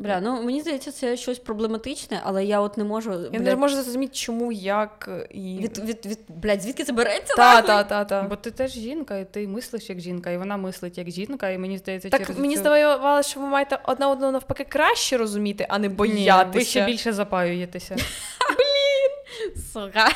Бля, 0.00 0.20
ну 0.20 0.42
мені 0.42 0.60
здається, 0.60 0.92
це 0.92 1.16
щось 1.16 1.38
проблематичне, 1.38 2.20
але 2.24 2.44
я 2.44 2.60
от 2.60 2.76
не 2.76 2.84
можу. 2.84 3.10
Я 3.12 3.16
блядь, 3.30 3.42
не 3.42 3.56
можу 3.56 3.74
зрозуміти, 3.82 4.12
чому, 4.14 4.52
як 4.52 5.08
і. 5.30 5.58
від, 5.62 5.78
від, 5.78 6.06
від, 6.06 6.18
блядь, 6.28 6.62
звідки 6.62 6.84
це 6.84 6.92
береться? 6.92 7.34
Та, 7.34 7.62
та, 7.62 7.84
та, 7.84 8.04
та. 8.04 8.22
бо 8.22 8.36
ти 8.36 8.50
теж 8.50 8.72
жінка, 8.72 9.18
і 9.18 9.24
ти 9.32 9.48
мислиш 9.48 9.88
як 9.88 10.00
жінка, 10.00 10.30
і 10.30 10.38
вона 10.38 10.56
мислить 10.56 10.98
як 10.98 11.10
жінка, 11.10 11.50
і 11.50 11.58
мені 11.58 11.78
здається, 11.78 12.10
Так 12.10 12.20
через 12.20 12.38
мені 12.38 12.54
цю- 12.54 12.60
здавалося, 12.60 13.28
що 13.30 13.40
ви 13.40 13.46
маєте 13.46 13.78
одна 13.84 14.08
одну 14.10 14.30
навпаки 14.30 14.66
краще 14.68 15.16
розуміти, 15.16 15.66
а 15.68 15.78
не 15.78 15.88
Ні, 15.88 15.94
боятися. 15.94 16.58
ви 16.58 16.64
ще 16.64 16.86
більше 16.86 17.12
запаюєтеся. 17.12 17.96
Сука. 19.72 20.08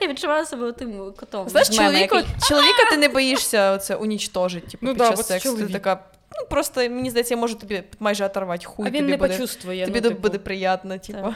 Я 0.00 0.08
відчуваю 0.08 0.46
себе 0.46 0.72
тим 0.72 1.12
котом. 1.20 1.48
Знаєш, 1.48 1.68
з 1.68 1.78
мема, 1.78 1.90
чоловіка, 1.90 2.16
який- 2.16 2.34
чоловіка 2.48 2.90
ти 2.90 2.96
не 2.96 3.08
боїшся 3.08 3.72
оце 3.72 3.94
унічтожити, 3.96 4.66
типу, 4.70 4.86
Ну 4.86 4.90
під 4.92 4.98
да, 4.98 5.10
час 5.10 5.20
от 5.20 5.26
сексу. 5.26 5.48
Ти 5.48 5.56
чоловік. 5.56 5.72
така, 5.72 6.04
ну 6.40 6.46
просто 6.50 6.80
мені 6.80 7.10
здається, 7.10 7.34
я 7.34 7.40
можу 7.40 7.54
тобі 7.54 7.82
майже 7.98 8.26
оторвати 8.26 8.66
хуй. 8.66 8.86
а 8.86 8.90
він 8.90 9.00
тобі 9.00 9.10
не 9.10 9.16
буде, 9.16 9.28
почувствує. 9.28 9.86
тобі 9.86 10.00
ну, 10.00 10.08
типу. 10.08 10.22
буде 10.22 10.38
приємно, 10.38 10.98
типу. 10.98 11.34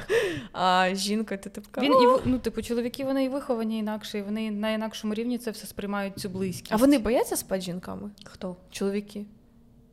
А 0.52 0.88
жінка, 0.94 1.36
ти 1.36 1.50
типу. 1.50 1.80
Він 1.80 1.92
і 1.92 2.20
ну, 2.24 2.38
типу, 2.38 2.62
чоловіки 2.62 3.04
вони 3.04 3.24
і 3.24 3.28
виховані 3.28 3.78
інакше, 3.78 4.18
і 4.18 4.22
вони 4.22 4.50
на 4.50 4.70
інакшому 4.70 5.14
рівні 5.14 5.38
це 5.38 5.50
все 5.50 5.66
сприймають 5.66 6.18
цю 6.18 6.28
близькість. 6.28 6.72
А 6.72 6.76
вони 6.76 6.98
бояться 6.98 7.36
спати 7.36 7.60
з 7.60 7.64
жінками? 7.64 8.10
Хто? 8.24 8.56
Чоловіки. 8.70 9.24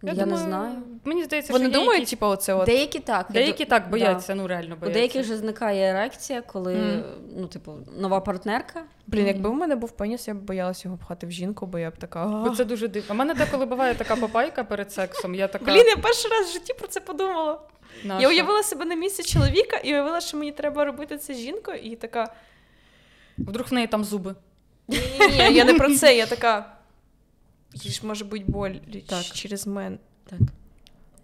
Я, 0.02 0.14
думаю, 0.14 0.32
не 0.32 0.38
знаю. 0.38 0.76
Мені 1.06 1.24
здається, 1.24 1.54
Вони 1.54 1.66
що 1.66 1.72
є 1.72 1.80
думають, 1.80 2.00
якісь- 2.00 2.10
типу, 2.10 2.26
оце 2.26 2.54
от. 2.54 2.66
Деякі 2.66 3.00
так. 3.00 3.28
деякі 3.30 3.64
ду- 3.64 3.68
так 3.68 3.84
да. 3.90 4.36
ну 4.36 4.48
реально 4.48 4.78
У 4.82 4.90
деяких 4.90 5.24
же 5.24 5.38
зникає 5.38 5.92
ерекція, 5.92 6.42
коли 6.42 6.76
Мгм. 6.76 7.04
ну, 7.38 7.48
типу, 7.48 7.74
нова 7.98 8.20
партнерка. 8.20 8.84
Блін, 9.08 9.22
Ну, 9.22 9.28
якби 9.28 9.50
у 9.50 9.54
мене 9.54 9.76
був 9.76 9.92
пеніс, 9.92 10.28
я 10.28 10.34
б 10.34 10.38
боялася 10.38 10.88
його 10.88 10.98
пхати 10.98 11.28
в 11.28 11.32
жінку, 11.32 11.66
бо 11.66 11.80
я 11.80 11.90
б 11.90 11.98
така. 11.98 12.26
Бо 12.26 12.50
це 12.50 12.66
дуже 12.66 12.88
дивно. 12.88 13.14
У 13.14 13.18
мене 13.18 13.34
деколи 13.34 13.66
буває 13.66 13.96
така 13.96 14.16
попайка 14.16 14.64
перед 14.64 14.92
сексом. 14.92 15.36
Я 15.36 15.48
така. 15.48 15.66
Блін, 15.66 15.86
я 15.88 15.98
перший 15.98 16.32
раз 16.32 16.50
в 16.50 16.54
житті 16.54 16.74
про 16.74 16.88
це 16.88 17.00
подумала. 17.00 17.60
«Наша?» 18.04 18.22
Я 18.22 18.28
уявила 18.30 18.64
себе 18.64 18.86
на 18.86 18.96
місці 18.96 19.24
чоловіка 19.24 19.78
і 19.78 19.94
уявила, 19.94 20.22
що 20.22 20.38
мені 20.38 20.52
треба 20.52 20.86
робити 20.86 21.18
це 21.18 21.34
з 21.34 21.38
жінкою, 21.38 21.78
і 21.78 21.96
така. 21.96 22.34
Вдруг 23.38 23.68
в 23.68 23.74
неї 23.74 23.88
там 23.88 24.04
зуби. 24.04 24.36
Ні, 24.88 25.00
ні, 25.30 25.54
я 25.54 25.66
не 25.66 25.74
про 25.74 25.96
це. 25.96 26.18
Я 26.18 26.26
така. 26.26 26.79
Їй 27.74 27.92
ж 27.92 28.06
може 28.06 28.26
бути 28.26 28.44
боль 28.48 28.72
Так. 29.08 29.24
через 29.26 29.68
мене. 29.68 29.98
Так. 30.30 30.40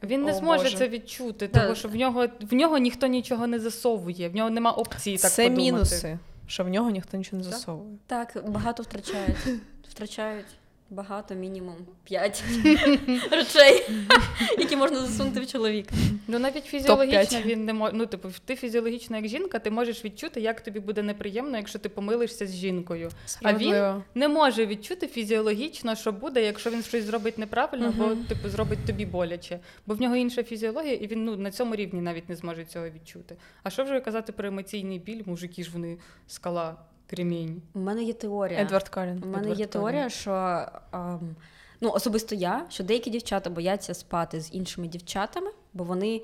Він 0.04 0.24
не 0.24 0.32
О, 0.32 0.36
зможе 0.36 0.64
Боже. 0.64 0.78
це 0.78 0.89
відчути, 0.89 1.48
тому 1.48 1.76
що 1.76 1.88
в 1.88 1.96
нього 1.96 2.28
в 2.41 2.54
нього 2.54 2.78
ніхто 2.78 3.08
нічого 3.08 3.48
не 3.48 3.60
засовує, 3.60 4.30
в 4.30 4.36
нього 4.36 4.50
нема 4.50 4.72
опції 4.72 5.18
так 5.18 5.32
це 5.32 5.43
подумати. 5.43 5.64
мінуси, 5.72 6.20
що 6.48 6.64
в 6.64 6.70
нього 6.70 6.89
ніхто 6.89 7.18
нічого 7.18 7.38
не 7.38 7.43
засовує. 7.43 7.98
Так, 8.08 8.43
багато 8.48 8.84
втрачають. 8.84 9.38
Втрачають. 9.89 10.46
Багато, 10.90 11.36
мінімум 11.36 11.76
5 12.04 12.44
речей, 13.32 13.86
які 14.58 14.76
можна 14.76 15.00
засунути 15.00 15.40
в 15.40 15.48
чоловіка. 15.48 15.96
Ну 16.28 16.40
навіть 16.40 16.66
фізіологічно 16.66 17.42
він 17.46 17.66
не 17.66 17.74
може. 17.74 17.94
Ну, 17.96 18.06
типу, 18.06 18.30
ти 18.46 18.56
фізіологічно 18.56 19.18
як 19.18 19.28
жінка, 19.28 19.60
ти 19.60 19.72
можеш 19.72 20.06
відчути, 20.06 20.42
як 20.42 20.62
тобі 20.62 20.80
буде 20.80 21.02
неприємно, 21.02 21.58
якщо 21.58 21.80
ти 21.80 21.90
помилишся 21.90 22.48
з 22.48 22.56
жінкою. 22.56 23.10
А 23.44 23.54
він 23.54 24.04
не 24.16 24.28
може 24.28 24.66
відчути 24.66 25.08
фізіологічно, 25.08 25.96
що 25.96 26.12
буде, 26.12 26.44
якщо 26.44 26.70
він 26.70 26.84
щось 26.84 27.04
зробить 27.04 27.38
неправильно, 27.38 27.88
або 27.88 28.16
типу 28.16 28.50
зробить 28.50 28.86
тобі 28.86 29.06
боляче. 29.06 29.60
Бо 29.86 29.94
в 29.94 30.02
нього 30.02 30.16
інша 30.16 30.44
фізіологія, 30.44 30.94
і 30.94 31.08
він 31.08 31.26
ну 31.26 31.36
на 31.36 31.52
цьому 31.52 31.76
рівні 31.76 32.02
навіть 32.02 32.30
не 32.30 32.36
зможе 32.36 32.66
цього 32.66 32.90
відчути. 32.90 33.36
А 33.64 33.70
що 33.70 33.84
вже 33.84 34.00
казати 34.00 34.32
про 34.32 34.48
емоційний 34.48 35.00
біль? 35.00 35.22
Мужики 35.26 35.64
ж 35.64 35.70
вони 35.74 35.98
скала, 36.28 36.76
кремінь. 37.08 37.62
У 37.74 37.80
мене 37.80 38.03
є 38.03 38.14
теорія. 38.14 38.62
Едвард 38.62 38.89
Калін. 38.89 39.22
У 39.24 39.28
мене 39.28 39.38
Едвард 39.38 39.60
є 39.60 39.66
теорія, 39.66 39.91
теорія, 39.91 40.10
що 40.10 40.66
ем, 40.93 41.36
ну, 41.82 41.91
особисто 41.91 42.36
я, 42.36 42.66
що 42.70 42.84
деякі 42.84 43.10
дівчата 43.10 43.49
бояться 43.49 43.93
спати 43.93 44.41
з 44.41 44.53
іншими 44.53 44.88
дівчатами, 44.88 45.51
бо 45.74 45.84
вони 45.84 46.22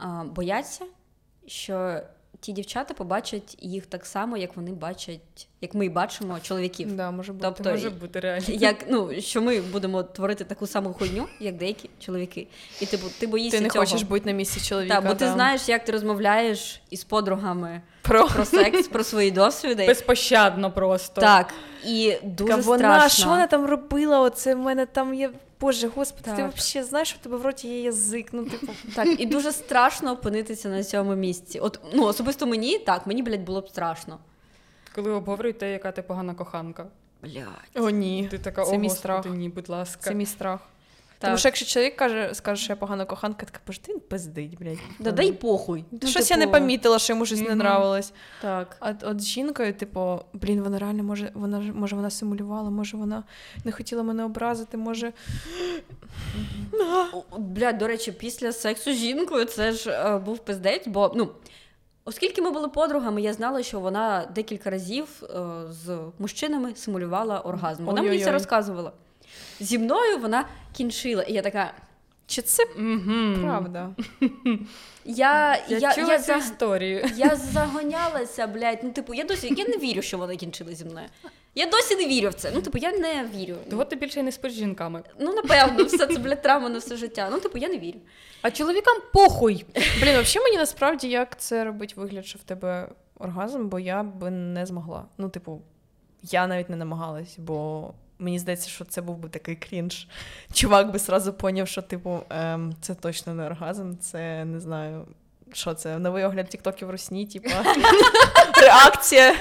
ем, 0.00 0.30
бояться, 0.30 0.84
що 1.46 2.00
ті 2.40 2.52
дівчата 2.52 2.94
побачать 2.94 3.56
їх 3.60 3.86
так 3.86 4.06
само, 4.06 4.36
як 4.36 4.56
вони 4.56 4.72
бачать, 4.72 5.48
як 5.60 5.74
ми 5.74 5.88
бачимо 5.88 6.38
чоловіків. 6.42 6.96
Да, 6.96 7.10
може 7.10 7.32
бути. 7.32 7.44
Тобто, 7.44 7.70
Може 7.70 7.90
бути 7.90 8.20
реально. 8.20 8.46
Як 8.48 8.76
ну 8.88 9.10
що 9.20 9.42
ми 9.42 9.60
будемо 9.60 10.02
творити 10.02 10.44
таку 10.44 10.66
саму 10.66 10.92
хуйню, 10.92 11.26
як 11.40 11.56
деякі 11.56 11.90
чоловіки, 12.00 12.46
і 12.80 12.86
типу, 12.86 13.06
ти 13.18 13.26
боїшся 13.26 13.58
Ти 13.58 13.62
не 13.64 13.70
цього. 13.70 13.84
хочеш 13.84 14.02
бути 14.02 14.26
на 14.26 14.32
місці 14.32 14.60
чоловіка. 14.60 14.94
Так, 14.94 15.04
бо 15.04 15.10
ти 15.10 15.24
да. 15.24 15.32
знаєш, 15.32 15.68
як 15.68 15.84
ти 15.84 15.92
розмовляєш 15.92 16.82
із 16.90 17.04
подругами 17.04 17.82
про 18.02 18.26
про 18.26 18.44
секс, 18.44 18.88
про 18.88 19.04
свої 19.04 19.30
досвіди. 19.30 19.86
Безпощадно 19.86 20.72
просто. 20.72 21.20
Так, 21.20 21.54
і 21.86 22.16
дуже 22.22 22.56
вона, 22.56 22.78
страшно. 22.78 23.08
що 23.08 23.28
вона 23.28 23.46
там 23.46 23.66
робила? 23.66 24.20
Оце 24.20 24.54
в 24.54 24.58
мене 24.58 24.86
там 24.86 25.14
є. 25.14 25.30
Боже, 25.60 25.88
господи, 25.96 26.30
ти 26.30 26.42
Так. 26.42 26.52
взагалі 26.56 26.88
знаєш, 26.88 27.08
що 27.08 27.18
в 27.20 27.22
тебе 27.22 27.36
в 27.36 27.42
роті 27.42 27.68
є 27.68 27.80
язик. 27.80 28.28
Ну, 28.32 28.44
типу, 28.44 28.72
Так, 28.94 29.20
і 29.20 29.26
дуже 29.26 29.52
страшно 29.52 30.12
опинитися 30.12 30.68
на 30.68 30.84
цьому 30.84 31.14
місці. 31.14 31.58
От 31.58 31.80
ну 31.94 32.04
особисто 32.04 32.46
мені 32.46 32.78
так, 32.78 33.06
мені 33.06 33.22
блядь, 33.22 33.44
було 33.44 33.60
б 33.60 33.68
страшно. 33.68 34.18
Коли 34.94 35.10
обговорюють 35.10 35.58
те, 35.58 35.72
яка 35.72 35.92
ти 35.92 36.02
погана 36.02 36.34
коханка. 36.34 36.86
Блядь. 37.22 37.44
о, 37.74 37.90
ні. 37.90 38.28
Ти 38.30 38.38
така, 38.38 38.64
Це 38.64 38.70
о, 38.76 38.78
мій 38.78 38.88
Господи, 38.88 38.98
страх. 39.20 39.26
ні, 39.36 39.48
будь 39.48 39.68
ласка. 39.68 40.00
Це 40.02 40.14
мій 40.14 40.26
страх. 40.26 40.60
Так. 41.18 41.28
Тому 41.28 41.38
що 41.38 41.48
якщо 41.48 41.66
чоловік 41.66 41.96
каже, 41.96 42.30
скаже, 42.34 42.62
що 42.64 42.72
я 42.72 42.76
погана 42.76 43.04
коханка, 43.04 43.46
така 43.46 43.60
боже, 43.66 43.80
ти 43.80 43.92
він 43.92 44.00
пиздить, 44.00 44.58
блядь. 44.58 44.78
Да 44.98 45.12
дай 45.12 45.32
похуй. 45.32 45.84
Ну, 45.90 45.98
Ну, 46.02 46.08
щось 46.08 46.30
я 46.30 46.36
типу, 46.36 46.46
не 46.52 46.58
помітила, 46.60 46.98
що 46.98 47.12
йому 47.12 47.26
щось 47.26 47.38
не 47.40 47.44
Мгм. 47.48 47.52
нравилось. 47.60 48.12
Так. 48.42 48.76
А 48.80 48.90
от- 48.90 49.02
от 49.04 49.20
з 49.20 49.26
жінкою, 49.26 49.74
типу, 49.74 50.20
блін, 50.32 50.60
вона 50.62 50.78
реально 50.78 51.02
може, 51.02 51.30
вона 51.34 51.62
ж- 51.62 51.72
може 51.72 51.96
вона 51.96 52.10
симулювала, 52.10 52.70
може 52.70 52.96
вона 52.96 53.22
не 53.64 53.72
хотіла 53.72 54.02
мене 54.02 54.24
образити, 54.24 54.76
може. 54.76 55.12
Блядь, 57.38 57.78
до 57.78 57.86
речі, 57.86 58.12
після 58.12 58.52
сексу 58.52 58.92
з 58.92 58.96
жінкою 58.96 59.44
це 59.44 59.72
ж 59.72 59.90
е, 59.90 60.18
був 60.18 60.38
пиздець, 60.38 60.86
бо 60.86 61.12
ну. 61.16 61.28
Оскільки 62.10 62.42
ми 62.42 62.50
були 62.50 62.68
подругами, 62.68 63.22
я 63.22 63.32
знала, 63.32 63.62
що 63.62 63.80
вона 63.80 64.28
декілька 64.34 64.70
разів 64.70 65.08
е, 65.22 65.26
з 65.70 65.98
мужчинами 66.18 66.74
симулювала 66.74 67.40
оргазм. 67.40 67.84
Вона 67.84 68.02
мені 68.02 68.24
це 68.24 68.32
розказувала. 68.32 68.92
Зі 69.60 69.78
мною 69.78 70.18
вона 70.18 70.44
кінчила. 70.76 71.22
І 71.22 71.32
я 71.32 71.42
така. 71.42 71.72
Чи 72.26 72.42
це 72.42 72.62
Мгм. 72.76 73.38
правда? 73.42 73.90
Я, 75.04 75.58
Я, 75.68 75.78
я, 75.78 75.94
чула 75.94 76.12
я, 76.12 76.18
цю 76.18 76.24
за- 76.24 76.36
історію. 76.36 77.04
Я 77.16 77.36
загонялася, 77.36 78.46
блядь. 78.46 78.78
Ну, 78.82 78.90
типу, 78.90 79.14
я 79.14 79.24
досі 79.24 79.54
я 79.56 79.64
не 79.68 79.76
вірю, 79.76 80.02
що 80.02 80.18
вони 80.18 80.36
кінчили 80.36 80.74
зі 80.74 80.84
мною. 80.84 81.06
Я 81.54 81.66
досі 81.66 81.96
не 81.96 82.06
вірю 82.06 82.28
в 82.28 82.34
це. 82.34 82.52
Ну, 82.54 82.60
типу, 82.60 82.78
я 82.78 82.92
не 82.92 83.28
вірю. 83.36 83.56
Того 83.70 83.84
ти 83.84 83.96
більше 83.96 84.22
не 84.22 84.32
спиш 84.32 84.52
з 84.52 84.56
жінками. 84.56 85.02
Ну, 85.18 85.32
напевно, 85.34 85.84
все 85.84 86.06
це, 86.06 86.18
блядь, 86.18 86.42
травма 86.42 86.68
на 86.68 86.78
все 86.78 86.96
життя. 86.96 87.28
Ну, 87.32 87.40
типу, 87.40 87.58
я 87.58 87.68
не 87.68 87.78
вірю. 87.78 87.98
А 88.42 88.50
чоловікам 88.50 88.96
похуй. 89.12 89.66
Блін, 89.74 90.20
взагалі 90.20 90.44
мені 90.44 90.56
насправді 90.56 91.08
як 91.08 91.40
це 91.40 91.64
робить 91.64 91.96
вигляд, 91.96 92.26
що 92.26 92.38
в 92.38 92.42
тебе 92.42 92.88
оргазм, 93.18 93.68
бо 93.68 93.78
я 93.78 94.02
би 94.02 94.30
не 94.30 94.66
змогла. 94.66 95.04
Ну, 95.18 95.28
типу, 95.28 95.62
я 96.22 96.46
навіть 96.46 96.70
не 96.70 96.76
намагалась, 96.76 97.38
бо 97.38 97.90
мені 98.18 98.38
здається, 98.38 98.68
що 98.68 98.84
це 98.84 99.02
був 99.02 99.18
би 99.18 99.28
такий 99.28 99.56
крінж. 99.56 100.08
Чувак 100.52 100.92
би 100.92 100.98
сразу 100.98 101.32
поняв, 101.32 101.68
що, 101.68 101.82
типу, 101.82 102.20
ем, 102.30 102.74
це 102.80 102.94
точно 102.94 103.34
не 103.34 103.46
оргазм, 103.46 103.96
це 104.00 104.44
не 104.44 104.60
знаю. 104.60 105.06
Що 105.52 105.74
це? 105.74 105.98
Новий 105.98 106.24
огляд 106.24 106.48
тіктоків 106.48 106.88
в 106.88 106.90
русні, 106.90 107.26
типа 107.26 107.50
реакція, 108.62 109.34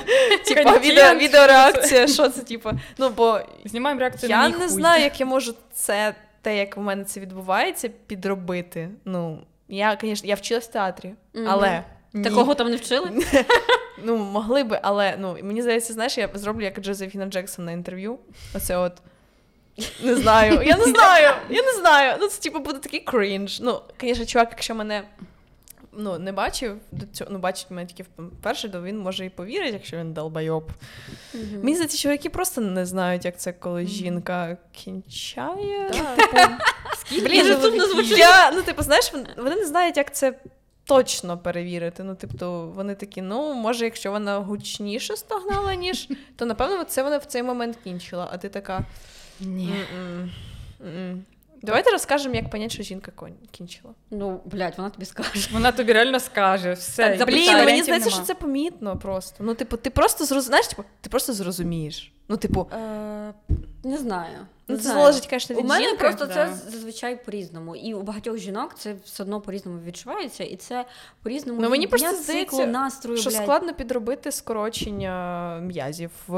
типа 0.47 0.77
відео, 0.77 1.15
відеореакція. 1.15 2.07
Що 2.07 2.29
це, 2.29 2.41
типа? 2.41 2.73
Ну, 2.97 3.09
бо 3.09 3.39
Знімаємо 3.65 3.99
реакцію 3.99 4.29
я 4.29 4.49
не 4.49 4.69
знаю, 4.69 5.03
як 5.03 5.19
я 5.19 5.25
можу 5.25 5.53
це, 5.73 6.15
те, 6.41 6.57
як 6.57 6.77
у 6.77 6.81
мене 6.81 7.03
це 7.03 7.19
відбувається, 7.19 7.89
підробити. 8.07 8.89
Ну, 9.05 9.39
я, 9.67 9.97
звісно, 10.01 10.29
я 10.29 10.35
вчилась 10.35 10.67
в 10.67 10.71
театрі, 10.71 11.13
але. 11.47 11.83
ні. 12.13 12.23
Такого 12.23 12.55
там 12.55 12.69
не 12.69 12.75
вчили? 12.75 13.11
Ну, 14.03 14.17
могли 14.17 14.63
би, 14.63 14.79
але 14.83 15.15
ну, 15.19 15.37
мені 15.43 15.61
здається, 15.61 15.93
знаєш, 15.93 16.17
я 16.17 16.29
зроблю 16.33 16.63
як 16.63 16.79
Джозефіна 16.79 17.25
Джексон 17.25 17.65
на 17.65 17.71
інтерв'ю. 17.71 18.19
Оце 18.53 18.77
от. 18.77 18.93
Не 20.03 20.15
знаю, 20.15 20.61
я 20.65 20.77
не 20.77 20.83
знаю, 20.85 21.33
я 21.49 21.63
не 21.63 21.73
знаю. 21.73 22.17
Ну, 22.19 22.27
це 22.27 22.41
типу 22.41 22.59
буде 22.59 22.79
такий 22.79 22.99
крінж. 22.99 23.59
Ну, 23.59 23.81
звісно, 24.01 24.25
чувак, 24.25 24.47
якщо 24.51 24.75
мене 24.75 25.03
ну, 25.93 26.19
не 26.19 26.31
бачив 26.31 26.77
до 26.91 27.05
цього, 27.05 27.31
ну, 27.33 27.39
бачить 27.39 27.71
мене 27.71 27.87
тільки 27.87 28.05
вперше, 28.17 28.69
то 28.69 28.81
він 28.81 28.99
може 28.99 29.25
і 29.25 29.29
повірить, 29.29 29.73
якщо 29.73 29.97
він 29.97 30.13
долбайоб. 30.13 30.71
Мені 31.33 31.75
здається, 31.75 31.97
чоловіки 31.97 32.29
просто 32.29 32.61
не 32.61 32.85
знають, 32.85 33.25
як 33.25 33.39
це, 33.39 33.53
коли 33.53 33.85
жінка 33.85 34.57
кінчає. 34.71 35.89
Типу, 36.15 36.37
Блін, 37.25 37.57
ну, 37.61 37.87
звучить. 37.87 38.17
Ну, 38.53 38.61
типу, 38.61 38.83
знаєш, 38.83 39.13
вони 39.37 39.55
не 39.55 39.65
знають, 39.65 39.97
як 39.97 40.15
це 40.15 40.39
точно 40.85 41.37
перевірити. 41.37 42.03
Ну, 42.03 42.17
тобто, 42.21 42.67
вони 42.75 42.95
такі, 42.95 43.21
ну, 43.21 43.53
може, 43.53 43.85
якщо 43.85 44.11
вона 44.11 44.37
гучніше 44.37 45.15
стогнала, 45.17 45.75
ніж, 45.75 46.07
то 46.35 46.45
напевно 46.45 46.83
це 46.83 47.03
вона 47.03 47.17
в 47.17 47.25
цей 47.25 47.43
момент 47.43 47.77
кінчила. 47.83 48.29
А 48.31 48.37
ти 48.37 48.49
така. 48.49 48.85
Ні. 49.39 49.73
Давайте 51.61 51.91
розкажемо, 51.91 52.35
як 52.35 52.49
понять, 52.49 52.71
що 52.71 52.83
жінка 52.83 53.11
кінчила. 53.51 53.93
Ну, 54.11 54.41
блядь, 54.45 54.73
вона 54.77 54.89
тобі 54.89 55.05
скаже. 55.05 55.49
Вона 55.53 55.71
тобі 55.71 55.93
реально 55.93 56.19
скаже 56.19 56.73
все. 56.73 57.17
Так. 57.17 57.27
Блін, 57.27 57.53
мені 57.65 57.83
здається, 57.83 58.09
що 58.09 58.21
це 58.21 58.35
помітно 58.35 58.97
просто. 58.97 59.43
Ну, 59.43 59.53
типу, 59.53 59.77
ти 59.77 59.89
просто 59.89 60.25
зроз... 60.25 60.43
знаєш, 60.43 60.67
типу, 60.67 60.83
ти 61.01 61.09
просто 61.09 61.33
зрозумієш. 61.33 62.13
Ну, 62.27 62.37
типу, 62.37 62.67
Е, 62.73 63.33
не 63.83 63.97
знаю. 63.97 64.37
ну, 64.67 64.75
Не 64.75 64.77
це 64.77 64.83
знаю. 64.83 64.99
залежить, 64.99 65.27
звісно, 65.31 65.55
від 65.55 65.65
У 65.65 65.67
мене 65.67 65.85
жінки. 65.85 65.97
просто 66.03 66.25
да. 66.25 66.33
це 66.33 66.53
зазвичай 66.71 67.25
по-різному. 67.25 67.75
І 67.75 67.93
у 67.93 68.01
багатьох 68.01 68.37
жінок 68.37 68.75
це 68.77 68.95
все 69.05 69.23
одно 69.23 69.41
по-різному 69.41 69.79
відчувається, 69.85 70.43
і 70.43 70.55
це 70.55 70.85
по-різному 71.23 71.61
Ну, 71.61 71.69
мені 71.69 71.87
просто 71.87 72.13
здається, 72.15 72.65
настрою, 72.65 73.19
Що 73.21 73.29
блядь. 73.29 73.41
складно 73.43 73.73
підробити 73.73 74.31
скорочення 74.31 75.59
м'язів 75.63 76.11
в 76.27 76.33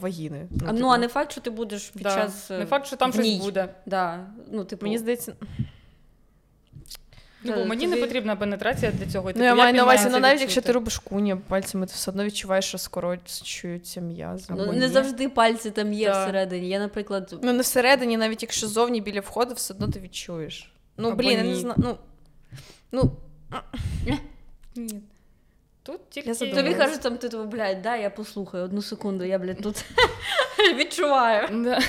вагіни. 0.00 0.46
А, 0.68 0.72
Ну, 0.72 0.76
типу, 0.78 0.88
а 0.88 0.98
не 0.98 1.08
факт, 1.08 1.32
що 1.32 1.40
ти 1.40 1.50
будеш 1.50 1.88
під 1.88 2.02
Да. 2.02 2.14
час. 2.14 2.50
е, 2.50 2.58
Не 2.58 2.66
факт, 2.66 2.86
що 2.86 2.96
там 2.96 3.12
щось 3.12 3.36
буде. 3.36 3.68
Да. 3.86 4.20
Ну, 4.52 4.64
типу, 4.64 4.86
Мені 4.86 4.98
здається, 4.98 5.32
Ну, 7.44 7.54
бо 7.54 7.64
мені 7.64 7.86
тобі- 7.86 8.00
не 8.00 8.06
потрібна 8.06 8.36
пенетрація 8.36 8.92
для 8.92 9.06
цього. 9.06 9.26
ну 9.28 9.32
Типу, 9.32 9.44
я 9.44 9.54
маю 9.54 9.74
на 9.74 9.82
увазі, 9.82 10.04
має 10.04 10.12
ну 10.12 10.20
навіть 10.20 10.40
якщо 10.40 10.60
ти 10.60 10.72
робиш 10.72 10.98
куні 10.98 11.36
пальцями, 11.36 11.86
ти 11.86 11.92
все 11.94 12.10
одно 12.10 12.24
відчуваєш, 12.24 12.64
що 12.64 12.78
скорочуються 12.78 14.00
м'язи. 14.00 14.46
ну, 14.50 14.72
не 14.72 14.86
ні. 14.86 14.88
завжди 14.88 15.28
пальці 15.28 15.70
там 15.70 15.92
є 15.92 16.10
так. 16.10 16.22
всередині. 16.22 16.68
Я, 16.68 16.78
наприклад, 16.78 17.38
Ну 17.42 17.52
не 17.52 17.62
всередині, 17.62 18.16
навіть 18.16 18.42
якщо 18.42 18.68
зовні 18.68 19.00
біля 19.00 19.20
входу, 19.20 19.54
все 19.54 19.74
одно 19.74 19.88
ти 19.88 20.00
відчуєш. 20.00 20.72
Ну, 20.96 21.08
Або 21.08 21.16
блін, 21.16 21.30
я 21.30 21.44
не 21.44 21.54
знаю. 21.54 21.74
Ну, 21.78 21.96
ну, 22.92 23.10
Ні. 24.76 25.00
Тут 25.86 26.10
тільки... 26.10 26.28
Я 26.28 26.34
тобі 26.34 26.74
кажуть, 26.74 27.00
там 27.00 27.16
ти 27.16 27.28
того, 27.28 27.44
блядь, 27.44 27.82
да, 27.82 27.96
я 27.96 28.10
послухаю 28.10 28.64
одну 28.64 28.82
секунду, 28.82 29.24
я, 29.24 29.38
блядь, 29.38 29.62
тут 29.62 29.84
відчуваю. 30.76 31.48
Да. 31.52 31.80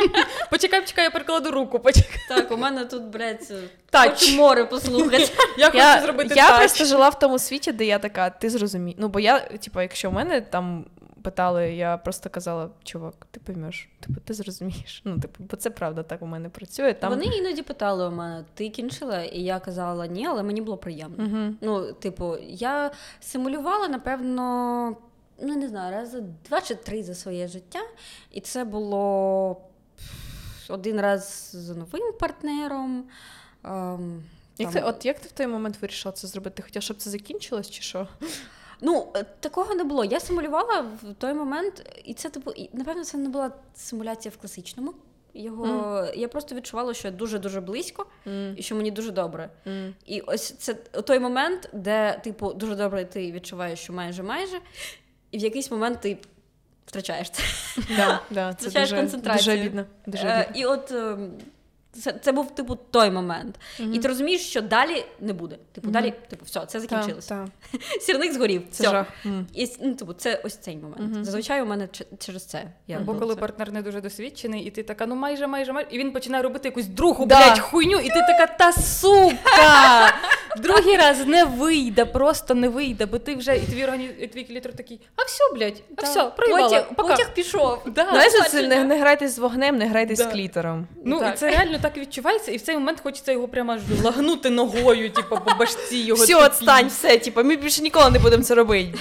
Почекай, 0.50 0.80
почекай, 0.80 1.04
я 1.04 1.10
перекладу 1.10 1.50
руку. 1.50 1.78
Почекай. 1.78 2.20
Так, 2.28 2.52
у 2.52 2.56
мене 2.56 2.84
тут, 2.84 3.02
блядь, 3.02 3.52
Тач. 3.90 4.10
хочу 4.10 4.36
море 4.36 4.64
послухати. 4.64 5.28
Я 5.58 5.70
хочу 5.70 6.02
зробити 6.06 6.34
я 6.36 6.48
тач. 6.48 6.58
просто 6.58 6.84
жила 6.84 7.08
в 7.08 7.18
тому 7.18 7.38
світі, 7.38 7.72
де 7.72 7.84
я 7.84 7.98
така, 7.98 8.30
ти 8.30 8.50
зрозумій. 8.50 8.94
Ну, 8.98 9.08
бо 9.08 9.20
я, 9.20 9.40
типу, 9.40 9.80
якщо 9.80 10.10
в 10.10 10.12
мене 10.12 10.40
там 10.40 10.84
питали, 11.24 11.74
я 11.74 11.96
просто 11.96 12.30
казала, 12.30 12.70
чувак, 12.82 13.26
ти 13.30 13.40
поймеш, 13.40 13.88
типу, 14.00 14.20
ти 14.20 14.34
зрозумієш. 14.34 15.02
Ну, 15.04 15.20
типу, 15.20 15.44
бо 15.50 15.56
це 15.56 15.70
правда 15.70 16.02
так 16.02 16.22
у 16.22 16.26
мене 16.26 16.48
працює. 16.48 16.94
Там... 16.94 17.10
Вони 17.10 17.24
іноді 17.24 17.62
питали 17.62 18.08
у 18.08 18.10
мене, 18.10 18.44
ти 18.54 18.68
кінчила? 18.68 19.22
І 19.22 19.40
я 19.40 19.60
казала 19.60 20.06
ні, 20.06 20.26
але 20.26 20.42
мені 20.42 20.60
було 20.60 20.76
приємно. 20.76 21.24
Угу. 21.24 21.54
Ну, 21.60 21.92
типу, 21.92 22.36
я 22.40 22.90
симулювала, 23.20 23.88
напевно, 23.88 24.96
ну 25.42 25.56
не 25.56 25.68
знаю, 25.68 25.94
рази 25.94 26.22
два 26.48 26.60
чи 26.60 26.74
три 26.74 27.02
за 27.02 27.14
своє 27.14 27.48
життя. 27.48 27.80
І 28.30 28.40
це 28.40 28.64
було 28.64 29.56
один 30.68 31.00
раз 31.00 31.50
з 31.52 31.68
новим 31.68 32.12
партнером. 32.20 33.04
Ем, 33.64 34.22
Як 34.58 34.72
там- 34.72 34.82
ти, 34.82 34.88
от 34.88 35.04
як 35.04 35.20
ти 35.20 35.28
в 35.28 35.32
той 35.32 35.46
момент 35.46 35.82
вирішила 35.82 36.12
це 36.12 36.28
зробити? 36.28 36.56
Ти 36.56 36.62
хотіла, 36.62 36.80
щоб 36.80 36.96
це 36.96 37.10
закінчилось, 37.10 37.70
чи 37.70 37.82
що? 37.82 38.08
Ну, 38.86 39.08
е, 39.16 39.24
такого 39.40 39.74
не 39.74 39.84
було. 39.84 40.04
Я 40.04 40.20
симулювала 40.20 40.80
в 40.80 41.14
той 41.18 41.34
момент, 41.34 42.00
і 42.04 42.14
це, 42.14 42.28
типу, 42.28 42.52
напевно, 42.72 43.04
це 43.04 43.18
не 43.18 43.28
була 43.28 43.50
симуляція 43.74 44.32
в 44.38 44.40
класичному 44.40 44.94
Його 45.34 46.06
я 46.16 46.28
просто 46.28 46.54
відчувала, 46.54 46.94
що 46.94 47.08
я 47.08 47.12
дуже 47.14 47.38
дуже 47.38 47.60
близько 47.60 48.06
М, 48.26 48.54
і 48.56 48.62
що 48.62 48.74
мені 48.74 48.90
дуже 48.90 49.10
добре. 49.10 49.50
м. 49.66 49.94
І 50.06 50.20
ось 50.20 50.50
це 50.58 50.74
той 50.74 51.18
момент, 51.18 51.68
де, 51.72 52.20
типу, 52.24 52.52
дуже 52.54 52.74
добре 52.76 53.04
ти 53.04 53.32
відчуваєш, 53.32 53.78
що 53.80 53.92
майже 53.92 54.22
майже, 54.22 54.58
і 55.30 55.38
в 55.38 55.40
якийсь 55.40 55.70
момент 55.70 56.00
ти 56.00 56.18
втрачаєш 56.86 57.30
це. 57.30 57.42
Да, 57.96 58.20
да, 58.30 58.54
це 58.58 58.68
Втрачаєш 58.68 58.90
дуже, 58.90 59.00
концентрацію. 59.02 59.54
дуже 59.56 59.68
бідно. 59.68 59.84
Дуже 60.06 60.26
Е, 60.26 60.46
бідно. 60.48 60.60
і 60.62 60.64
от 60.66 60.92
ем, 60.92 61.30
це, 62.02 62.12
це 62.12 62.32
був 62.32 62.54
типу 62.54 62.74
той 62.90 63.10
момент. 63.10 63.60
Мгм. 63.80 63.94
І 63.94 63.98
ти 63.98 64.08
розумієш, 64.08 64.40
що 64.48 64.60
далі 64.62 65.04
не 65.20 65.32
буде. 65.32 65.56
Типу, 65.72 65.84
Мгм. 65.86 65.92
далі, 65.92 66.12
типу, 66.30 66.44
все, 66.44 66.60
це 66.60 66.66
Та, 66.66 66.80
закінчилося. 66.80 67.48
та. 67.72 67.78
Сірник 68.00 68.32
згорів. 68.32 68.62
Це 68.70 68.82
все. 68.82 68.92
жах. 68.92 69.06
І 69.54 69.68
ну, 69.82 69.94
типу, 69.94 70.12
це 70.12 70.40
ось 70.44 70.56
цей 70.56 70.76
момент. 70.76 71.00
Мгм. 71.12 71.24
Зазвичай 71.24 71.62
у 71.62 71.66
мене 71.66 71.88
ч- 71.88 72.04
через 72.18 72.44
це. 72.46 72.64
Я 72.86 72.96
Або 72.96 73.06
роблю 73.12 73.20
коли 73.20 73.34
це. 73.34 73.40
партнер 73.40 73.72
не 73.72 73.82
дуже 73.82 74.00
досвідчений, 74.00 74.62
і 74.64 74.70
ти 74.70 74.82
така, 74.82 75.06
ну 75.06 75.14
майже, 75.14 75.46
майже, 75.46 75.72
майже, 75.72 75.88
і 75.90 75.98
він 75.98 76.12
починає 76.12 76.42
робити 76.42 76.68
якусь 76.68 76.86
другу, 76.86 77.26
Да. 77.26 77.36
блядь, 77.38 77.58
хуйню, 77.58 77.98
і 77.98 78.08
ти 78.08 78.14
така, 78.38 78.46
та 78.46 78.72
сука! 78.72 80.14
Другий 80.56 80.96
раз 80.96 81.26
не 81.26 81.44
вийде, 81.44 82.04
просто 82.04 82.54
не 82.54 82.68
вийде, 82.68 83.06
бо 83.06 83.18
ти 83.18 83.34
вже 83.34 83.56
і 83.56 83.60
твій 83.60 83.84
органі... 83.84 84.04
і 84.20 84.26
твій 84.26 84.44
клітор 84.44 84.72
такий, 84.72 85.00
а 85.16 85.22
все, 85.22 85.44
блядь, 85.54 85.82
а 85.96 86.00
Та. 86.00 86.06
все, 86.06 86.24
проїбала, 86.24 86.68
Потяг, 86.68 86.94
потяг 86.96 87.34
пішов. 87.34 87.78
Да. 87.86 88.06
Знаєш, 88.10 88.32
це 88.50 88.68
не, 88.68 88.84
не 88.84 89.00
грайтесь 89.00 89.36
з 89.36 89.38
вогнем, 89.38 89.76
не 89.78 89.86
грайтесь 89.88 90.18
Да. 90.18 90.30
з 90.30 90.32
клітором. 90.32 90.86
Ну, 91.04 91.22
це 91.36 91.50
реально 91.50 91.78
так 91.84 91.96
відчувається, 91.96 92.52
і 92.52 92.56
в 92.56 92.60
цей 92.60 92.74
момент 92.74 93.00
хочеться 93.02 93.32
його 93.32 93.48
прямо 93.48 93.72
аж 93.72 93.80
лагнути 94.04 94.50
ногою, 94.50 95.10
типу, 95.10 95.38
по 95.44 95.54
башці 95.54 95.96
його. 95.96 96.24
Все, 96.24 96.44
відстань, 96.44 96.88
все, 96.88 97.18
типу, 97.18 97.44
ми 97.44 97.56
більше 97.56 97.82
ніколи 97.82 98.10
не 98.10 98.18
будемо 98.18 98.42
це 98.42 98.54
робити. 98.54 98.98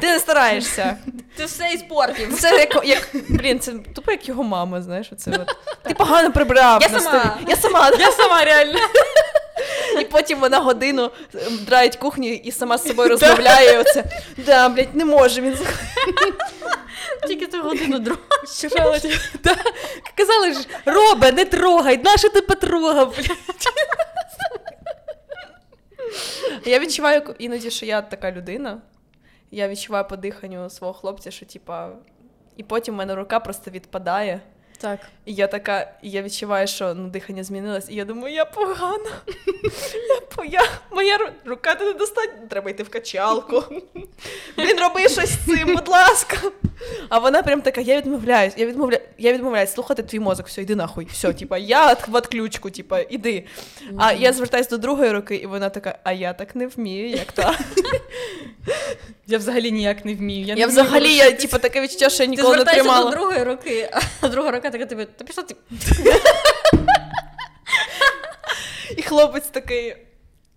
Ти 0.00 0.06
не 0.06 0.18
стараєшся. 0.18 0.96
Ти 1.36 1.44
все 1.44 1.72
іспортив. 1.74 2.38
Це 2.40 2.56
як, 2.56 2.80
як 2.84 3.08
блін, 3.28 3.60
це 3.60 3.72
тупо 3.94 4.10
як 4.12 4.28
його 4.28 4.42
мама, 4.42 4.82
знаєш, 4.82 5.08
оце 5.12 5.30
от. 5.30 5.56
Ти 5.82 5.94
погано 5.94 6.32
прибрав. 6.32 6.82
Я 6.82 7.00
сама. 7.00 7.38
Я 7.48 7.56
сама. 7.56 7.90
да. 7.90 7.96
Я 7.96 8.12
сама 8.12 8.44
реально. 8.44 8.78
І 10.00 10.04
потім 10.04 10.40
вона 10.40 10.58
годину 10.58 11.10
драїть 11.66 11.96
кухню 11.96 12.28
і 12.28 12.52
сама 12.52 12.78
з 12.78 12.86
собою 12.88 13.08
розмовляє. 13.08 13.78
Оце. 13.80 14.04
Да, 14.36 14.68
блядь, 14.68 14.94
не 14.94 15.04
може 15.04 15.40
він. 15.40 15.56
Тільки 17.28 17.46
ти 17.46 17.58
годину 17.58 17.98
да. 17.98 18.16
Казали 20.16 20.52
ж, 20.52 20.66
Робе, 20.84 21.32
не 21.32 21.44
трогай, 21.44 21.98
нащо 21.98 22.28
ти 22.28 22.40
потрогав? 22.40 23.18
Я 26.64 26.78
відчуваю 26.78 27.34
іноді, 27.38 27.70
що 27.70 27.86
я 27.86 28.02
така 28.02 28.32
людина. 28.32 28.82
Я 29.50 29.68
відчуваю 29.68 30.08
по 30.08 30.16
диханню 30.16 30.70
свого 30.70 30.92
хлопця, 30.92 31.30
що 31.30 31.46
типа. 31.46 31.90
І 32.56 32.62
потім 32.62 32.94
в 32.94 32.98
мене 32.98 33.14
рука 33.14 33.40
просто 33.40 33.70
відпадає. 33.70 34.40
Так. 34.78 35.00
І 35.24 35.34
я 35.34 35.46
така, 35.46 35.92
і 36.02 36.10
я 36.10 36.22
відчуваю, 36.22 36.66
що 36.66 36.94
ну, 36.94 37.08
дихання 37.08 37.44
змінилось, 37.44 37.90
і 37.90 37.94
я 37.94 38.04
думаю, 38.04 38.34
я 38.34 38.44
погана. 38.44 39.10
Я, 40.38 40.44
я, 40.44 40.68
моя 40.90 41.18
рука 41.44 41.76
не 41.80 41.92
достатньо, 41.92 42.46
треба 42.50 42.70
йти 42.70 42.82
в 42.82 42.88
качалку. 42.88 43.64
Блін, 44.56 44.80
роби 44.80 45.08
щось 45.08 45.30
з 45.30 45.38
цим, 45.46 45.74
будь 45.74 45.88
ласка. 45.88 46.36
А 47.08 47.18
вона 47.18 47.42
прям 47.42 47.62
така, 47.62 47.80
я 47.80 47.96
відмовляюсь, 47.96 48.54
я 48.56 48.66
відмовляю, 48.66 49.02
я 49.18 49.32
відмовляюсь 49.32 49.72
слухати 49.72 50.02
твій 50.02 50.20
мозок, 50.20 50.46
все, 50.46 50.62
йди 50.62 50.74
нахуй, 50.74 51.04
все, 51.04 51.32
типа, 51.32 51.58
я 51.58 51.96
в 52.08 52.14
отключку, 52.14 52.70
типа, 52.70 53.00
іди. 53.00 53.44
А 53.98 54.12
я 54.12 54.32
звертаюсь 54.32 54.68
до 54.68 54.78
другої 54.78 55.10
руки, 55.10 55.36
і 55.36 55.46
вона 55.46 55.68
така, 55.68 55.98
а 56.04 56.12
я 56.12 56.32
так 56.32 56.56
не 56.56 56.66
вмію, 56.66 57.08
як 57.08 57.32
та. 57.32 57.58
Я 59.26 59.38
взагалі 59.38 59.72
ніяк 59.72 60.04
не 60.04 60.14
вмію. 60.14 60.46
Я, 60.46 60.54
не 60.54 60.60
Я 60.60 60.66
вмію 60.66 60.82
взагалі, 60.82 61.14
я, 61.14 61.32
типу, 61.32 61.58
таке 61.58 61.80
відчуття, 61.80 62.10
що 62.10 62.22
я 62.22 62.28
ніколи 62.28 62.48
не 62.48 62.54
звертаєшся 62.54 62.82
тримала. 62.82 63.10
до 63.10 63.16
другої 63.16 63.42
руки, 63.42 63.90
а 64.20 64.28
друга 64.28 64.50
рука 64.50 64.70
така 64.70 64.86
тобі, 64.86 65.04
та 65.04 65.24
пішла 65.24 65.42
ти. 65.42 65.56
І 68.96 69.02
хлопець 69.02 69.46
такий. 69.46 69.96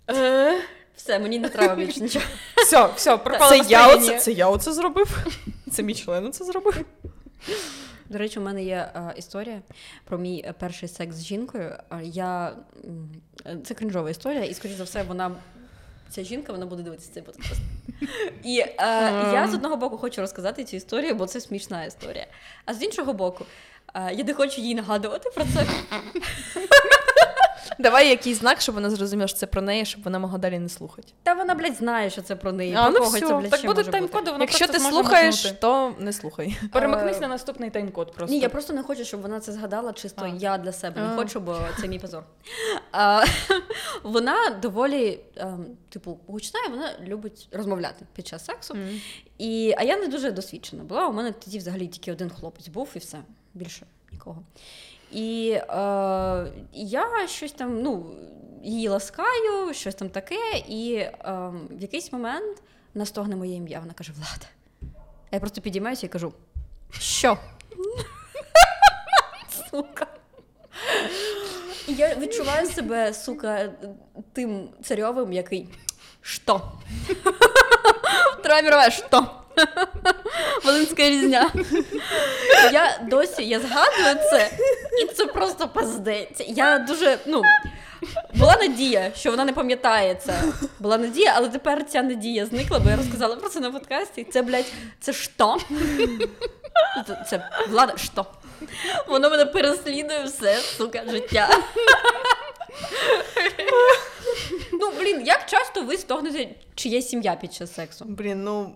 «Е?» 0.09 0.61
Все, 0.95 1.19
мені 1.19 1.39
не 1.39 1.49
треба 1.49 1.75
більше 1.75 1.99
нічого. 1.99 2.25
Все, 2.55 2.89
все, 2.95 3.17
пропало 3.17 3.51
Це 3.51 3.69
я, 3.69 3.95
оце, 3.95 4.19
це 4.19 4.31
я 4.31 4.47
оце 4.47 4.73
зробив. 4.73 5.25
Це 5.71 5.83
мій 5.83 5.95
член 5.95 6.25
оце 6.25 6.45
зробив. 6.45 6.85
До 8.09 8.17
речі, 8.17 8.39
у 8.39 8.41
мене 8.41 8.63
є 8.63 8.91
е, 8.95 9.13
історія 9.17 9.61
про 10.05 10.17
мій 10.17 10.45
е, 10.47 10.53
перший 10.59 10.89
секс 10.89 11.15
з 11.15 11.23
жінкою. 11.25 11.75
Я... 12.03 12.53
Це 13.65 13.73
крінжова 13.73 14.09
історія, 14.09 14.43
і, 14.43 14.53
скоріш 14.53 14.75
за 14.75 14.83
все, 14.83 15.03
вона. 15.03 15.31
Ця 16.09 16.23
жінка 16.23 16.51
вона 16.53 16.65
буде 16.65 16.83
дивитися 16.83 17.11
цей 17.13 17.23
подкаст. 17.23 17.61
І 18.43 18.59
е, 18.59 18.75
я 19.33 19.47
з 19.51 19.53
одного 19.53 19.77
боку 19.77 19.97
хочу 19.97 20.21
розказати 20.21 20.63
цю 20.63 20.75
історію, 20.75 21.15
бо 21.15 21.25
це 21.25 21.41
смішна 21.41 21.85
історія. 21.85 22.27
А 22.65 22.73
з 22.73 22.83
іншого 22.83 23.13
боку, 23.13 23.45
е, 23.93 24.13
я 24.13 24.23
не 24.23 24.33
хочу 24.33 24.61
їй 24.61 24.75
нагадувати 24.75 25.29
про 25.29 25.43
це. 25.43 25.65
Давай 27.79 28.09
якийсь 28.09 28.37
знак, 28.39 28.61
щоб 28.61 28.75
вона 28.75 28.89
зрозуміла, 28.89 29.27
що 29.27 29.37
це 29.37 29.45
про 29.47 29.61
неї, 29.61 29.85
щоб 29.85 30.03
вона 30.03 30.19
могла 30.19 30.37
далі 30.37 30.59
не 30.59 30.69
слухати. 30.69 31.07
Та 31.23 31.33
вона, 31.33 31.55
блядь, 31.55 31.75
знає, 31.75 32.09
що 32.09 32.21
це 32.21 32.35
про 32.35 32.51
неї. 32.51 32.73
А, 32.77 32.83
про 32.83 32.91
ну 32.91 32.97
кого 32.99 33.09
всьо, 33.17 33.27
це, 33.27 33.33
блядь, 33.37 33.49
Так 33.49 33.59
ще 33.59 33.67
буде 33.67 33.79
може 33.81 33.91
бути. 33.91 33.97
тайм-коди, 33.97 34.31
вона 34.31 34.43
Якщо 34.43 34.65
ти 34.65 34.71
просто 34.71 34.89
зможе 34.89 35.03
слухаєш, 35.03 35.35
мотнути. 35.45 35.57
то 35.61 35.93
не 35.99 36.13
слухай. 36.13 36.57
Перемикнись 36.73 37.17
Е, 37.17 37.19
на 37.19 37.27
наступний 37.27 37.69
тайм-код 37.69 38.13
просто. 38.13 38.33
Ні, 38.35 38.39
я 38.39 38.49
просто 38.49 38.73
не 38.73 38.83
хочу, 38.83 39.05
щоб 39.05 39.21
вона 39.21 39.39
це 39.39 39.51
згадала 39.51 39.93
чисто 39.93 40.21
А. 40.25 40.27
я 40.27 40.57
для 40.57 40.71
себе. 40.71 41.01
Не 41.01 41.07
А. 41.07 41.15
хочу, 41.15 41.39
бо 41.39 41.57
це 41.81 41.87
мій 41.87 41.99
позор. 41.99 42.23
А, 42.91 43.23
вона 44.03 44.49
доволі, 44.61 45.19
ем, 45.35 45.65
типу, 45.89 46.19
гучна, 46.27 46.59
і 46.67 46.69
вона 46.69 46.91
любить 47.03 47.47
розмовляти 47.51 48.05
під 48.13 48.27
час 48.27 48.45
сексу. 48.45 48.77
І, 49.37 49.73
а 49.77 49.83
я 49.83 49.97
не 49.97 50.07
дуже 50.07 50.31
досвідчена 50.31 50.83
була. 50.83 51.07
У 51.07 51.13
мене 51.13 51.31
тоді 51.31 51.57
взагалі 51.57 51.87
тільки 51.87 52.11
один 52.11 52.29
хлопець 52.29 52.67
був 52.67 52.89
і 52.95 52.99
все. 52.99 53.17
Більше 53.53 53.85
нікого. 54.11 54.43
І 55.11 55.49
е, 55.51 55.63
я 56.73 57.27
щось 57.27 57.51
там, 57.51 57.81
ну, 57.81 58.05
її 58.63 58.87
ласкаю, 58.87 59.73
щось 59.73 59.95
там 59.95 60.09
таке, 60.09 60.63
і 60.67 60.95
е, 60.95 61.13
в 61.69 61.81
якийсь 61.81 62.11
момент 62.11 62.61
настогне 62.93 63.35
моє 63.35 63.55
ім'я. 63.55 63.79
Вона 63.79 63.93
каже: 63.93 64.13
Влад. 64.17 64.47
Я 65.31 65.39
просто 65.39 65.61
підіймаюся 65.61 66.05
і 66.05 66.09
кажу: 66.09 66.33
Що? 66.91 67.37
Сука. 69.71 70.07
Я 71.87 72.15
відчуваю 72.15 72.67
себе, 72.67 73.13
сука, 73.13 73.69
тим 74.33 74.69
царьовим, 74.83 75.33
який. 75.33 75.69
Що? 76.21 76.61
Мировая, 78.63 78.89
що? 78.89 79.29
Волинська 80.65 81.09
різня. 81.09 81.51
Я 82.71 82.99
досі 83.09 83.43
я 83.45 83.59
згадую 83.59 84.29
це, 84.31 84.51
і 85.01 85.05
це 85.05 85.25
просто 85.25 85.67
пиздець. 85.67 86.41
Я 86.47 86.79
дуже, 86.79 87.17
ну. 87.25 87.41
Була 88.33 88.57
надія, 88.61 89.11
що 89.15 89.31
вона 89.31 89.45
не 89.45 89.53
пам'ятає 89.53 90.15
це. 90.15 90.43
Була 90.79 90.97
надія, 90.97 91.33
але 91.35 91.49
тепер 91.49 91.85
ця 91.85 92.01
надія 92.01 92.45
зникла, 92.45 92.79
бо 92.79 92.89
я 92.89 92.95
розказала 92.95 93.35
про 93.35 93.49
це 93.49 93.59
на 93.59 93.71
подкасті. 93.71 94.23
Це, 94.23 94.41
блядь, 94.41 94.71
це 94.99 95.13
що? 95.13 95.57
Це, 97.07 97.25
це 97.29 97.49
влада, 97.69 97.93
що? 97.97 98.25
Воно 99.07 99.29
мене 99.29 99.45
переслідує 99.45 100.23
все, 100.23 100.57
сука, 100.57 101.03
життя. 101.11 101.49
Ну, 104.71 104.91
блін, 104.99 105.21
як 105.25 105.45
часто 105.45 105.81
ви 105.81 105.97
стогнете 105.97 106.49
чиєсь 106.75 107.09
сім'я 107.09 107.35
під 107.35 107.53
час 107.53 107.73
сексу? 107.75 108.05
Блін, 108.07 108.43
ну 108.43 108.75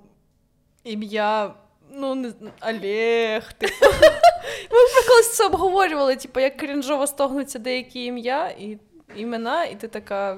ім'я. 0.83 1.53
Ну, 1.93 2.15
не 2.15 2.31
Олег, 2.61 3.53
типу. 3.53 3.85
Ми 4.71 4.85
вже 4.85 5.07
колись 5.07 5.35
це 5.35 5.45
обговорювали, 5.45 6.15
типу, 6.15 6.39
як 6.39 6.57
крінжово 6.57 7.07
стогнуться 7.07 7.59
деякі 7.59 8.05
ім'я 8.05 8.47
і 8.47 8.77
імена, 9.15 9.65
і 9.65 9.75
ти 9.75 9.87
така. 9.87 10.37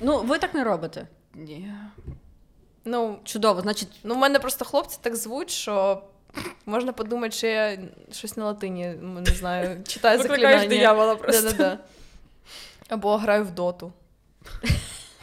Ну, 0.00 0.18
ви 0.18 0.38
так 0.38 0.54
не 0.54 0.64
робите. 0.64 1.06
Ні. 1.34 1.72
Ну, 2.84 3.18
Чудово, 3.24 3.60
значить, 3.60 3.88
ну, 4.04 4.14
в 4.14 4.18
мене 4.18 4.38
просто 4.38 4.64
хлопці 4.64 4.98
так 5.02 5.16
звуть, 5.16 5.50
що 5.50 6.02
можна 6.66 6.92
подумати, 6.92 7.32
що 7.36 7.46
я 7.46 7.78
щось 8.12 8.36
на 8.36 8.44
латині, 8.44 8.86
не 9.00 9.32
знаю, 9.32 9.82
читаю 9.86 10.18
Викликаєш 10.18 10.60
заклинання. 10.60 10.68
диявола 10.68 11.16
просто. 11.16 11.42
Да-да-да. 11.42 11.78
Або 12.88 13.16
граю 13.16 13.44
в 13.44 13.50
доту. 13.50 13.92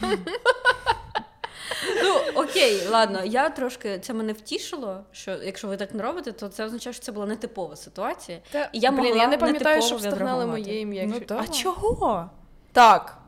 ну 2.02 2.42
окей, 2.42 2.86
ладно, 2.88 3.24
я 3.24 3.48
трошки 3.48 3.98
це 3.98 4.12
мене 4.14 4.32
втішило, 4.32 5.04
що 5.12 5.30
якщо 5.30 5.68
ви 5.68 5.76
так 5.76 5.94
не 5.94 6.02
робите, 6.02 6.32
то 6.32 6.48
це 6.48 6.64
означає, 6.64 6.94
що 6.94 7.02
це 7.02 7.12
була 7.12 7.26
нетипова 7.26 7.76
ситуація. 7.76 8.38
Та, 8.50 8.70
І 8.72 8.78
я 8.78 8.90
блін, 8.90 9.00
могла 9.04 9.22
я 9.22 9.28
не 9.28 9.38
пам'ятаю, 9.38 9.76
нетипово 9.76 10.00
що 10.00 10.08
встогнали 10.08 10.46
моє 10.46 10.80
ім'я. 10.80 11.04
Ну, 11.06 11.14
якщо- 11.14 11.36
а 11.38 11.46
чого? 11.46 12.30
Так. 12.72 13.18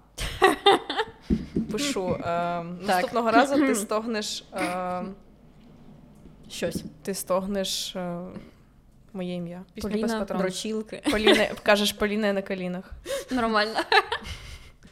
Пишу. 1.73 2.19
Е, 2.25 2.63
наступного 2.63 3.31
разу 3.31 3.67
ти 3.67 3.75
стогнеш. 3.75 4.45
Е, 4.55 5.03
Щось. 6.51 6.85
ти 7.03 7.15
стогнеш 7.15 7.97
е, 7.97 8.21
моє 9.13 9.35
ім'я. 9.35 9.65
Пісня 9.75 9.91
Поліна, 9.91 10.25
дрочілки. 10.25 11.03
Поліна, 11.11 11.49
кажеш 11.63 11.93
Поліна 11.93 12.33
на 12.33 12.43
колінах. 12.43 12.91
Нормально. 13.31 13.81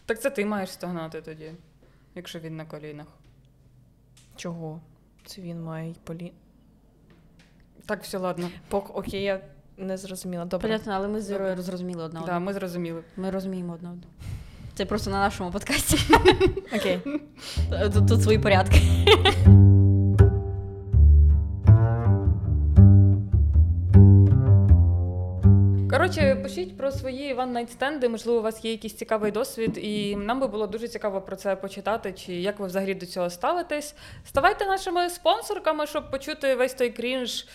Так 0.07 0.21
це 0.21 0.31
ти 0.31 0.45
маєш 0.45 0.71
стогнати 0.71 1.21
тоді, 1.21 1.53
якщо 2.15 2.39
він 2.39 2.57
на 2.57 2.65
колінах. 2.65 3.07
Чого? 4.37 4.81
Це 5.27 5.43
він 5.43 5.63
має 5.63 5.91
й 5.91 5.97
Полі. 6.05 6.33
Так, 7.87 8.03
все, 8.03 8.19
ладно. 8.19 8.49
Пок, 8.69 8.97
окей, 8.97 9.23
я 9.23 9.41
Не 9.77 9.97
зрозуміла. 9.97 10.45
Добре. 10.45 10.69
Понятно, 10.69 10.93
але 10.93 11.09
ми 11.09 11.21
з 11.21 11.31
Ірою 11.31 11.51
Добре. 11.51 11.63
зрозуміли 11.63 12.05
одна 12.05 12.21
Да, 12.27 12.37
одну. 12.37 12.47
ми 12.47 12.53
зрозуміли. 12.53 13.03
Ми 13.17 13.31
розуміємо 13.31 13.73
одна 13.73 13.91
одну. 13.91 14.03
Це 14.75 14.85
просто 14.87 15.11
на 15.11 15.19
нашому 15.19 15.51
подкасті. 15.51 15.99
Окей. 16.77 17.01
Тут 18.09 18.23
свої 18.23 18.39
порядки. 18.39 18.81
Коротше, 26.15 26.37
пишіть 26.43 26.77
про 26.77 26.91
свої 26.91 27.35
ван-найт-стенди, 27.35 28.09
можливо, 28.09 28.39
у 28.39 28.43
вас 28.43 28.65
є 28.65 28.71
якийсь 28.71 28.95
цікавий 28.95 29.33
досвід, 29.33 29.79
і 29.79 30.17
нам 30.17 30.41
би 30.41 30.47
було 30.47 30.67
дуже 30.67 30.89
цікаво 30.89 31.21
про 31.21 31.37
це 31.37 31.57
почитати, 31.57 32.13
чи 32.13 32.35
як 32.35 32.59
ви 32.61 32.67
взагалі 32.67 32.95
до 32.95 33.07
цього 33.07 33.31
ставитесь. 33.31 33.95
Ставайте 34.25 34.67
нашими 34.67 35.11
спонсорками, 35.11 35.87
щоб 35.87 36.11
почути 36.11 36.55
весь 36.55 36.75
той 36.75 36.91
крінж, 36.91 37.47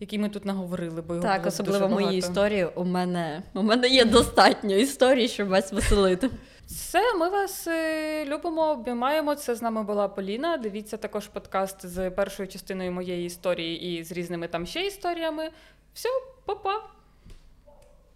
який 0.00 0.18
ми 0.18 0.28
тут 0.28 0.44
наговорили, 0.44 1.02
бо 1.02 1.14
його 1.14 1.26
Так, 1.26 1.40
було 1.40 1.48
особливо 1.48 1.88
мої 1.88 2.18
історії. 2.18 2.66
У 2.74 2.84
мене 2.84 3.42
у 3.54 3.62
мене 3.62 3.88
є 3.88 4.04
достатньо 4.04 4.74
історій, 4.74 5.28
щоб 5.28 5.48
вас 5.48 5.72
веселити. 5.72 6.30
Все, 6.66 7.14
ми 7.14 7.28
вас 7.28 7.66
е, 7.66 8.24
любимо, 8.24 8.70
обіймаємо. 8.70 9.34
Це 9.34 9.54
з 9.54 9.62
нами 9.62 9.82
була 9.82 10.08
Поліна. 10.08 10.56
Дивіться 10.56 10.96
також 10.96 11.28
подкаст 11.28 11.86
з 11.86 12.10
першою 12.10 12.48
частиною 12.48 12.92
моєї 12.92 13.26
історії 13.26 13.98
і 13.98 14.04
з 14.04 14.12
різними 14.12 14.48
там 14.48 14.66
ще 14.66 14.86
історіями. 14.86 15.50
Все, 15.94 16.08
па-па! 16.44 16.95